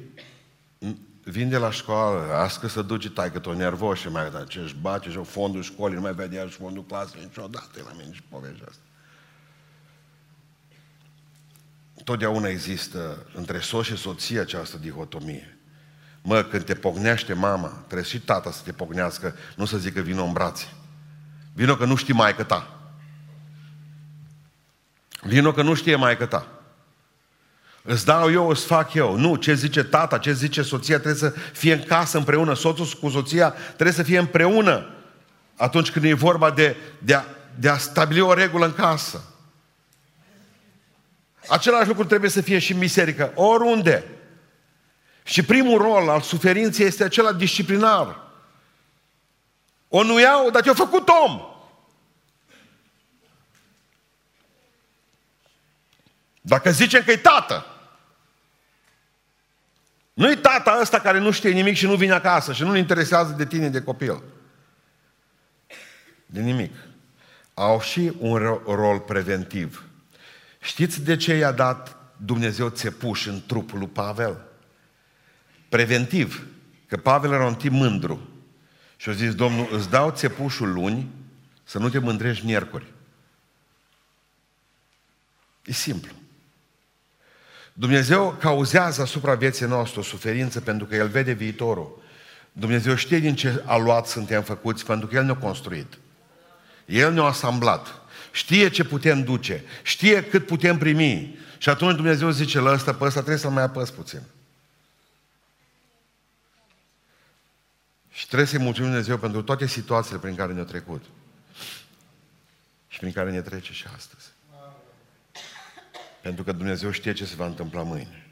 vin 1.24 1.48
de 1.48 1.56
la 1.56 1.70
școală, 1.70 2.32
astăzi 2.34 2.72
să 2.72 2.82
duce 2.82 3.10
tai 3.10 3.32
că 3.32 3.52
nervos 3.54 3.98
și 3.98 4.08
mai 4.08 4.30
dar 4.30 4.46
ce 4.46 4.58
își 4.58 4.76
bate 4.80 5.10
și 5.10 5.24
fondul 5.24 5.62
școlii, 5.62 5.96
nu 5.96 6.02
mai 6.02 6.14
vedea 6.14 6.46
și 6.46 6.56
fondul 6.56 6.84
clasei 6.84 7.22
niciodată 7.22 7.82
la 7.84 7.92
mine 7.92 8.12
și 8.12 8.22
povestea 8.28 8.66
asta. 8.68 8.82
Totdeauna 12.04 12.48
există 12.48 13.26
între 13.34 13.58
soț 13.58 13.84
și 13.84 13.96
soție 13.96 14.40
această 14.40 14.76
dihotomie. 14.76 15.58
Mă, 16.22 16.42
când 16.42 16.64
te 16.64 16.74
pognește 16.74 17.32
mama, 17.32 17.68
trebuie 17.68 18.08
și 18.08 18.20
tata 18.20 18.50
să 18.50 18.60
te 18.64 18.72
pognească, 18.72 19.34
nu 19.56 19.64
să 19.64 19.78
zică 19.78 20.00
vină 20.00 20.22
în 20.22 20.32
brațe. 20.32 20.68
Vino 21.52 21.76
că 21.76 21.84
nu 21.84 21.94
știi 21.94 22.14
mai 22.14 22.34
ta. 22.34 22.80
Vino 25.22 25.52
că 25.52 25.62
nu 25.62 25.74
știe 25.74 25.96
mai 25.96 26.16
ta. 26.16 26.61
Îți 27.82 28.04
dau 28.04 28.30
eu, 28.30 28.48
îți 28.48 28.64
fac 28.64 28.94
eu. 28.94 29.16
Nu, 29.16 29.36
ce 29.36 29.54
zice 29.54 29.82
tata, 29.82 30.18
ce 30.18 30.32
zice 30.32 30.62
soția, 30.62 30.98
trebuie 30.98 31.30
să 31.30 31.34
fie 31.52 31.72
în 31.72 31.82
casă 31.82 32.18
împreună. 32.18 32.54
Soțul 32.54 32.86
cu 33.00 33.08
soția 33.08 33.50
trebuie 33.50 33.92
să 33.92 34.02
fie 34.02 34.18
împreună 34.18 34.94
atunci 35.56 35.90
când 35.90 36.04
e 36.04 36.12
vorba 36.12 36.50
de, 36.50 36.76
de, 36.98 37.14
a, 37.14 37.24
de 37.58 37.68
a 37.68 37.76
stabili 37.76 38.20
o 38.20 38.34
regulă 38.34 38.64
în 38.64 38.74
casă. 38.74 39.24
Același 41.48 41.88
lucru 41.88 42.04
trebuie 42.04 42.30
să 42.30 42.40
fie 42.40 42.58
și 42.58 42.72
în 42.72 42.78
biserică, 42.78 43.32
oriunde. 43.34 44.04
Și 45.24 45.42
primul 45.42 45.78
rol 45.78 46.08
al 46.08 46.20
suferinței 46.20 46.86
este 46.86 47.04
acela 47.04 47.32
disciplinar. 47.32 48.20
O 49.88 50.02
nu 50.02 50.20
iau, 50.20 50.50
dar 50.50 50.62
te-a 50.62 50.74
făcut 50.74 51.08
om. 51.08 51.40
Dacă 56.40 56.70
zicem 56.70 57.02
că 57.02 57.10
e 57.10 57.16
tată, 57.16 57.71
nu-i 60.12 60.36
tata 60.36 60.78
ăsta 60.80 61.00
care 61.00 61.18
nu 61.18 61.30
știe 61.30 61.50
nimic 61.50 61.74
și 61.74 61.86
nu 61.86 61.96
vine 61.96 62.12
acasă 62.12 62.52
și 62.52 62.62
nu-l 62.62 62.76
interesează 62.76 63.32
de 63.32 63.46
tine, 63.46 63.68
de 63.68 63.82
copil. 63.82 64.22
De 66.26 66.40
nimic. 66.40 66.74
Au 67.54 67.80
și 67.80 68.12
un 68.18 68.36
rol 68.64 69.00
preventiv. 69.00 69.84
Știți 70.60 71.02
de 71.02 71.16
ce 71.16 71.34
i-a 71.34 71.52
dat 71.52 71.96
Dumnezeu 72.16 72.68
țepuș 72.68 73.26
în 73.26 73.42
trupul 73.46 73.78
lui 73.78 73.88
Pavel? 73.88 74.44
Preventiv. 75.68 76.46
Că 76.86 76.96
Pavel 76.96 77.32
era 77.32 77.46
un 77.46 77.54
tip 77.54 77.72
mândru. 77.72 78.28
Și 78.96 79.08
a 79.08 79.12
zis, 79.12 79.34
Domnul, 79.34 79.68
îți 79.72 79.90
dau 79.90 80.10
țepușul 80.10 80.72
luni 80.72 81.10
să 81.64 81.78
nu 81.78 81.88
te 81.88 81.98
mândrești 81.98 82.44
miercuri. 82.44 82.86
E 85.64 85.72
simplu. 85.72 86.12
Dumnezeu 87.72 88.36
cauzează 88.40 89.02
asupra 89.02 89.34
vieții 89.34 89.66
noastre 89.66 90.00
o 90.00 90.02
suferință 90.02 90.60
pentru 90.60 90.86
că 90.86 90.94
El 90.94 91.08
vede 91.08 91.32
viitorul. 91.32 92.02
Dumnezeu 92.52 92.94
știe 92.94 93.18
din 93.18 93.36
ce 93.36 93.62
aluat 93.66 94.06
suntem 94.06 94.42
făcuți 94.42 94.84
pentru 94.84 95.06
că 95.06 95.16
El 95.16 95.24
ne-a 95.24 95.36
construit. 95.36 95.98
El 96.86 97.12
ne-a 97.12 97.22
asamblat. 97.22 98.00
Știe 98.32 98.68
ce 98.68 98.84
putem 98.84 99.24
duce. 99.24 99.64
Știe 99.82 100.24
cât 100.24 100.46
putem 100.46 100.78
primi. 100.78 101.38
Și 101.58 101.68
atunci 101.68 101.96
Dumnezeu 101.96 102.30
zice 102.30 102.60
la 102.60 102.72
ăsta, 102.72 102.94
pe 102.94 103.04
ăsta 103.04 103.18
trebuie 103.18 103.40
să-l 103.40 103.50
mai 103.50 103.62
apăs 103.62 103.90
puțin. 103.90 104.22
Și 108.10 108.26
trebuie 108.26 108.48
să-i 108.48 108.58
mulțumim 108.58 108.90
Dumnezeu 108.90 109.18
pentru 109.18 109.42
toate 109.42 109.66
situațiile 109.66 110.18
prin 110.18 110.34
care 110.34 110.52
ne-a 110.52 110.64
trecut. 110.64 111.04
Și 112.88 112.98
prin 112.98 113.12
care 113.12 113.30
ne 113.30 113.40
trece 113.40 113.72
și 113.72 113.86
astăzi. 113.96 114.31
Pentru 116.22 116.44
că 116.44 116.52
Dumnezeu 116.52 116.90
știe 116.90 117.12
ce 117.12 117.24
se 117.24 117.34
va 117.34 117.46
întâmpla 117.46 117.82
mâine. 117.82 118.26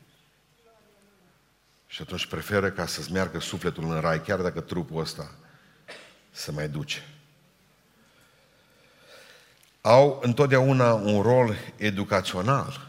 Și 1.86 2.03
atunci 2.03 2.26
preferă 2.26 2.70
ca 2.70 2.86
să-ți 2.86 3.12
meargă 3.12 3.41
sufletul 3.41 3.84
în 3.84 4.01
rai, 4.01 4.22
chiar 4.22 4.41
dacă 4.41 4.61
trupul 4.61 5.01
ăsta 5.01 5.30
se 6.30 6.51
mai 6.51 6.68
duce. 6.68 7.05
Au 9.80 10.20
întotdeauna 10.22 10.95
un 10.95 11.22
rol 11.22 11.57
educațional. 11.76 12.88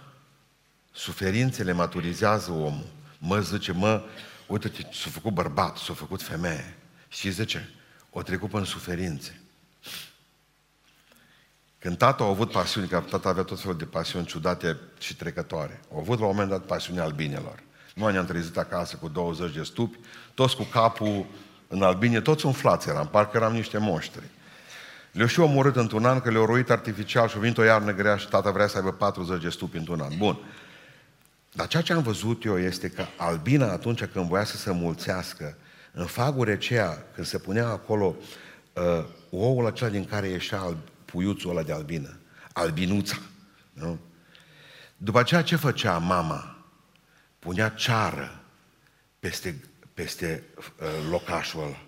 Suferințele 0.91 1.72
maturizează 1.72 2.52
omul. 2.52 2.88
Mă 3.18 3.39
zice, 3.39 3.72
mă, 3.72 4.04
uite-te, 4.47 4.82
s-a 4.82 5.10
făcut 5.10 5.34
bărbat, 5.34 5.78
s-a 5.78 5.93
făcut 5.93 6.22
femeie. 6.22 6.78
Și 7.08 7.30
zice, 7.30 7.70
o 8.10 8.22
trecut 8.22 8.54
în 8.54 8.66
suferințe. 8.66 9.41
Când 11.82 11.97
tata 11.97 12.23
a 12.23 12.27
avut 12.27 12.51
pasiuni, 12.51 12.88
că 12.88 13.03
tata 13.09 13.29
avea 13.29 13.43
tot 13.43 13.59
felul 13.59 13.77
de 13.77 13.86
pasiuni 13.86 14.25
ciudate 14.25 14.77
și 14.99 15.15
trecătoare. 15.15 15.79
Au 15.93 15.99
avut 15.99 16.19
la 16.19 16.25
un 16.25 16.32
moment 16.32 16.49
dat 16.49 16.61
pasiunea 16.61 17.03
albinelor. 17.03 17.63
Noi 17.95 18.11
ne-am 18.11 18.25
trezit 18.25 18.57
acasă 18.57 18.95
cu 18.95 19.07
20 19.07 19.53
de 19.55 19.63
stupi, 19.63 19.99
toți 20.34 20.55
cu 20.55 20.63
capul 20.63 21.25
în 21.67 21.82
albine, 21.82 22.21
toți 22.21 22.45
umflați 22.45 22.89
eram, 22.89 23.07
parcă 23.07 23.38
eram 23.38 23.53
niște 23.53 23.77
monștri. 23.77 24.23
Le-au 25.11 25.27
și 25.27 25.39
omorât 25.39 25.75
într-un 25.75 26.05
an, 26.05 26.19
că 26.19 26.32
le-au 26.32 26.45
roit 26.45 26.69
artificial 26.69 27.27
și 27.27 27.38
a 27.38 27.39
venit 27.39 27.57
o 27.57 27.63
iarnă 27.63 27.93
grea 27.93 28.17
și 28.17 28.27
tata 28.27 28.51
vrea 28.51 28.67
să 28.67 28.77
aibă 28.77 28.91
40 28.91 29.41
de 29.41 29.49
stupi 29.49 29.77
într-un 29.77 29.99
an. 29.99 30.17
Bun. 30.17 30.38
Dar 31.51 31.67
ceea 31.67 31.84
ce 31.84 31.93
am 31.93 32.01
văzut 32.01 32.43
eu 32.43 32.59
este 32.59 32.89
că 32.89 33.05
albina 33.17 33.71
atunci 33.71 34.03
când 34.03 34.27
voia 34.27 34.43
să 34.43 34.57
se 34.57 34.71
mulțească, 34.71 35.57
în 35.91 36.05
fagure 36.05 36.51
aceea, 36.51 37.05
când 37.15 37.27
se 37.27 37.38
punea 37.38 37.67
acolo 37.67 38.15
uh, 38.73 39.05
oul 39.29 39.65
acela 39.65 39.89
din 39.89 40.05
care 40.05 40.27
ieșea 40.27 40.75
puiuțul 41.12 41.49
ăla 41.49 41.64
de 41.64 41.74
albină, 41.74 42.20
albinuța, 42.53 43.18
nu? 43.74 43.99
După 44.97 45.20
aceea 45.20 45.43
ce 45.43 45.55
făcea 45.55 45.97
mama? 45.97 46.66
Punea 47.39 47.70
ceară 47.70 48.43
peste, 49.20 49.64
peste 49.93 50.43
uh, 50.55 50.88
locașul 51.09 51.64
ăla. 51.64 51.82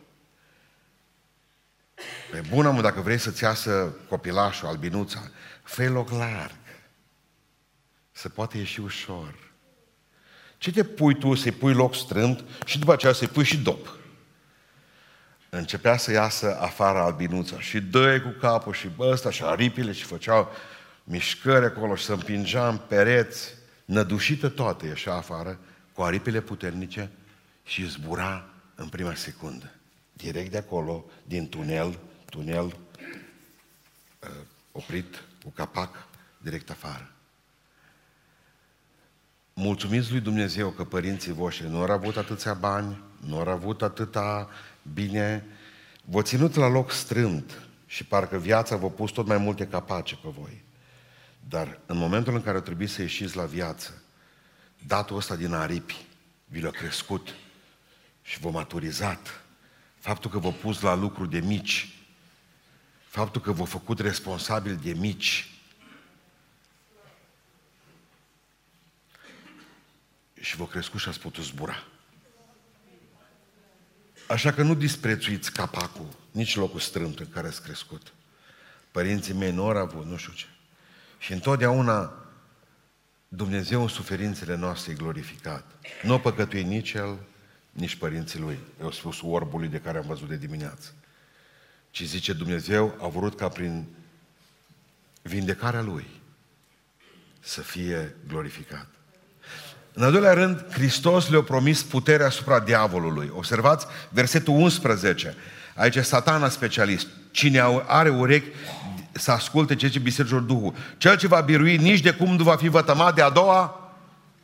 Pe 2.32 2.44
bună 2.50 2.72
mă, 2.72 2.82
dacă 2.82 3.02
vrei 3.02 3.18
să-ți 3.18 3.44
iasă 3.44 3.96
copilașul, 4.10 4.68
albinuța, 4.68 5.32
fă 5.64 5.90
loc 5.90 6.10
larg. 6.10 6.58
Să 8.12 8.30
poate 8.30 8.58
ieși 8.58 8.80
ușor. 8.80 9.52
Ce 10.58 10.72
te 10.72 10.84
pui 10.84 11.18
tu 11.18 11.36
să-i 11.36 11.52
pui 11.52 11.74
loc 11.74 11.96
strâmt 11.96 12.44
și 12.66 12.80
după 12.80 12.94
aceea 12.94 13.14
să-i 13.14 13.28
pui 13.28 13.44
și 13.44 13.58
dop? 13.58 13.98
Începea 15.56 15.98
să 15.98 16.12
iasă 16.12 16.58
afară 16.60 17.00
albinuța 17.00 17.60
și 17.60 17.82
dă 17.82 18.22
cu 18.22 18.30
capul 18.40 18.74
și 18.74 18.88
bă, 18.88 19.10
ăsta 19.12 19.32
și 19.32 19.44
aripile 19.44 19.92
și 19.92 20.04
făceau 20.04 20.52
mișcări 21.04 21.66
acolo 21.66 21.96
și 21.96 22.04
se 22.04 22.12
împingea 22.12 22.68
în 22.68 22.78
pereți, 22.78 23.54
nădușită 23.86 24.50
toată 24.50 24.86
ieșea 24.86 25.14
afară, 25.14 25.60
cu 25.94 26.02
aripile 26.02 26.42
puternice 26.42 27.12
și 27.64 27.88
zbura 27.88 28.46
în 28.76 28.88
prima 28.88 29.14
secundă. 29.14 29.72
Direct 30.14 30.52
de 30.52 30.58
acolo, 30.58 31.06
din 31.24 31.50
tunel, 31.50 32.00
tunel 32.30 32.66
uh, 32.66 34.30
oprit, 34.72 35.24
cu 35.44 35.50
capac, 35.50 36.08
direct 36.38 36.70
afară. 36.70 37.12
Mulțumiți 39.54 40.12
lui 40.12 40.20
Dumnezeu 40.20 40.70
că 40.70 40.84
părinții 40.84 41.34
voștri 41.34 41.70
nu 41.70 41.78
au 41.78 41.90
avut 41.90 42.18
atâția 42.18 42.54
bani, 42.54 43.04
nu 43.26 43.38
au 43.38 43.48
avut 43.48 43.82
atâta 43.82 44.50
bine, 44.94 45.46
v-au 46.06 46.22
ținut 46.22 46.56
la 46.56 46.68
loc 46.68 46.92
strâmt 46.92 47.62
și 47.86 48.06
parcă 48.06 48.38
viața 48.38 48.76
v-a 48.76 48.88
pus 48.88 49.12
tot 49.12 49.26
mai 49.28 49.38
multe 49.38 49.68
capace 49.68 50.16
pe 50.16 50.30
voi. 50.30 50.64
Dar 51.50 51.80
în 51.86 51.98
momentul 51.98 52.34
în 52.34 52.42
care 52.42 52.62
trebuie 52.62 52.88
să 52.88 53.02
ieșiți 53.02 53.36
la 53.36 53.46
viață, 53.46 54.02
datul 54.88 55.18
ăsta 55.18 55.36
din 55.36 55.54
aripi 55.54 56.06
vi 56.46 56.62
l-a 56.62 56.70
crescut 56.70 57.36
și 58.22 58.40
v-a 58.40 58.50
maturizat. 58.50 59.44
Faptul 60.00 60.32
că 60.32 60.40
v-a 60.40 60.52
pus 60.52 60.82
la 60.82 60.96
lucru 60.96 61.26
de 61.26 61.40
mici, 61.40 61.94
faptul 63.08 63.42
că 63.42 63.52
v-a 63.52 63.66
făcut 63.66 64.00
responsabil 64.00 64.80
de 64.84 64.94
mici, 64.94 65.48
și 70.44 70.56
v-a 70.56 70.66
crescut 70.66 71.00
și 71.00 71.10
ați 71.10 71.20
putut 71.20 71.44
zbura. 71.44 71.84
Așa 74.28 74.52
că 74.52 74.62
nu 74.62 74.76
disprețuiți 74.76 75.52
capacul, 75.52 76.08
nici 76.32 76.56
locul 76.56 76.80
strâmt 76.80 77.20
în 77.20 77.30
care 77.30 77.48
ați 77.48 77.62
crescut. 77.62 78.14
Părinții 78.92 79.34
mei 79.34 79.52
nu 79.52 79.66
au 79.66 79.78
avut, 79.78 80.06
nu 80.06 80.18
știu 80.18 80.34
ce. 80.34 80.46
Și 81.20 81.34
întotdeauna 81.34 82.14
Dumnezeu 83.28 83.82
în 83.82 83.88
suferințele 83.88 84.56
noastre 84.56 84.92
e 84.92 84.96
glorificat. 84.96 85.66
Nu 86.04 86.20
păcătuie 86.20 86.62
nici 86.62 86.94
El, 86.94 87.20
nici 87.72 87.96
părinții 87.96 88.40
Lui. 88.40 88.60
Eu 88.82 88.92
spus 88.92 89.22
orbului 89.22 89.68
de 89.68 89.80
care 89.80 89.98
am 89.98 90.06
văzut 90.08 90.28
de 90.28 90.38
dimineață. 90.38 90.94
Ci 91.92 92.04
zice 92.04 92.34
Dumnezeu 92.34 92.98
a 93.02 93.08
vrut 93.08 93.38
ca 93.38 93.50
prin 93.50 93.86
vindecarea 95.22 95.82
Lui 95.82 96.06
să 97.40 97.62
fie 97.62 98.16
glorificat. 98.28 98.88
În 99.94 100.04
al 100.04 100.12
doilea 100.12 100.34
rând, 100.34 100.66
Hristos 100.72 101.30
le-a 101.30 101.42
promis 101.42 101.84
puterea 101.84 102.26
asupra 102.26 102.60
diavolului. 102.60 103.32
Observați 103.36 103.86
versetul 104.10 104.54
11. 104.54 105.36
Aici 105.76 105.96
e 105.96 106.02
satana 106.02 106.50
specialist. 106.50 107.08
Cine 107.32 107.64
are 107.86 108.10
urechi 108.10 108.48
să 109.12 109.32
asculte 109.32 109.76
ce 109.76 109.90
ce 109.90 110.00
bisericilor 110.00 110.42
Duhul. 110.42 110.74
Cel 110.98 111.18
ce 111.18 111.28
va 111.28 111.42
birui 111.42 111.78
nici 111.78 112.02
de 112.02 112.12
cum 112.12 112.36
nu 112.36 112.44
va 112.44 112.56
fi 112.56 112.68
vătămat 112.68 113.16
de 113.16 113.22
a 113.22 113.30
doua 113.30 113.94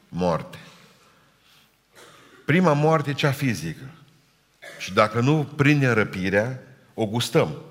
moarte. 0.10 0.58
Prima 2.46 2.74
moarte 2.74 3.10
e 3.10 3.14
cea 3.14 3.32
fizică. 3.32 3.84
Și 4.78 4.94
dacă 4.94 5.20
nu 5.20 5.44
prindem 5.56 5.94
răpirea, 5.94 6.60
o 6.94 7.06
gustăm. 7.06 7.62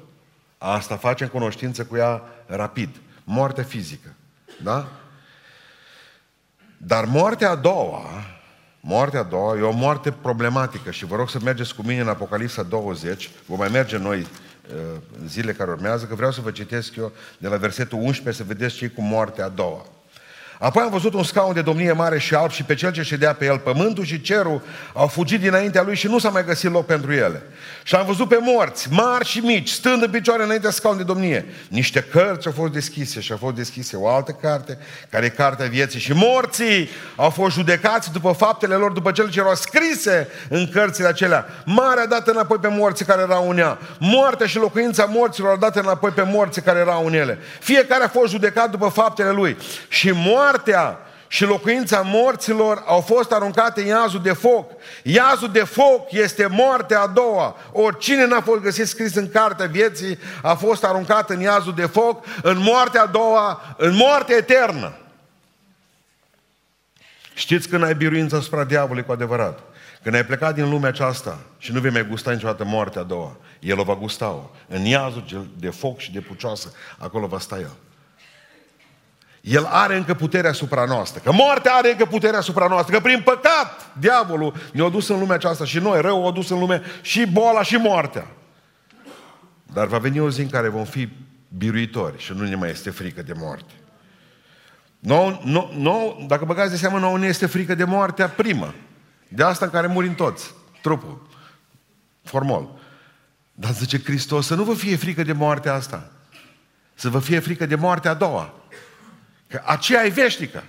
Asta 0.58 0.96
facem 0.96 1.28
cunoștință 1.28 1.84
cu 1.84 1.96
ea 1.96 2.22
rapid. 2.46 2.88
Moartea 3.24 3.64
fizică. 3.64 4.14
Da? 4.62 4.88
Dar 6.78 7.04
moartea 7.04 7.50
a 7.50 7.54
doua, 7.54 8.04
moartea 8.80 9.20
a 9.20 9.22
doua 9.22 9.56
e 9.56 9.60
o 9.60 9.72
moarte 9.72 10.10
problematică 10.10 10.90
și 10.90 11.06
vă 11.06 11.16
rog 11.16 11.30
să 11.30 11.38
mergeți 11.44 11.74
cu 11.74 11.82
mine 11.82 12.00
în 12.00 12.08
Apocalipsa 12.08 12.62
20, 12.62 13.30
vom 13.46 13.58
mai 13.58 13.68
merge 13.68 13.96
noi 13.96 14.20
uh, 14.20 15.00
zile 15.26 15.52
care 15.52 15.70
urmează, 15.70 16.04
că 16.04 16.14
vreau 16.14 16.30
să 16.30 16.40
vă 16.40 16.50
citesc 16.50 16.96
eu 16.96 17.12
de 17.38 17.48
la 17.48 17.56
versetul 17.56 17.98
11 17.98 18.42
să 18.42 18.48
vedeți 18.48 18.74
ce 18.74 18.88
cu 18.88 19.02
moartea 19.02 19.44
a 19.44 19.48
doua. 19.48 19.86
Apoi 20.58 20.82
am 20.82 20.90
văzut 20.90 21.14
un 21.14 21.22
scaun 21.22 21.54
de 21.54 21.62
domnie 21.62 21.92
mare 21.92 22.18
și 22.18 22.34
alb 22.34 22.50
și 22.50 22.62
pe 22.62 22.74
cel 22.74 22.92
ce 22.92 23.02
ședea 23.02 23.32
pe 23.32 23.44
el. 23.44 23.58
Pământul 23.58 24.04
și 24.04 24.20
cerul 24.20 24.62
au 24.92 25.06
fugit 25.06 25.40
dinaintea 25.40 25.82
lui 25.82 25.94
și 25.96 26.06
nu 26.06 26.18
s-a 26.18 26.28
mai 26.28 26.44
găsit 26.44 26.72
loc 26.72 26.86
pentru 26.86 27.12
ele. 27.12 27.42
Și 27.82 27.94
am 27.94 28.06
văzut 28.06 28.28
pe 28.28 28.38
morți, 28.40 28.88
mari 28.90 29.26
și 29.26 29.38
mici, 29.38 29.68
stând 29.68 30.02
în 30.02 30.10
picioare 30.10 30.42
înaintea 30.42 30.70
scaunului 30.70 31.06
de 31.06 31.12
domnie. 31.12 31.46
Niște 31.68 32.00
cărți 32.00 32.46
au 32.46 32.52
fost 32.52 32.72
deschise 32.72 33.20
și 33.20 33.32
au 33.32 33.38
fost 33.38 33.54
deschise 33.54 33.96
o 33.96 34.08
altă 34.08 34.36
carte, 34.42 34.78
care 35.10 35.26
e 35.26 35.28
cartea 35.28 35.66
vieții. 35.66 36.00
Și 36.00 36.12
morții 36.12 36.88
au 37.16 37.30
fost 37.30 37.54
judecați 37.54 38.12
după 38.12 38.32
faptele 38.32 38.74
lor, 38.74 38.92
după 38.92 39.10
cele 39.10 39.28
ce 39.28 39.40
erau 39.40 39.54
scrise 39.54 40.28
în 40.48 40.68
cărțile 40.68 41.06
acelea. 41.08 41.46
Marea 41.64 42.06
dat 42.06 42.28
înapoi 42.28 42.58
pe 42.60 42.68
morții 42.68 43.04
care 43.04 43.22
erau 43.22 43.50
în 43.50 43.58
ea. 43.58 43.78
Moartea 43.98 44.46
și 44.46 44.56
locuința 44.56 45.04
morților 45.04 45.50
au 45.50 45.56
dat 45.56 45.76
înapoi 45.76 46.10
pe 46.10 46.22
morții 46.22 46.62
care 46.62 46.78
erau 46.78 47.06
în 47.06 47.14
ele. 47.14 47.38
Fiecare 47.60 48.04
a 48.04 48.08
fost 48.08 48.30
judecat 48.30 48.70
după 48.70 48.88
faptele 48.88 49.30
lui. 49.30 49.56
Și 49.88 50.10
moartea 50.14 50.46
și 51.28 51.44
locuința 51.44 52.00
morților 52.00 52.82
au 52.86 53.00
fost 53.00 53.32
aruncate 53.32 53.80
în 53.80 53.86
iazul 53.86 54.22
de 54.22 54.32
foc. 54.32 54.70
Iazul 55.02 55.50
de 55.52 55.64
foc 55.64 56.12
este 56.12 56.46
moartea 56.46 57.00
a 57.00 57.06
doua. 57.06 57.56
Oricine 57.72 58.26
n-a 58.26 58.40
fost 58.40 58.60
găsit 58.60 58.86
scris 58.86 59.14
în 59.14 59.30
cartea 59.30 59.66
vieții 59.66 60.18
a 60.42 60.54
fost 60.54 60.84
aruncat 60.84 61.30
în 61.30 61.40
iazul 61.40 61.74
de 61.74 61.86
foc, 61.86 62.24
în 62.42 62.58
moartea 62.58 63.02
a 63.02 63.06
doua, 63.06 63.74
în 63.76 63.94
moartea 63.94 64.36
eternă. 64.36 64.96
Știți 67.34 67.68
când 67.68 67.82
ai 67.82 67.94
biruință 67.94 68.36
asupra 68.36 68.64
diavolului 68.64 69.04
cu 69.04 69.12
adevărat? 69.12 69.58
Când 70.02 70.14
ai 70.14 70.24
plecat 70.24 70.54
din 70.54 70.70
lumea 70.70 70.88
aceasta 70.88 71.38
și 71.58 71.72
nu 71.72 71.80
vei 71.80 71.90
mai 71.90 72.06
gusta 72.06 72.30
niciodată 72.30 72.64
moartea 72.64 73.00
a 73.00 73.04
doua, 73.04 73.36
el 73.60 73.78
o 73.78 73.82
va 73.82 73.94
gusta-o. 73.94 74.50
În 74.68 74.84
iazul 74.84 75.48
de 75.58 75.70
foc 75.70 75.98
și 75.98 76.12
de 76.12 76.20
pucioasă, 76.20 76.72
acolo 76.98 77.26
va 77.26 77.38
sta 77.38 77.58
el. 77.58 77.72
El 79.48 79.64
are 79.64 79.96
încă 79.96 80.14
puterea 80.14 80.50
asupra 80.50 80.84
noastră. 80.84 81.20
Că 81.24 81.32
moartea 81.32 81.72
are 81.74 81.90
încă 81.90 82.04
puterea 82.04 82.38
asupra 82.38 82.66
noastră. 82.66 82.94
Că 82.94 83.00
prin 83.00 83.20
păcat, 83.24 83.92
diavolul 83.98 84.54
ne-a 84.72 84.88
dus 84.88 85.08
în 85.08 85.18
lumea 85.18 85.34
aceasta 85.34 85.64
și 85.64 85.78
noi, 85.78 86.00
rău, 86.00 86.26
a 86.26 86.30
dus 86.30 86.50
în 86.50 86.58
lume 86.58 86.82
și 87.02 87.26
boala 87.26 87.62
și 87.62 87.76
moartea. 87.76 88.26
Dar 89.72 89.86
va 89.86 89.98
veni 89.98 90.20
o 90.20 90.30
zi 90.30 90.40
în 90.40 90.48
care 90.48 90.68
vom 90.68 90.84
fi 90.84 91.08
biruitori 91.58 92.18
și 92.18 92.32
nu 92.32 92.44
ne 92.44 92.54
mai 92.54 92.70
este 92.70 92.90
frică 92.90 93.22
de 93.22 93.32
moarte. 93.36 93.72
Nou, 94.98 95.42
nou, 95.44 95.72
nou, 95.76 96.24
dacă 96.28 96.44
băgați 96.44 96.70
de 96.70 96.76
seamă, 96.76 96.98
nouă 96.98 97.18
ne 97.18 97.26
este 97.26 97.46
frică 97.46 97.74
de 97.74 97.84
moartea 97.84 98.28
primă. 98.28 98.74
De 99.28 99.42
asta 99.42 99.64
în 99.64 99.70
care 99.70 99.86
murim 99.86 100.14
toți. 100.14 100.54
Trupul. 100.82 101.26
Formol. 102.22 102.68
Dar 103.52 103.72
zice 103.72 104.02
Hristos 104.02 104.46
să 104.46 104.54
nu 104.54 104.62
vă 104.62 104.74
fie 104.74 104.96
frică 104.96 105.22
de 105.22 105.32
moartea 105.32 105.74
asta. 105.74 106.10
Să 106.94 107.08
vă 107.08 107.18
fie 107.18 107.38
frică 107.38 107.66
de 107.66 107.74
moartea 107.74 108.10
a 108.10 108.14
doua. 108.14 108.57
Că 109.48 109.62
aceea 109.64 110.04
e 110.04 110.08
veșnică. 110.08 110.64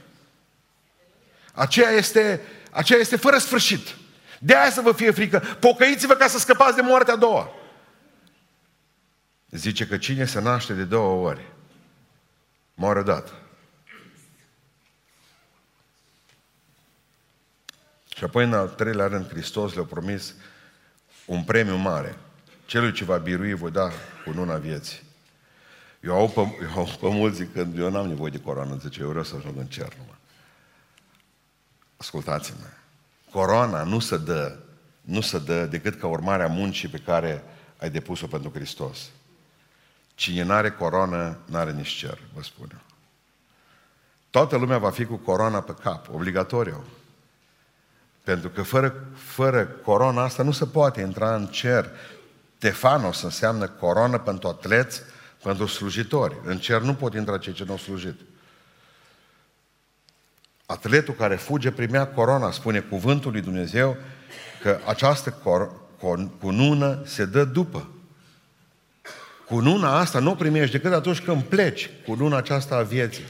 Aceea 1.54 1.90
este, 1.90 2.42
aceea 2.72 3.00
este 3.00 3.16
fără 3.16 3.38
sfârșit. 3.38 3.96
De 4.40 4.56
aia 4.56 4.72
să 4.72 4.82
vă 4.82 4.92
fie 4.92 5.12
frică. 5.12 5.40
Pocăiți-vă 5.40 6.14
ca 6.14 6.28
să 6.28 6.38
scăpați 6.38 6.76
de 6.76 6.82
moartea 6.82 7.14
a 7.14 7.18
doua. 7.18 7.54
Zice 9.50 9.88
că 9.88 9.98
cine 9.98 10.26
se 10.26 10.40
naște 10.40 10.74
de 10.74 10.84
două 10.84 11.28
ori, 11.28 11.46
moare 12.74 13.00
odată. 13.00 13.34
Și 18.16 18.24
apoi, 18.24 18.44
în 18.44 18.54
al 18.54 18.68
treilea 18.68 19.08
rând, 19.08 19.30
Hristos 19.30 19.74
le-a 19.74 19.84
promis 19.84 20.34
un 21.26 21.44
premiu 21.44 21.76
mare. 21.76 22.18
Celui 22.66 22.92
ce 22.92 23.04
va 23.04 23.18
birui 23.18 23.54
voi 23.54 23.72
da 23.72 23.92
cu 24.24 24.30
luna 24.30 24.58
vieții. 24.58 25.09
Eu 26.00 26.16
au 26.16 26.30
pe, 26.30 26.40
eu 26.40 26.72
au 26.76 26.90
pe 27.00 27.08
mulți 27.08 27.38
zicând, 27.38 27.78
eu 27.78 27.90
n-am 27.90 28.08
nevoie 28.08 28.32
de 28.32 28.40
coroană, 28.40 28.78
zice, 28.82 29.02
eu 29.02 29.08
vreau 29.08 29.24
să 29.24 29.36
ajung 29.38 29.58
în 29.58 29.66
cer 29.66 29.96
numai. 29.98 30.18
Ascultați-mă. 31.98 32.66
Coroana 33.32 33.84
nu 33.84 34.00
se 34.00 34.18
dă, 34.18 34.58
nu 35.02 35.22
se 35.22 35.40
dă 35.40 35.66
decât 35.66 36.00
ca 36.00 36.08
urmare 36.08 36.44
a 36.44 36.48
muncii 36.48 36.88
pe 36.88 36.98
care 36.98 37.44
ai 37.78 37.90
depus-o 37.90 38.28
pentru 38.28 38.52
Hristos. 38.54 39.10
Cine 40.16 40.44
n-are 40.44 40.72
coroană, 40.72 41.38
n-are 41.46 41.72
nici 41.72 41.88
cer, 41.88 42.20
vă 42.34 42.42
spun 42.44 42.68
eu. 42.72 42.80
Toată 44.30 44.58
lumea 44.58 44.78
va 44.78 44.90
fi 44.90 45.06
cu 45.06 45.16
coroana 45.16 45.62
pe 45.62 45.74
cap, 45.82 46.14
obligatoriu. 46.14 46.84
Pentru 48.24 48.50
că 48.50 48.62
fără, 48.62 49.08
fără 49.16 49.66
corona 49.66 50.24
asta 50.24 50.44
nu 50.44 50.52
se 50.52 50.66
poate 50.66 51.02
intra 51.02 51.36
în 51.36 51.48
cer. 51.48 51.90
Tefanos 52.58 53.22
înseamnă 53.22 53.68
coroană 53.68 54.18
pentru 54.18 54.48
atleți, 54.48 55.02
pentru 55.44 55.66
slujitori. 55.66 56.36
În 56.44 56.58
cer 56.58 56.82
nu 56.82 56.94
pot 56.94 57.14
intra 57.14 57.38
cei 57.38 57.54
ce 57.54 57.64
nu 57.64 57.72
au 57.72 57.78
slujit. 57.78 58.20
Atletul 60.66 61.14
care 61.14 61.36
fuge 61.36 61.72
primea 61.72 62.08
corona, 62.08 62.52
spune 62.52 62.80
cuvântul 62.80 63.32
lui 63.32 63.42
Dumnezeu, 63.42 63.98
că 64.62 64.80
această 64.86 65.30
cor- 65.32 65.72
cunună 66.40 67.02
se 67.06 67.26
dă 67.26 67.44
după. 67.44 67.90
Cununa 69.46 69.98
asta 69.98 70.20
nu 70.20 70.32
o 70.32 70.36
primești 70.36 70.72
decât 70.72 70.94
atunci 70.94 71.22
când 71.22 71.44
pleci, 71.44 71.90
cununa 72.06 72.38
aceasta 72.38 72.76
a 72.76 72.82
vieții. 72.82 73.24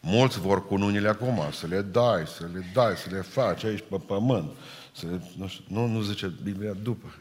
Mulți 0.00 0.40
vor 0.40 0.66
cununile 0.66 1.08
acum, 1.08 1.48
să 1.52 1.66
le 1.66 1.80
dai, 1.80 2.26
să 2.26 2.48
le 2.52 2.70
dai, 2.72 2.96
să 2.96 3.08
le 3.10 3.20
faci 3.20 3.64
aici 3.64 3.84
pe 3.88 3.96
pământ. 4.06 4.50
Să 4.96 5.06
le, 5.06 5.22
nu, 5.36 5.48
știu, 5.48 5.64
nu, 5.68 5.86
nu 5.86 6.00
zice 6.00 6.32
Biblia 6.42 6.72
după. 6.72 7.14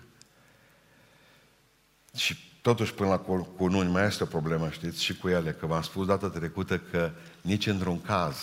Și 2.16 2.49
totuși 2.62 2.94
până 2.94 3.10
la 3.10 3.18
cununi 3.58 3.90
mai 3.90 4.06
este 4.06 4.24
o 4.24 4.26
problemă, 4.26 4.70
știți, 4.70 5.04
și 5.04 5.18
cu 5.18 5.30
ele, 5.30 5.52
că 5.52 5.66
v-am 5.66 5.82
spus 5.82 6.06
data 6.06 6.30
trecută 6.30 6.78
că 6.78 7.12
nici 7.42 7.68
într-un 7.68 8.02
caz, 8.02 8.36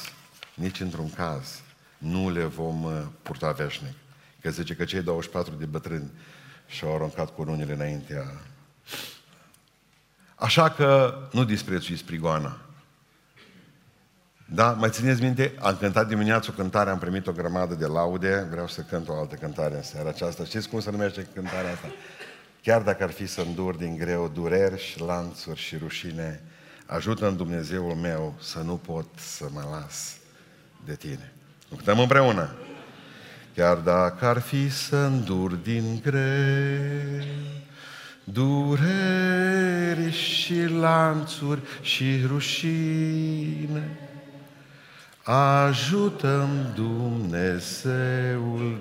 nici 0.54 0.80
într-un 0.80 1.10
caz 1.10 1.60
nu 1.98 2.30
le 2.30 2.44
vom 2.44 2.84
uh, 2.84 3.02
purta 3.22 3.50
veșnic. 3.50 3.94
Că 4.40 4.50
zice 4.50 4.74
că 4.74 4.84
cei 4.84 5.02
24 5.02 5.54
de 5.54 5.64
bătrâni 5.64 6.10
și-au 6.66 6.94
aruncat 6.94 7.34
cununile 7.34 7.72
înaintea. 7.72 8.40
Așa 10.34 10.70
că 10.70 11.18
nu 11.32 11.44
disprețuiți 11.44 12.04
prigoana. 12.04 12.60
Da? 14.48 14.72
Mai 14.72 14.90
țineți 14.90 15.22
minte? 15.22 15.54
Am 15.60 15.76
cântat 15.76 16.08
dimineața 16.08 16.48
o 16.50 16.54
cântare, 16.54 16.90
am 16.90 16.98
primit 16.98 17.26
o 17.26 17.32
grămadă 17.32 17.74
de 17.74 17.86
laude, 17.86 18.46
vreau 18.50 18.68
să 18.68 18.80
cânt 18.80 19.08
o 19.08 19.18
altă 19.18 19.34
cântare 19.34 19.76
în 19.76 19.82
seara 19.82 20.08
aceasta. 20.08 20.44
Știți 20.44 20.68
cum 20.68 20.80
se 20.80 20.90
numește 20.90 21.28
cântarea 21.34 21.72
asta? 21.72 21.86
Chiar 22.66 22.82
dacă 22.82 23.02
ar 23.02 23.10
fi 23.10 23.26
să 23.26 23.40
îndur 23.40 23.74
din 23.74 23.96
greu 23.96 24.30
dureri 24.34 24.82
și 24.82 25.00
lanțuri 25.00 25.60
și 25.60 25.76
rușine, 25.76 26.42
ajută 26.86 27.28
în 27.28 27.36
Dumnezeul 27.36 27.94
meu 27.94 28.34
să 28.40 28.58
nu 28.58 28.74
pot 28.74 29.06
să 29.16 29.46
mă 29.52 29.62
las 29.70 30.16
de 30.84 30.94
tine. 30.94 31.32
Cântăm 31.68 31.98
împreună. 31.98 32.54
Chiar 33.54 33.76
dacă 33.76 34.26
ar 34.26 34.38
fi 34.38 34.70
să 34.70 34.96
îndur 34.96 35.52
din 35.52 36.00
greu, 36.02 37.24
dureri 38.24 40.12
și 40.12 40.64
lanțuri 40.64 41.60
și 41.80 42.24
rușine, 42.26 43.98
ajută-mi 45.22 46.72
Dumnezeul 46.74 47.18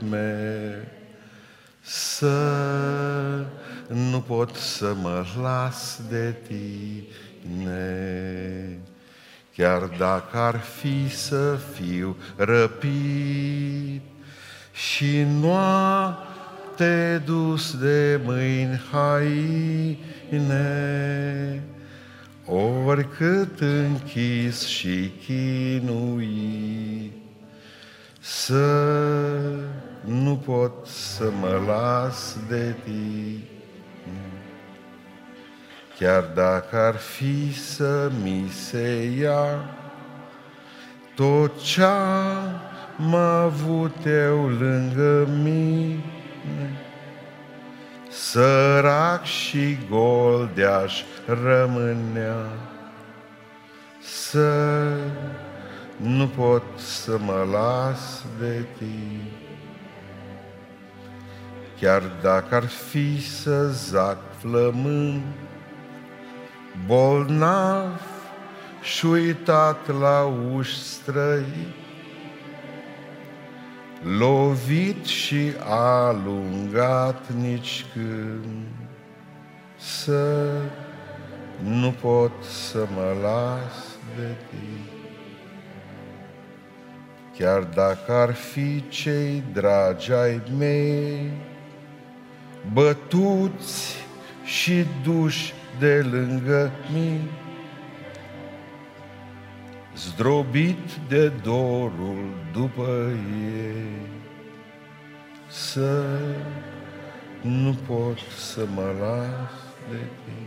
meu 0.09 0.93
să 1.86 3.45
nu 3.88 4.19
pot 4.19 4.55
să 4.55 4.95
mă 5.01 5.25
las 5.41 5.99
de 6.09 6.36
tine. 6.47 7.79
Chiar 9.55 9.81
dacă 9.97 10.38
ar 10.38 10.59
fi 10.59 11.09
să 11.15 11.59
fiu 11.73 12.17
răpit 12.36 14.01
și 14.71 15.25
noapte 15.39 17.23
dus 17.25 17.77
de 17.77 18.19
mâini 18.23 18.81
haine, 18.91 20.03
oricât 22.45 23.59
închis 23.59 24.65
și 24.65 25.11
chinuit, 25.25 27.13
să 28.19 28.81
nu 30.05 30.36
pot 30.36 30.86
să 30.86 31.31
mă 31.39 31.61
las 31.67 32.38
de 32.47 32.75
tine. 32.83 33.55
Chiar 36.00 36.24
dacă 36.34 36.78
ar 36.78 36.96
fi 36.96 37.60
să 37.60 38.12
mi 38.24 38.50
se 38.50 39.14
ia 39.20 39.66
tot 41.16 41.62
ce-am 41.62 43.16
avut 43.16 44.06
eu 44.06 44.48
lângă 44.48 45.28
mine, 45.43 46.02
sărac 48.10 49.24
și 49.24 49.78
gol 49.89 50.50
de-aș 50.54 51.04
rămânea, 51.26 52.46
să 54.02 54.88
nu 55.98 56.28
pot 56.28 56.64
să 56.78 57.18
mă 57.20 57.48
las 57.52 58.24
de 58.39 58.66
tine. 58.78 59.32
Chiar 61.80 62.04
dacă 62.22 62.56
ar 62.56 62.66
fi 62.66 63.22
să 63.30 63.68
zac 63.68 64.18
flământ, 64.38 65.24
bolnav 66.86 68.01
și 68.82 69.05
uitat 69.05 69.99
la 69.99 70.34
uși 70.53 70.84
străi, 70.84 71.76
lovit 74.17 75.05
și 75.05 75.51
alungat 75.69 77.32
nici 77.32 77.86
când, 77.93 78.67
să 79.78 80.51
nu 81.63 81.91
pot 82.01 82.43
să 82.43 82.88
mă 82.95 83.15
las 83.21 83.84
de 84.15 84.36
tine. 84.49 84.89
Chiar 87.38 87.63
dacă 87.63 88.11
ar 88.11 88.34
fi 88.34 88.84
cei 88.89 89.43
dragi 89.53 90.11
ai 90.11 90.41
mei, 90.57 91.32
bătuți 92.73 93.95
și 94.43 94.86
duși 95.03 95.53
de 95.80 96.05
lângă 96.11 96.71
mine, 96.93 97.30
zdrobit 99.95 100.91
de 101.07 101.28
dorul 101.28 102.34
după 102.53 103.09
ei, 103.55 104.01
să 105.47 106.05
nu 107.41 107.76
pot 107.88 108.17
să 108.38 108.67
mă 108.76 108.91
las 108.99 109.51
de 109.89 109.95
tine. 109.95 110.43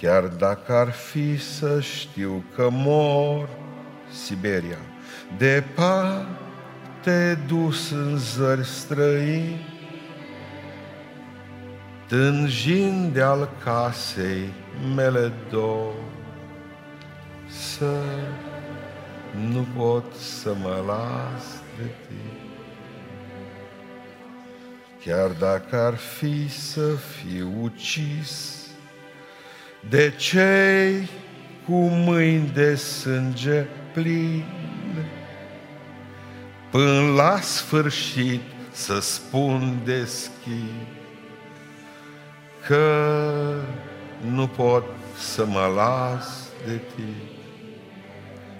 Chiar 0.00 0.24
dacă 0.24 0.72
ar 0.72 0.90
fi 0.90 1.38
să 1.38 1.80
știu 1.80 2.44
că 2.54 2.68
mor 2.70 3.48
Siberia, 4.24 4.78
departe 5.38 7.38
dus 7.46 7.90
în 7.90 8.18
zări 8.18 8.66
străini, 8.66 9.71
tânjind 12.12 13.12
de-al 13.12 13.48
casei 13.64 14.52
mele 14.94 15.32
două, 15.50 15.92
să 17.48 17.94
nu 19.48 19.66
pot 19.76 20.14
să 20.14 20.54
mă 20.62 20.82
las 20.86 21.44
de 21.78 21.90
tine. 22.06 22.50
Chiar 25.04 25.30
dacă 25.30 25.76
ar 25.76 25.94
fi 25.94 26.48
să 26.50 26.88
fiu 26.94 27.52
ucis 27.62 28.60
de 29.88 30.12
cei 30.16 31.08
cu 31.64 31.76
mâini 31.76 32.50
de 32.54 32.74
sânge 32.74 33.66
pline, 33.92 35.10
până 36.70 37.12
la 37.14 37.40
sfârșit 37.40 38.42
să 38.72 39.00
spun 39.00 39.80
deschid 39.84 41.00
că 42.66 43.60
nu 44.20 44.48
pot 44.48 44.84
să 45.18 45.44
mă 45.44 45.72
las 45.74 46.48
de 46.66 46.80
tine. 46.94 47.22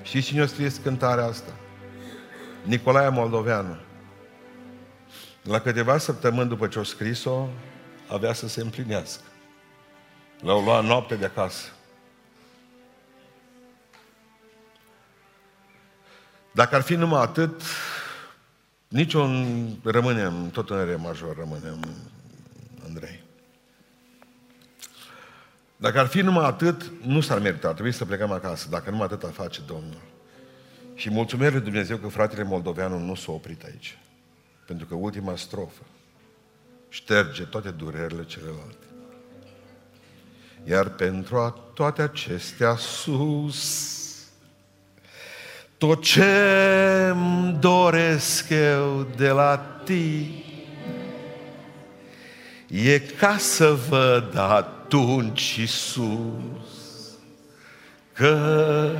Știți 0.03 0.27
cine 0.27 0.43
a 0.43 0.47
scris 0.47 0.77
cântarea 0.77 1.25
asta? 1.25 1.53
Nicolae 2.63 3.09
Moldoveanu. 3.09 3.77
La 5.43 5.61
câteva 5.61 5.99
săptămâni 5.99 6.49
după 6.49 6.67
ce 6.67 6.79
a 6.79 6.83
scris-o, 6.83 7.49
avea 8.09 8.33
să 8.33 8.49
se 8.49 8.61
împlinească. 8.61 9.23
L-au 10.41 10.63
luat 10.63 10.85
noapte 10.85 11.15
de 11.15 11.25
acasă. 11.25 11.69
Dacă 16.53 16.75
ar 16.75 16.81
fi 16.83 16.95
numai 16.95 17.23
atât, 17.23 17.63
niciun 18.89 19.47
rămânem, 19.85 20.51
tot 20.51 20.71
în 20.71 20.85
re 20.85 20.97
major 20.97 21.37
rămânem, 21.37 21.85
Andrei. 22.87 23.22
Dacă 25.83 25.99
ar 25.99 26.07
fi 26.07 26.21
numai 26.21 26.45
atât, 26.45 26.93
nu 27.05 27.21
s-ar 27.21 27.39
merita, 27.39 27.69
ar 27.69 27.73
trebui 27.73 27.93
să 27.93 28.05
plecăm 28.05 28.31
acasă, 28.31 28.69
dacă 28.71 28.91
numai 28.91 29.05
atât 29.05 29.23
ar 29.23 29.33
face 29.33 29.61
Domnul. 29.67 30.03
Și 30.95 31.11
mulțumesc 31.11 31.53
lui 31.53 31.61
Dumnezeu 31.61 31.97
că 31.97 32.09
fratele 32.09 32.43
Moldoveanu 32.43 32.99
nu 32.99 33.15
s-a 33.15 33.33
oprit 33.33 33.63
aici. 33.63 33.99
Pentru 34.67 34.87
că 34.87 34.95
ultima 34.95 35.37
strofă 35.37 35.83
șterge 36.89 37.43
toate 37.43 37.71
durerile 37.71 38.25
celelalte. 38.25 38.87
Iar 40.65 40.89
pentru 40.89 41.37
a 41.37 41.51
toate 41.75 42.03
acestea 42.03 42.77
sus, 42.77 43.99
tot 45.79 46.03
ce 46.03 46.25
îmi 47.11 47.57
doresc 47.61 48.51
eu 48.51 49.07
de 49.17 49.29
la 49.29 49.57
tine, 49.85 50.43
e 52.67 52.99
ca 52.99 53.37
să 53.39 53.79
văd 53.89 54.37
atunci 54.93 55.57
Iisus 55.57 57.17
că 58.13 58.91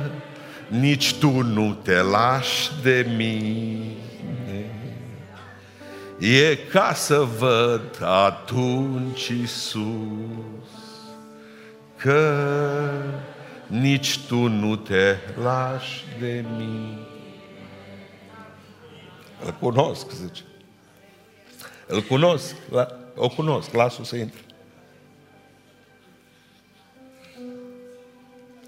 nici 0.67 1.13
tu 1.13 1.29
nu 1.41 1.73
te 1.73 2.01
lași 2.01 2.71
de 2.81 3.05
mine. 3.15 3.95
E 6.19 6.55
ca 6.55 6.93
să 6.93 7.19
văd 7.19 8.01
atunci 8.03 9.27
Iisus 9.27 9.87
că 11.95 12.43
nici 13.67 14.19
tu 14.27 14.47
nu 14.47 14.75
te 14.75 15.15
lași 15.43 16.05
de 16.19 16.45
mine. 16.57 16.97
Îl 19.45 19.55
cunosc, 19.59 20.11
zice. 20.11 20.43
Îl 21.87 22.01
cunosc, 22.01 22.55
la, 22.71 22.87
o 23.15 23.29
cunosc, 23.29 23.73
las-o 23.73 24.03
să 24.03 24.15
intre. 24.15 24.42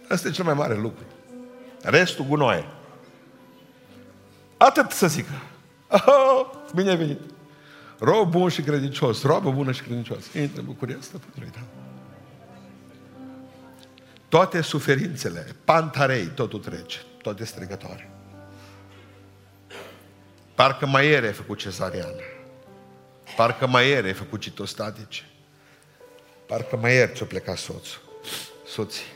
Asta 0.10 0.28
e 0.28 0.32
cel 0.32 0.46
mai 0.46 0.54
mare 0.54 0.76
lucru. 0.76 1.04
Restul 1.82 2.26
gunoaie. 2.26 2.66
Atât 4.58 4.92
să 4.92 5.08
zică. 5.08 5.32
Oh, 5.90 6.50
bine 6.76 6.96
venit. 6.96 7.20
Rob 8.00 8.30
bun 8.30 8.50
și 8.50 8.62
credincios, 8.62 9.24
robă 9.24 9.52
bună 9.52 9.72
și 9.72 9.82
credincios. 9.82 10.34
Intră 10.34 10.60
în 10.60 10.66
bucuria 10.66 10.98
stăpânului 11.00 11.54
tău. 11.54 11.64
Toate 14.30 14.62
suferințele, 14.62 15.56
pantarei, 15.64 16.26
totul 16.26 16.60
trece, 16.60 17.00
toate 17.22 17.46
strigătoare. 17.46 18.10
Parcă 20.56 20.86
mai 20.86 21.08
ieri 21.08 21.26
ai 21.26 21.34
făcut 21.34 21.58
cezariană. 21.58 22.22
Parcă 23.36 23.68
mai 23.68 23.88
ieri 23.88 24.08
ai 24.08 24.14
făcut 24.14 24.40
citostatice. 24.40 25.30
Parcă 26.48 26.78
mai 26.78 26.94
ieri 26.94 27.14
ți-o 27.16 27.26
plecat 27.26 27.58
soțul, 27.58 28.02
soții. 28.68 29.15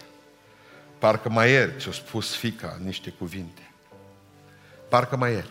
Parcă 0.99 1.29
mai 1.29 1.49
ieri 1.49 1.73
ți-o 1.77 1.91
spus 1.91 2.35
fica 2.35 2.79
niște 2.83 3.09
cuvinte. 3.09 3.71
Parcă 4.89 5.15
mai 5.15 5.31
ieri. 5.31 5.49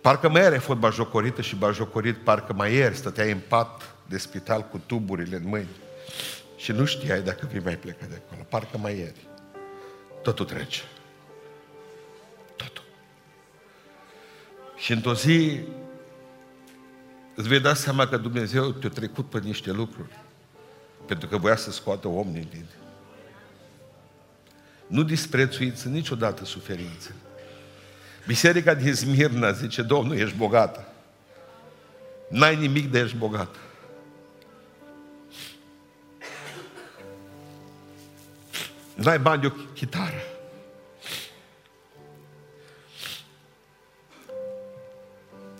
Parcă 0.00 0.28
mai 0.28 0.42
ieri 0.42 0.54
ai 0.54 0.60
fost 0.60 0.78
bajocorită 0.78 1.42
și 1.42 1.56
bajocorit, 1.56 2.16
parcă 2.16 2.52
mai 2.52 2.72
ieri 2.72 2.96
stăteai 2.96 3.30
în 3.30 3.40
pat 3.48 3.94
de 4.08 4.18
spital 4.18 4.62
cu 4.62 4.80
tuburile 4.86 5.36
în 5.36 5.48
mâini 5.48 5.76
și 6.56 6.72
nu 6.72 6.84
știai 6.84 7.22
dacă 7.22 7.48
vei 7.52 7.60
mai 7.64 7.76
pleca 7.76 8.06
de 8.08 8.22
acolo. 8.24 8.46
Parcă 8.48 8.78
mai 8.78 8.96
ieri. 8.96 9.28
Totul 10.22 10.44
trece. 10.44 10.82
Totul. 12.56 12.84
Și 14.76 14.92
într-o 14.92 15.14
zi 15.14 15.60
îți 17.34 17.48
vei 17.48 17.60
da 17.60 17.74
seama 17.74 18.08
că 18.08 18.16
Dumnezeu 18.16 18.70
te-a 18.70 18.90
trecut 18.90 19.30
pe 19.30 19.38
niște 19.38 19.70
lucruri 19.70 20.18
pentru 21.06 21.28
că 21.28 21.36
voia 21.36 21.56
să 21.56 21.70
scoată 21.70 22.08
om 22.08 22.32
din 22.32 22.44
tine. 22.44 22.85
Nu 24.86 25.02
disprețuiți 25.02 25.88
niciodată 25.88 26.44
suferințele. 26.44 27.14
Biserica 28.26 28.74
din 28.74 28.94
Smirna 28.94 29.52
zice, 29.52 29.82
Domnul, 29.82 30.16
ești 30.16 30.36
bogată. 30.36 30.88
N-ai 32.28 32.56
nimic 32.56 32.90
de 32.90 32.98
ești 32.98 33.16
bogată. 33.16 33.58
N-ai 38.94 39.18
bani 39.18 39.40
de 39.40 39.46
o 39.46 39.50
chitară. 39.50 40.20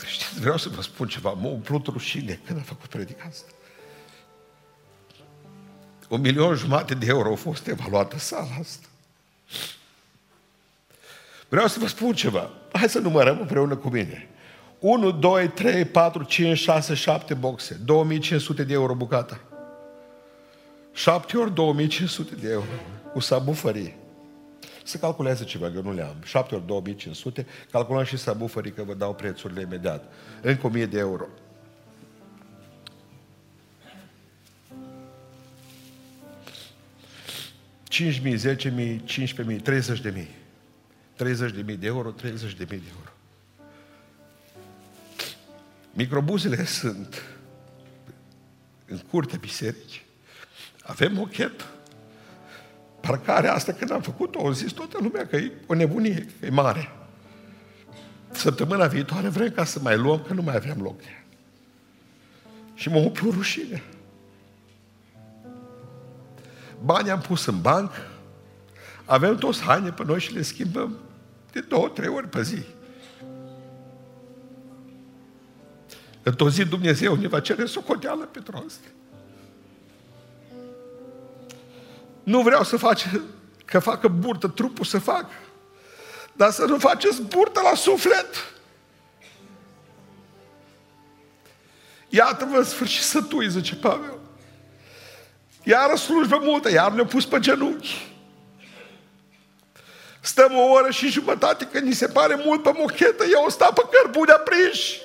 Știți, 0.05 0.41
vreau 0.41 0.57
să 0.57 0.69
vă 0.69 0.83
spun 0.83 1.09
ceva. 1.09 1.31
M-a 1.31 1.49
umplut 1.49 1.87
rușine 1.87 2.41
când 2.47 2.59
a 2.59 2.63
făcut 2.63 2.89
predica 2.89 3.25
asta. 3.29 3.51
O 6.09 6.17
milion 6.17 6.55
jumate 6.55 6.95
de 6.95 7.07
euro 7.07 7.29
au 7.29 7.37
fost 7.37 7.67
evaluată 7.67 8.19
sala 8.19 8.55
asta. 8.61 8.87
Vreau 11.57 11.71
să 11.71 11.79
vă 11.79 11.87
spun 11.87 12.13
ceva. 12.13 12.51
Hai 12.73 12.89
să 12.89 12.99
numărăm 12.99 13.39
împreună 13.41 13.77
cu 13.77 13.89
mine. 13.89 14.29
1, 14.79 15.11
2, 15.11 15.49
3, 15.49 15.85
4, 15.85 16.23
5, 16.23 16.59
6, 16.59 16.95
7 16.95 17.35
boxe. 17.35 17.81
2500 17.85 18.65
de 18.65 18.73
euro 18.73 18.95
bucata. 18.95 19.41
7 20.93 21.37
ori 21.37 21.55
2500 21.55 22.35
de 22.35 22.51
euro 22.51 22.67
cu 23.13 23.21
sabufării. 23.21 23.95
Să 24.85 24.99
calculeze 24.99 25.45
ceva, 25.45 25.71
eu 25.75 25.83
nu 25.83 25.93
le 25.93 26.03
am. 26.03 26.17
7 26.25 26.55
ori 26.55 26.67
2500, 26.67 27.47
calculăm 27.71 28.05
și 28.05 28.17
sabufării 28.17 28.73
că 28.73 28.83
vă 28.83 28.95
dau 28.95 29.15
prețurile 29.15 29.61
imediat. 29.61 30.13
Încă 30.43 30.67
1000 30.67 30.87
de 30.87 30.99
euro. 30.99 31.27
Cinci 37.83 38.21
mii, 38.21 38.37
zece 38.37 38.69
mii, 38.69 39.03
cincisprezece 39.05 39.55
mii, 39.55 39.63
treizeci 39.63 40.01
de 40.01 40.13
mii. 40.15 40.45
30 41.17 41.53
de 41.53 41.63
mii 41.63 41.77
de 41.77 41.87
euro, 41.87 42.11
30 42.11 42.55
de 42.55 42.67
mii 42.71 42.79
de 42.79 42.87
euro. 42.97 43.11
Microbuzele 45.93 46.65
sunt 46.81 47.23
în 48.87 48.99
curtea 48.99 49.39
bisericii. 49.39 50.03
Avem 50.83 51.13
mochet. 51.13 51.67
Parcarea 53.01 53.55
asta, 53.55 53.73
când 53.73 53.91
am 53.91 54.01
făcut-o, 54.01 54.39
au 54.39 54.53
zis 54.53 54.73
toată 54.73 54.99
lumea 55.01 55.27
că 55.27 55.37
e 55.37 55.53
o 55.67 55.75
nebunie, 55.75 56.27
că 56.41 56.47
e 56.47 56.51
mare. 56.51 56.91
Săptămâna 58.31 58.87
viitoare 58.87 59.29
vrem 59.29 59.51
ca 59.51 59.65
să 59.65 59.81
mai 59.81 59.97
luăm, 59.97 60.23
că 60.23 60.33
nu 60.33 60.43
mai 60.43 60.55
aveam 60.55 60.83
loc. 60.83 61.01
Și 62.75 62.89
mă 62.89 62.99
umplu 62.99 63.31
rușine. 63.31 63.83
Banii 66.85 67.11
am 67.11 67.21
pus 67.21 67.47
în 67.47 67.61
banc, 67.61 67.93
avem 69.05 69.37
toți 69.37 69.63
haine 69.63 69.91
pe 69.91 70.05
noi 70.05 70.21
și 70.21 70.33
le 70.33 70.43
schimbăm 70.43 70.99
de 71.61 71.67
două, 71.69 71.89
trei 71.89 72.09
ori 72.09 72.29
pe 72.29 72.43
zi. 72.43 72.63
Într-o 76.23 76.51
zi 76.51 76.65
Dumnezeu 76.65 77.15
ne 77.15 77.29
va 77.29 77.41
cere 77.41 77.65
socoteală 77.65 78.25
pentru 78.25 78.65
asta. 78.67 78.89
Nu 82.23 82.43
vreau 82.43 82.63
să 82.63 82.77
face, 82.77 83.23
că 83.65 83.79
facă 83.79 84.09
burtă 84.09 84.49
trupul 84.49 84.85
să 84.85 84.99
facă. 84.99 85.31
Dar 86.33 86.51
să 86.51 86.65
nu 86.65 86.79
faceți 86.79 87.23
burtă 87.23 87.61
la 87.61 87.75
suflet. 87.75 88.55
Iată-vă 92.09 92.57
în 92.57 92.65
sfârșit 92.65 93.03
sătui, 93.03 93.51
zice 93.51 93.77
Pavel. 93.77 94.19
Iar 95.63 95.97
slujbă 95.97 96.39
multă, 96.43 96.71
iar 96.71 96.93
ne-au 96.93 97.07
pus 97.07 97.27
pe 97.27 97.39
genunchi. 97.39 98.16
Stăm 100.27 100.59
o 100.59 100.63
oră 100.63 100.91
și 100.91 101.09
jumătate, 101.09 101.69
că 101.73 101.79
ni 101.79 101.93
se 101.93 102.09
pare 102.09 102.41
mult 102.45 102.63
pe 102.63 102.71
mochetă, 102.75 103.25
eu 103.33 103.49
stau 103.49 103.73
pe 103.73 103.83
cărbune 103.91 104.33
aprinși. 104.33 105.01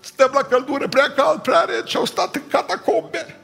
Stăm 0.00 0.30
la 0.32 0.42
căldură 0.42 0.88
prea 0.88 1.10
cald, 1.10 1.40
prea 1.40 1.60
rece, 1.60 1.96
au 1.96 2.04
stat 2.04 2.34
în 2.34 2.48
catacombe. 2.48 3.36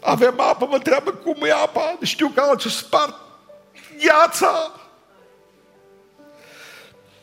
Avem 0.00 0.40
apă, 0.40 0.66
mă 0.66 0.74
întreabă 0.74 1.10
cum 1.10 1.36
e 1.42 1.52
apa, 1.52 1.98
știu 2.02 2.28
că 2.28 2.40
alții 2.40 2.70
spart 2.70 3.14
gheața. 3.98 4.72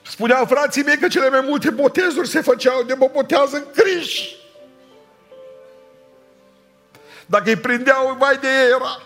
Spuneau 0.02 0.46
frații 0.46 0.84
mei 0.84 0.98
că 0.98 1.08
cele 1.08 1.30
mai 1.30 1.42
multe 1.42 1.70
botezuri 1.70 2.28
se 2.28 2.42
făceau 2.42 2.84
de 2.84 2.94
mă 2.94 3.10
botează 3.14 3.58
în 3.58 3.66
criși. 3.76 4.40
Dacă 7.32 7.50
îi 7.50 7.56
prindeau, 7.56 8.16
mai 8.20 8.38
de 8.38 8.48
era. 8.48 9.02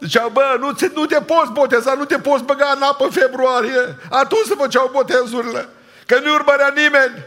Ziceau, 0.00 0.28
bă, 0.28 0.56
nu, 0.60 0.72
te, 0.72 0.90
nu 0.94 1.06
te 1.06 1.20
poți 1.20 1.52
boteza, 1.52 1.94
nu 1.94 2.04
te 2.04 2.18
poți 2.18 2.44
băga 2.44 2.72
în 2.76 2.82
apă 2.82 3.04
în 3.04 3.10
februarie. 3.10 3.96
Atunci 4.10 4.46
se 4.46 4.54
făceau 4.54 4.90
botezurile. 4.92 5.68
Că 6.06 6.18
nu 6.18 6.32
urmărea 6.32 6.72
nimeni. 6.74 7.26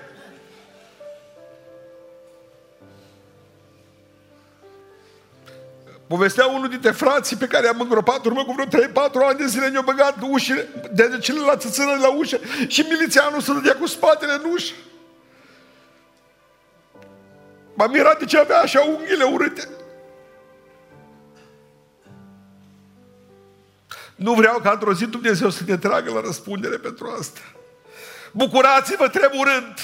Povestea 6.07 6.45
unul 6.45 6.69
dintre 6.69 6.91
frații 6.91 7.35
pe 7.35 7.47
care 7.47 7.67
am 7.67 7.79
îngropat 7.79 8.25
urmă 8.25 8.43
cu 8.43 8.51
vreo 8.51 8.87
3-4 8.87 8.91
ani 9.27 9.37
de 9.37 9.45
zile, 9.45 9.67
ne-au 9.67 9.83
băgat 9.83 10.15
ușile, 10.29 10.67
de 10.91 11.17
cele 11.21 11.39
la 11.39 11.55
țățână 11.55 11.97
la 12.01 12.09
ușă 12.09 12.39
și 12.67 12.81
milițianul 12.81 13.41
să 13.41 13.53
dădea 13.53 13.75
cu 13.75 13.87
spatele 13.87 14.33
în 14.33 14.51
ușă. 14.51 14.73
M-am 17.73 17.91
mirat 17.91 18.19
de 18.19 18.25
ce 18.25 18.37
avea 18.37 18.59
așa 18.59 18.81
unghiile 18.81 19.23
urâte. 19.23 19.67
Nu 24.15 24.33
vreau 24.33 24.59
ca 24.59 24.71
într-o 24.71 24.93
zi 24.93 25.05
Dumnezeu 25.05 25.49
să 25.49 25.63
ne 25.65 25.77
tragă 25.77 26.11
la 26.11 26.21
răspundere 26.21 26.77
pentru 26.77 27.15
asta. 27.19 27.39
Bucurați-vă 28.31 29.07
tremurând 29.07 29.79